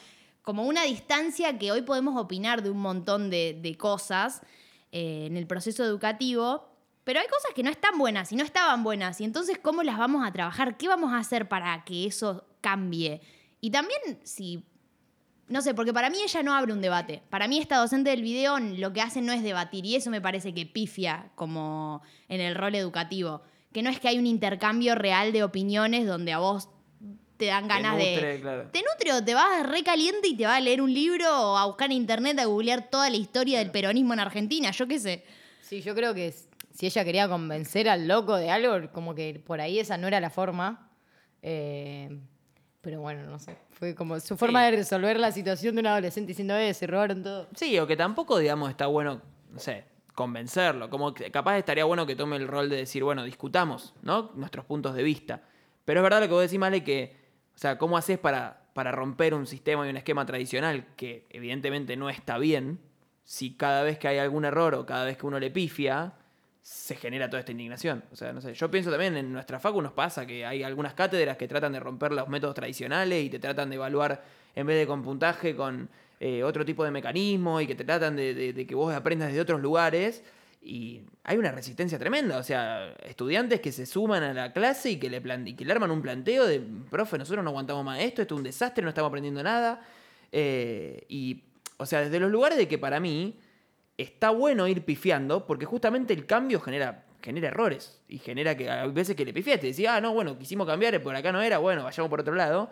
como 0.44 0.64
una 0.64 0.84
distancia 0.84 1.58
que 1.58 1.72
hoy 1.72 1.82
podemos 1.82 2.20
opinar 2.20 2.62
de 2.62 2.70
un 2.70 2.78
montón 2.78 3.30
de, 3.30 3.76
cosas 3.78 4.42
eh, 4.92 5.24
en 5.26 5.36
el 5.36 5.46
proceso 5.46 5.82
educativo, 5.82 6.68
pero 7.02 7.18
hay 7.18 7.26
cosas 7.26 7.52
que 7.54 7.62
no 7.62 7.70
están 7.70 7.98
buenas 7.98 8.30
y 8.30 8.36
no 8.36 8.44
estaban 8.44 8.84
buenas. 8.84 9.20
Y 9.20 9.24
entonces, 9.24 9.58
¿cómo 9.58 9.82
las 9.82 9.98
vamos 9.98 10.26
a 10.26 10.32
trabajar? 10.32 10.76
¿Qué 10.76 10.86
vamos 10.86 11.12
a 11.12 11.18
hacer 11.18 11.48
para 11.48 11.82
que 11.84 12.06
eso 12.06 12.46
cambie? 12.60 13.22
Y 13.60 13.70
también, 13.70 14.20
si 14.22 14.64
no 15.48 15.62
sé, 15.62 15.74
porque 15.74 15.92
para 15.92 16.10
mí 16.10 16.18
ella 16.22 16.42
no 16.42 16.54
abre 16.54 16.72
un 16.72 16.80
debate. 16.80 17.22
Para 17.30 17.48
mí 17.48 17.58
esta 17.58 17.78
docente 17.78 18.10
del 18.10 18.22
video 18.22 18.58
lo 18.58 18.92
que 18.92 19.00
hace 19.02 19.20
no 19.20 19.32
es 19.32 19.42
debatir 19.42 19.84
y 19.84 19.96
eso 19.96 20.10
me 20.10 20.20
parece 20.20 20.54
que 20.54 20.66
pifia 20.66 21.30
como 21.34 22.02
en 22.28 22.40
el 22.40 22.54
rol 22.54 22.74
educativo. 22.74 23.42
Que 23.72 23.82
no 23.82 23.90
es 23.90 23.98
que 23.98 24.08
hay 24.08 24.18
un 24.18 24.26
intercambio 24.26 24.94
real 24.94 25.32
de 25.32 25.42
opiniones 25.42 26.06
donde 26.06 26.32
a 26.32 26.38
vos 26.38 26.68
te 27.36 27.46
dan 27.46 27.66
ganas 27.68 27.94
nutre, 27.94 28.34
de... 28.34 28.40
claro. 28.40 28.68
Te 28.70 28.82
nutre 28.82 29.12
o 29.12 29.24
te 29.24 29.34
vas 29.34 29.66
re 29.66 29.82
caliente 29.82 30.28
y 30.28 30.36
te 30.36 30.44
vas 30.44 30.56
a 30.56 30.60
leer 30.60 30.80
un 30.80 30.92
libro 30.92 31.26
o 31.28 31.56
a 31.56 31.66
buscar 31.66 31.90
en 31.90 31.96
internet, 31.96 32.38
a 32.38 32.44
googlear 32.44 32.88
toda 32.90 33.10
la 33.10 33.16
historia 33.16 33.58
del 33.58 33.70
peronismo 33.70 34.12
en 34.14 34.20
Argentina, 34.20 34.70
yo 34.70 34.86
qué 34.86 34.98
sé. 34.98 35.24
Sí, 35.62 35.80
yo 35.80 35.94
creo 35.94 36.14
que 36.14 36.34
si 36.72 36.86
ella 36.86 37.04
quería 37.04 37.28
convencer 37.28 37.88
al 37.88 38.06
loco 38.06 38.36
de 38.36 38.50
algo, 38.50 38.90
como 38.92 39.14
que 39.14 39.42
por 39.44 39.60
ahí 39.60 39.78
esa 39.78 39.96
no 39.96 40.06
era 40.06 40.20
la 40.20 40.30
forma. 40.30 40.90
Eh, 41.42 42.18
pero 42.80 43.00
bueno, 43.00 43.24
no 43.24 43.38
sé. 43.38 43.56
Fue 43.70 43.94
como 43.94 44.20
su 44.20 44.36
forma 44.36 44.64
de 44.64 44.72
resolver 44.72 45.18
la 45.18 45.32
situación 45.32 45.74
de 45.74 45.80
un 45.80 45.86
adolescente 45.86 46.28
diciendo, 46.28 46.56
eh, 46.56 46.74
se 46.74 46.86
robaron 46.86 47.22
todo. 47.22 47.48
Sí, 47.54 47.78
o 47.78 47.86
que 47.86 47.96
tampoco, 47.96 48.38
digamos, 48.38 48.70
está 48.70 48.86
bueno, 48.86 49.22
no 49.50 49.58
sé, 49.58 49.84
convencerlo. 50.14 50.90
Como 50.90 51.14
que 51.14 51.30
capaz 51.30 51.58
estaría 51.58 51.84
bueno 51.84 52.06
que 52.06 52.14
tome 52.14 52.36
el 52.36 52.46
rol 52.46 52.68
de 52.68 52.76
decir, 52.76 53.02
bueno, 53.02 53.24
discutamos, 53.24 53.94
¿no? 54.02 54.32
Nuestros 54.34 54.64
puntos 54.66 54.94
de 54.94 55.02
vista. 55.02 55.42
Pero 55.84 56.00
es 56.00 56.02
verdad 56.04 56.20
lo 56.20 56.26
que 56.26 56.32
vos 56.34 56.42
decís, 56.42 56.58
Male, 56.58 56.84
que, 56.84 57.23
o 57.54 57.58
sea, 57.58 57.78
¿cómo 57.78 57.96
haces 57.96 58.18
para, 58.18 58.62
para 58.74 58.90
romper 58.92 59.34
un 59.34 59.46
sistema 59.46 59.86
y 59.86 59.90
un 59.90 59.96
esquema 59.96 60.26
tradicional 60.26 60.86
que 60.96 61.26
evidentemente 61.30 61.96
no 61.96 62.10
está 62.10 62.38
bien 62.38 62.78
si 63.24 63.54
cada 63.54 63.82
vez 63.82 63.98
que 63.98 64.08
hay 64.08 64.18
algún 64.18 64.44
error 64.44 64.74
o 64.74 64.84
cada 64.84 65.04
vez 65.04 65.16
que 65.16 65.26
uno 65.26 65.38
le 65.38 65.50
pifia, 65.50 66.12
se 66.62 66.94
genera 66.96 67.28
toda 67.28 67.40
esta 67.40 67.52
indignación. 67.52 68.02
O 68.12 68.16
sea, 68.16 68.32
no 68.32 68.40
sé, 68.40 68.54
yo 68.54 68.70
pienso 68.70 68.90
también 68.90 69.16
en 69.16 69.32
nuestra 69.32 69.60
facu 69.60 69.80
nos 69.82 69.92
pasa 69.92 70.26
que 70.26 70.44
hay 70.46 70.62
algunas 70.62 70.94
cátedras 70.94 71.36
que 71.36 71.46
tratan 71.46 71.72
de 71.72 71.80
romper 71.80 72.12
los 72.12 72.28
métodos 72.28 72.54
tradicionales 72.54 73.22
y 73.24 73.30
te 73.30 73.38
tratan 73.38 73.68
de 73.70 73.76
evaluar 73.76 74.22
en 74.54 74.66
vez 74.66 74.78
de 74.78 74.86
con 74.86 75.02
puntaje 75.02 75.54
con 75.54 75.88
eh, 76.20 76.42
otro 76.42 76.64
tipo 76.64 76.84
de 76.84 76.90
mecanismo 76.90 77.60
y 77.60 77.66
que 77.66 77.74
te 77.74 77.84
tratan 77.84 78.16
de, 78.16 78.32
de- 78.34 78.52
de 78.54 78.66
que 78.66 78.74
vos 78.74 78.94
aprendas 78.94 79.32
de 79.32 79.40
otros 79.40 79.60
lugares. 79.60 80.22
Y 80.66 81.02
hay 81.24 81.36
una 81.36 81.52
resistencia 81.52 81.98
tremenda, 81.98 82.38
o 82.38 82.42
sea, 82.42 82.94
estudiantes 83.04 83.60
que 83.60 83.70
se 83.70 83.84
suman 83.84 84.22
a 84.22 84.32
la 84.32 84.52
clase 84.54 84.92
y 84.92 84.96
que 84.96 85.10
le, 85.10 85.20
plan- 85.20 85.46
y 85.46 85.52
que 85.54 85.64
le 85.64 85.72
arman 85.72 85.90
un 85.90 86.00
planteo 86.00 86.46
de, 86.46 86.58
profe, 86.90 87.18
nosotros 87.18 87.44
no 87.44 87.50
aguantamos 87.50 87.84
más 87.84 88.00
esto, 88.00 88.22
esto 88.22 88.34
es 88.34 88.38
un 88.38 88.44
desastre, 88.44 88.82
no 88.82 88.88
estamos 88.88 89.10
aprendiendo 89.10 89.42
nada. 89.42 89.82
Eh, 90.32 91.04
y, 91.08 91.42
o 91.76 91.84
sea, 91.84 92.00
desde 92.00 92.18
los 92.18 92.30
lugares 92.30 92.56
de 92.56 92.66
que 92.66 92.78
para 92.78 92.98
mí 92.98 93.36
está 93.98 94.30
bueno 94.30 94.66
ir 94.66 94.84
pifiando, 94.86 95.46
porque 95.46 95.66
justamente 95.66 96.14
el 96.14 96.24
cambio 96.24 96.60
genera, 96.60 97.04
genera 97.22 97.48
errores. 97.48 98.00
Y 98.08 98.18
genera 98.18 98.56
que 98.56 98.70
hay 98.70 98.90
veces 98.90 99.14
que 99.16 99.24
le 99.26 99.34
pifiaste. 99.34 99.66
Decís, 99.66 99.86
ah, 99.86 100.00
no, 100.00 100.14
bueno, 100.14 100.38
quisimos 100.38 100.66
cambiar, 100.66 101.00
por 101.02 101.14
acá 101.14 101.30
no 101.30 101.42
era, 101.42 101.58
bueno, 101.58 101.84
vayamos 101.84 102.08
por 102.08 102.20
otro 102.20 102.34
lado. 102.34 102.70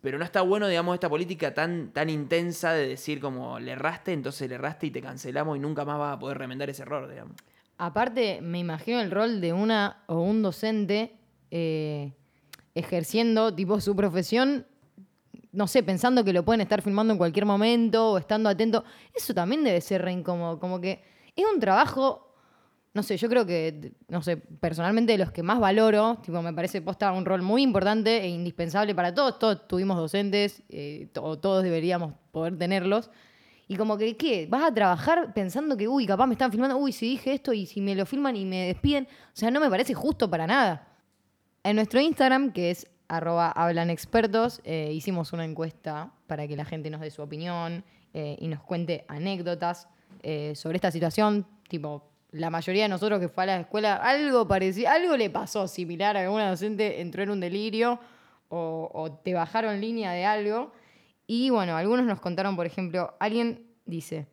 Pero 0.00 0.18
no 0.18 0.24
está 0.24 0.42
bueno, 0.42 0.68
digamos, 0.68 0.94
esta 0.94 1.08
política 1.08 1.52
tan, 1.52 1.90
tan 1.92 2.08
intensa 2.08 2.72
de 2.72 2.86
decir 2.86 3.20
como 3.20 3.58
le 3.58 3.72
erraste, 3.72 4.12
entonces 4.12 4.48
le 4.48 4.54
erraste 4.54 4.86
y 4.86 4.90
te 4.90 5.02
cancelamos 5.02 5.56
y 5.56 5.60
nunca 5.60 5.84
más 5.84 5.98
vas 5.98 6.16
a 6.16 6.18
poder 6.18 6.38
remendar 6.38 6.70
ese 6.70 6.82
error, 6.82 7.08
digamos. 7.08 7.34
Aparte, 7.78 8.40
me 8.40 8.58
imagino 8.58 9.00
el 9.00 9.10
rol 9.10 9.40
de 9.40 9.52
una 9.52 10.02
o 10.06 10.20
un 10.20 10.42
docente 10.42 11.16
eh, 11.50 12.12
ejerciendo 12.74 13.54
tipo 13.54 13.80
su 13.80 13.94
profesión, 13.96 14.66
no 15.52 15.66
sé, 15.66 15.82
pensando 15.82 16.24
que 16.24 16.32
lo 16.32 16.44
pueden 16.44 16.60
estar 16.60 16.82
filmando 16.82 17.12
en 17.12 17.18
cualquier 17.18 17.46
momento 17.46 18.12
o 18.12 18.18
estando 18.18 18.48
atento. 18.48 18.84
Eso 19.14 19.34
también 19.34 19.64
debe 19.64 19.80
ser 19.80 20.02
re 20.02 20.12
incómodo. 20.12 20.60
Como 20.60 20.80
que 20.80 21.02
es 21.34 21.44
un 21.52 21.60
trabajo, 21.60 22.27
no 22.94 23.02
sé, 23.02 23.16
yo 23.16 23.28
creo 23.28 23.46
que, 23.46 23.92
no 24.08 24.22
sé, 24.22 24.36
personalmente 24.36 25.16
los 25.18 25.30
que 25.30 25.42
más 25.42 25.60
valoro, 25.60 26.18
tipo, 26.22 26.42
me 26.42 26.52
parece 26.52 26.80
posta 26.80 27.12
un 27.12 27.24
rol 27.24 27.42
muy 27.42 27.62
importante 27.62 28.22
e 28.22 28.28
indispensable 28.28 28.94
para 28.94 29.14
todos. 29.14 29.38
Todos 29.38 29.68
tuvimos 29.68 29.96
docentes, 29.96 30.62
eh, 30.68 31.08
todos 31.12 31.62
deberíamos 31.62 32.14
poder 32.32 32.56
tenerlos. 32.58 33.10
Y 33.68 33.76
como 33.76 33.98
que, 33.98 34.16
¿qué? 34.16 34.46
Vas 34.48 34.64
a 34.64 34.72
trabajar 34.72 35.34
pensando 35.34 35.76
que, 35.76 35.86
uy, 35.86 36.06
capaz 36.06 36.26
me 36.26 36.32
están 36.32 36.50
filmando, 36.50 36.78
uy, 36.78 36.90
si 36.90 37.10
dije 37.10 37.34
esto 37.34 37.52
y 37.52 37.66
si 37.66 37.82
me 37.82 37.94
lo 37.94 38.06
filman 38.06 38.34
y 38.34 38.46
me 38.46 38.66
despiden. 38.68 39.04
O 39.04 39.36
sea, 39.36 39.50
no 39.50 39.60
me 39.60 39.68
parece 39.68 39.92
justo 39.92 40.28
para 40.30 40.46
nada. 40.46 40.88
En 41.62 41.76
nuestro 41.76 42.00
Instagram, 42.00 42.52
que 42.52 42.70
es 42.70 42.88
arroba 43.08 43.50
hablan 43.50 43.90
expertos, 43.90 44.60
eh, 44.64 44.90
hicimos 44.92 45.32
una 45.34 45.44
encuesta 45.44 46.12
para 46.26 46.48
que 46.48 46.56
la 46.56 46.64
gente 46.64 46.88
nos 46.88 47.00
dé 47.02 47.10
su 47.10 47.22
opinión 47.22 47.84
eh, 48.14 48.36
y 48.38 48.48
nos 48.48 48.62
cuente 48.62 49.04
anécdotas 49.08 49.88
eh, 50.22 50.54
sobre 50.54 50.76
esta 50.76 50.90
situación. 50.90 51.46
Tipo, 51.68 52.10
la 52.30 52.50
mayoría 52.50 52.84
de 52.84 52.88
nosotros 52.88 53.20
que 53.20 53.28
fue 53.28 53.44
a 53.44 53.46
la 53.46 53.60
escuela, 53.60 53.96
algo 53.96 54.46
parecido, 54.46 54.90
algo 54.90 55.16
le 55.16 55.30
pasó 55.30 55.66
similar 55.66 56.16
a 56.16 56.20
alguna 56.20 56.50
docente, 56.50 57.00
entró 57.00 57.22
en 57.22 57.30
un 57.30 57.40
delirio 57.40 58.00
o, 58.48 58.90
o 58.92 59.12
te 59.12 59.34
bajaron 59.34 59.80
línea 59.80 60.12
de 60.12 60.24
algo. 60.24 60.72
Y 61.26 61.50
bueno, 61.50 61.76
algunos 61.76 62.06
nos 62.06 62.20
contaron, 62.20 62.56
por 62.56 62.66
ejemplo, 62.66 63.14
alguien 63.18 63.66
dice, 63.84 64.26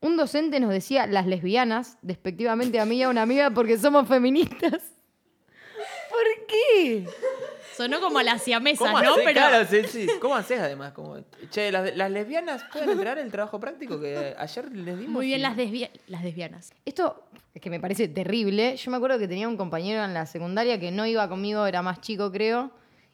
un 0.00 0.16
docente 0.16 0.60
nos 0.60 0.70
decía 0.70 1.06
las 1.06 1.26
lesbianas, 1.26 1.98
despectivamente 2.02 2.78
a 2.78 2.84
mí 2.84 2.96
y 2.96 3.02
a 3.02 3.08
una 3.08 3.22
amiga, 3.22 3.50
porque 3.50 3.76
somos 3.78 4.06
feministas. 4.06 4.82
¿Por 6.10 6.46
qué? 6.46 7.06
Sonó 7.78 8.00
como 8.00 8.20
la 8.22 8.38
siamesa, 8.38 8.84
¿Cómo 8.84 9.00
¿no? 9.00 9.10
hacés? 9.12 9.24
Pero 9.24 9.32
Claro, 9.40 9.66
sí, 9.66 9.78
sí. 9.88 10.06
¿Cómo 10.20 10.34
haces 10.36 10.58
además? 10.60 10.92
Como, 10.92 11.16
che, 11.50 11.72
las, 11.72 11.96
las 11.96 12.10
lesbianas 12.10 12.64
pueden 12.72 12.90
entregar 12.90 13.18
el 13.18 13.30
trabajo 13.30 13.58
práctico 13.58 14.00
que 14.00 14.34
ayer 14.36 14.70
les 14.72 14.98
dimos. 14.98 15.12
muy 15.14 15.26
bien 15.26 15.38
y- 15.40 15.42
las, 15.42 15.56
desvia- 15.56 15.90
las 16.08 16.22
lesbianas. 16.24 16.72
Esto 16.84 17.24
es 17.54 17.62
que 17.62 17.70
me 17.70 17.80
parece 17.80 18.08
terrible. 18.08 18.76
Yo 18.76 18.90
me 18.90 18.96
acuerdo 18.98 19.18
que 19.18 19.28
tenía 19.28 19.48
un 19.48 19.56
compañero 19.56 20.04
en 20.04 20.12
la 20.12 20.26
secundaria 20.26 20.78
que 20.78 20.90
no 20.90 21.06
iba 21.06 21.28
conmigo, 21.28 21.66
era 21.66 21.80
más 21.82 22.00
chico, 22.00 22.30
creo, 22.32 22.70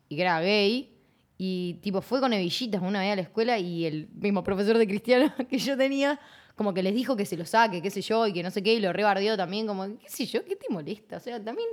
y 0.09 0.16
que 0.16 0.22
era 0.22 0.40
gay. 0.40 0.90
Y 1.37 1.74
tipo, 1.83 2.00
fue 2.00 2.20
con 2.20 2.33
hebillitas 2.33 2.81
una 2.81 3.00
vez 3.00 3.12
a 3.12 3.16
la 3.16 3.22
escuela 3.22 3.59
y 3.59 3.85
el 3.87 4.09
mismo 4.14 4.42
profesor 4.44 4.79
de 4.79 4.87
cristiano 4.87 5.35
que 5.50 5.59
yo 5.59 5.77
tenía, 5.77 6.18
como 6.55 6.72
que 6.72 6.83
les 6.83 6.94
dijo 6.94 7.16
que 7.16 7.27
se 7.27 7.37
lo 7.37 7.44
saque, 7.44 7.83
qué 7.83 7.90
sé 7.90 8.00
yo, 8.03 8.27
y 8.27 8.33
que 8.33 8.42
no 8.42 8.50
sé 8.50 8.62
qué, 8.62 8.72
y 8.74 8.81
lo 8.81 8.92
rebardeó 8.92 9.37
también, 9.37 9.66
como, 9.66 9.85
qué 9.98 10.09
sé 10.09 10.27
yo, 10.27 10.44
¿qué 10.44 10.57
te 10.57 10.66
molesta? 10.70 11.16
O 11.16 11.20
sea, 11.20 11.42
también, 11.42 11.68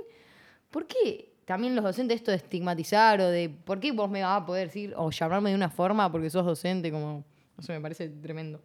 ¿por 0.70 0.86
qué 0.86 1.31
también 1.52 1.76
los 1.76 1.84
docentes 1.84 2.16
esto 2.16 2.30
de 2.30 2.38
estigmatizar 2.38 3.20
o 3.20 3.28
de, 3.28 3.50
¿por 3.50 3.78
qué 3.78 3.92
vos 3.92 4.08
me 4.08 4.22
vas 4.22 4.40
a 4.40 4.46
poder 4.46 4.68
decir 4.68 4.94
o 4.96 5.10
llamarme 5.10 5.50
de 5.50 5.56
una 5.56 5.68
forma 5.68 6.10
porque 6.10 6.30
sos 6.30 6.46
docente? 6.46 6.90
Como, 6.90 7.24
sé, 7.58 7.74
me 7.74 7.80
parece 7.82 8.08
tremendo. 8.08 8.58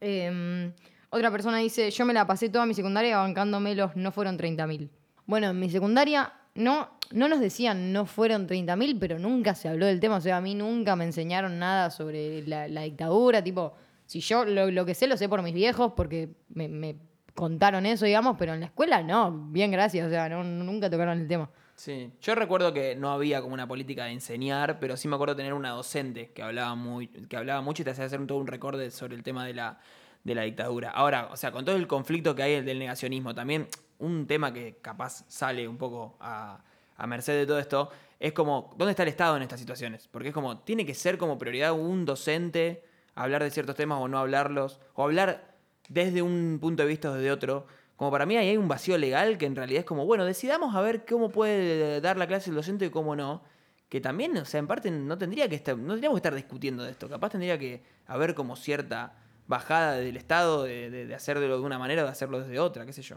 Eh, 0.00 0.72
otra 1.10 1.32
persona 1.32 1.58
dice, 1.58 1.90
yo 1.90 2.04
me 2.04 2.12
la 2.12 2.28
pasé 2.28 2.48
toda 2.48 2.64
mi 2.64 2.74
secundaria 2.74 3.18
bancándome 3.18 3.74
los 3.74 3.96
no 3.96 4.12
fueron 4.12 4.38
30.000. 4.38 4.88
Bueno, 5.26 5.50
en 5.50 5.58
mi 5.58 5.68
secundaria 5.68 6.32
no, 6.54 6.90
no 7.10 7.26
nos 7.26 7.40
decían 7.40 7.92
no 7.92 8.06
fueron 8.06 8.46
30.000, 8.46 8.96
pero 9.00 9.18
nunca 9.18 9.56
se 9.56 9.68
habló 9.68 9.86
del 9.86 9.98
tema. 9.98 10.18
O 10.18 10.20
sea, 10.20 10.36
a 10.36 10.40
mí 10.40 10.54
nunca 10.54 10.94
me 10.94 11.04
enseñaron 11.04 11.58
nada 11.58 11.90
sobre 11.90 12.46
la, 12.46 12.82
dictadura. 12.82 13.42
Tipo, 13.42 13.74
si 14.06 14.20
yo 14.20 14.44
lo, 14.44 14.70
lo 14.70 14.86
que 14.86 14.94
sé 14.94 15.08
lo 15.08 15.16
sé 15.16 15.28
por 15.28 15.42
mis 15.42 15.54
viejos 15.54 15.92
porque 15.96 16.30
me, 16.50 16.68
me 16.68 16.96
contaron 17.34 17.84
eso, 17.84 18.04
digamos, 18.06 18.36
pero 18.38 18.54
en 18.54 18.60
la 18.60 18.66
escuela 18.66 19.02
no. 19.02 19.32
Bien, 19.50 19.72
gracias. 19.72 20.06
O 20.06 20.10
sea, 20.10 20.28
no- 20.28 20.44
nunca 20.44 20.88
tocaron 20.88 21.20
el 21.20 21.26
tema. 21.26 21.50
Sí, 21.76 22.12
yo 22.20 22.34
recuerdo 22.36 22.72
que 22.72 22.94
no 22.94 23.10
había 23.12 23.40
como 23.42 23.52
una 23.54 23.66
política 23.66 24.04
de 24.04 24.12
enseñar, 24.12 24.78
pero 24.78 24.96
sí 24.96 25.08
me 25.08 25.16
acuerdo 25.16 25.34
tener 25.34 25.52
una 25.54 25.70
docente 25.70 26.30
que 26.32 26.42
hablaba 26.42 26.74
muy, 26.76 27.08
que 27.08 27.36
hablaba 27.36 27.62
mucho 27.62 27.82
y 27.82 27.84
te 27.84 27.90
hacía 27.90 28.04
hacer 28.04 28.20
un- 28.20 28.28
todo 28.28 28.38
un 28.38 28.46
recorde 28.46 28.90
sobre 28.92 29.16
el 29.16 29.22
tema 29.24 29.44
de 29.44 29.54
la, 29.54 29.80
de 30.22 30.34
la 30.36 30.42
dictadura. 30.42 30.90
Ahora, 30.90 31.28
o 31.32 31.36
sea, 31.36 31.50
con 31.50 31.64
todo 31.64 31.74
el 31.76 31.88
conflicto 31.88 32.34
que 32.34 32.44
hay 32.44 32.62
del 32.62 32.78
negacionismo, 32.78 33.34
también 33.34 33.66
un 33.98 34.26
tema 34.26 34.52
que 34.52 34.76
capaz 34.80 35.24
sale 35.28 35.66
un 35.66 35.76
poco 35.76 36.16
a, 36.20 36.62
a 36.96 37.06
merced 37.08 37.34
de 37.36 37.46
todo 37.46 37.58
esto, 37.58 37.90
es 38.20 38.32
como, 38.32 38.72
¿dónde 38.78 38.92
está 38.92 39.02
el 39.02 39.08
Estado 39.08 39.36
en 39.36 39.42
estas 39.42 39.58
situaciones? 39.58 40.06
Porque 40.08 40.28
es 40.28 40.34
como, 40.34 40.58
tiene 40.58 40.86
que 40.86 40.94
ser 40.94 41.18
como 41.18 41.38
prioridad 41.38 41.72
un 41.72 42.04
docente 42.04 42.84
hablar 43.16 43.42
de 43.42 43.50
ciertos 43.50 43.74
temas 43.74 43.98
o 44.00 44.06
no 44.08 44.18
hablarlos, 44.18 44.80
o 44.94 45.02
hablar 45.02 45.54
desde 45.88 46.22
un 46.22 46.58
punto 46.60 46.84
de 46.84 46.88
vista 46.88 47.10
o 47.10 47.14
desde 47.14 47.30
otro. 47.32 47.66
Como 47.96 48.10
para 48.10 48.26
mí 48.26 48.36
ahí 48.36 48.48
hay 48.48 48.56
un 48.56 48.68
vacío 48.68 48.98
legal 48.98 49.38
que 49.38 49.46
en 49.46 49.54
realidad 49.54 49.80
es 49.80 49.86
como, 49.86 50.04
bueno, 50.04 50.24
decidamos 50.24 50.74
a 50.74 50.80
ver 50.80 51.04
cómo 51.06 51.30
puede 51.30 52.00
dar 52.00 52.16
la 52.16 52.26
clase 52.26 52.50
el 52.50 52.56
docente 52.56 52.86
y 52.86 52.90
cómo 52.90 53.14
no. 53.14 53.42
Que 53.88 54.00
también, 54.00 54.36
o 54.36 54.44
sea, 54.44 54.58
en 54.58 54.66
parte 54.66 54.90
no 54.90 55.16
tendría 55.16 55.48
que 55.48 55.54
estar, 55.54 55.76
no 55.76 55.92
tendríamos 55.92 56.16
que 56.16 56.26
estar 56.26 56.34
discutiendo 56.34 56.82
de 56.82 56.90
esto. 56.90 57.08
Capaz 57.08 57.30
tendría 57.30 57.58
que 57.58 57.82
haber 58.06 58.34
como 58.34 58.56
cierta 58.56 59.16
bajada 59.46 59.94
del 59.94 60.16
Estado 60.16 60.64
de, 60.64 60.90
de, 60.90 61.06
de 61.06 61.14
hacerlo 61.14 61.42
de 61.42 61.64
una 61.64 61.78
manera 61.78 62.02
o 62.02 62.06
de 62.06 62.10
hacerlo 62.10 62.40
desde 62.40 62.58
otra, 62.58 62.84
qué 62.84 62.92
sé 62.92 63.02
yo. 63.02 63.16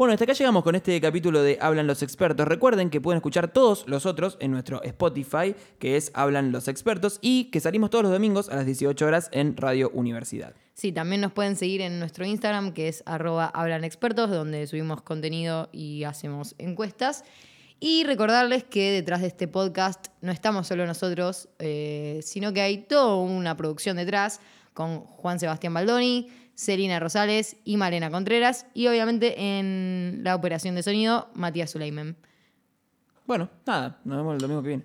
Bueno, 0.00 0.14
hasta 0.14 0.24
acá 0.24 0.32
llegamos 0.32 0.64
con 0.64 0.74
este 0.74 0.98
capítulo 0.98 1.42
de 1.42 1.58
Hablan 1.60 1.86
los 1.86 2.02
expertos. 2.02 2.48
Recuerden 2.48 2.88
que 2.88 3.02
pueden 3.02 3.18
escuchar 3.18 3.52
todos 3.52 3.86
los 3.86 4.06
otros 4.06 4.38
en 4.40 4.50
nuestro 4.50 4.82
Spotify, 4.82 5.54
que 5.78 5.98
es 5.98 6.10
Hablan 6.14 6.52
los 6.52 6.68
expertos, 6.68 7.18
y 7.20 7.50
que 7.50 7.60
salimos 7.60 7.90
todos 7.90 8.04
los 8.04 8.12
domingos 8.12 8.48
a 8.48 8.56
las 8.56 8.64
18 8.64 9.06
horas 9.06 9.28
en 9.30 9.58
Radio 9.58 9.90
Universidad. 9.92 10.54
Sí, 10.80 10.92
también 10.92 11.20
nos 11.20 11.32
pueden 11.32 11.56
seguir 11.56 11.82
en 11.82 11.98
nuestro 11.98 12.24
Instagram, 12.24 12.72
que 12.72 12.88
es 12.88 13.02
arroba 13.04 13.44
hablan 13.44 13.84
expertos, 13.84 14.30
donde 14.30 14.66
subimos 14.66 15.02
contenido 15.02 15.68
y 15.72 16.04
hacemos 16.04 16.54
encuestas. 16.56 17.22
Y 17.80 18.04
recordarles 18.04 18.64
que 18.64 18.90
detrás 18.90 19.20
de 19.20 19.26
este 19.26 19.46
podcast 19.46 20.06
no 20.22 20.32
estamos 20.32 20.68
solo 20.68 20.86
nosotros, 20.86 21.50
eh, 21.58 22.20
sino 22.22 22.54
que 22.54 22.62
hay 22.62 22.78
toda 22.78 23.16
una 23.16 23.58
producción 23.58 23.98
detrás 23.98 24.40
con 24.72 25.00
Juan 25.00 25.38
Sebastián 25.38 25.74
Baldoni, 25.74 26.30
Celina 26.54 26.98
Rosales 26.98 27.56
y 27.62 27.76
Malena 27.76 28.10
Contreras. 28.10 28.64
Y 28.72 28.86
obviamente 28.86 29.58
en 29.58 30.20
la 30.22 30.34
operación 30.34 30.76
de 30.76 30.82
sonido, 30.82 31.28
Matías 31.34 31.72
Suleiman. 31.72 32.16
Bueno, 33.26 33.50
nada, 33.66 34.00
nos 34.02 34.16
vemos 34.16 34.32
el 34.32 34.40
domingo 34.40 34.62
que 34.62 34.68
viene. 34.68 34.84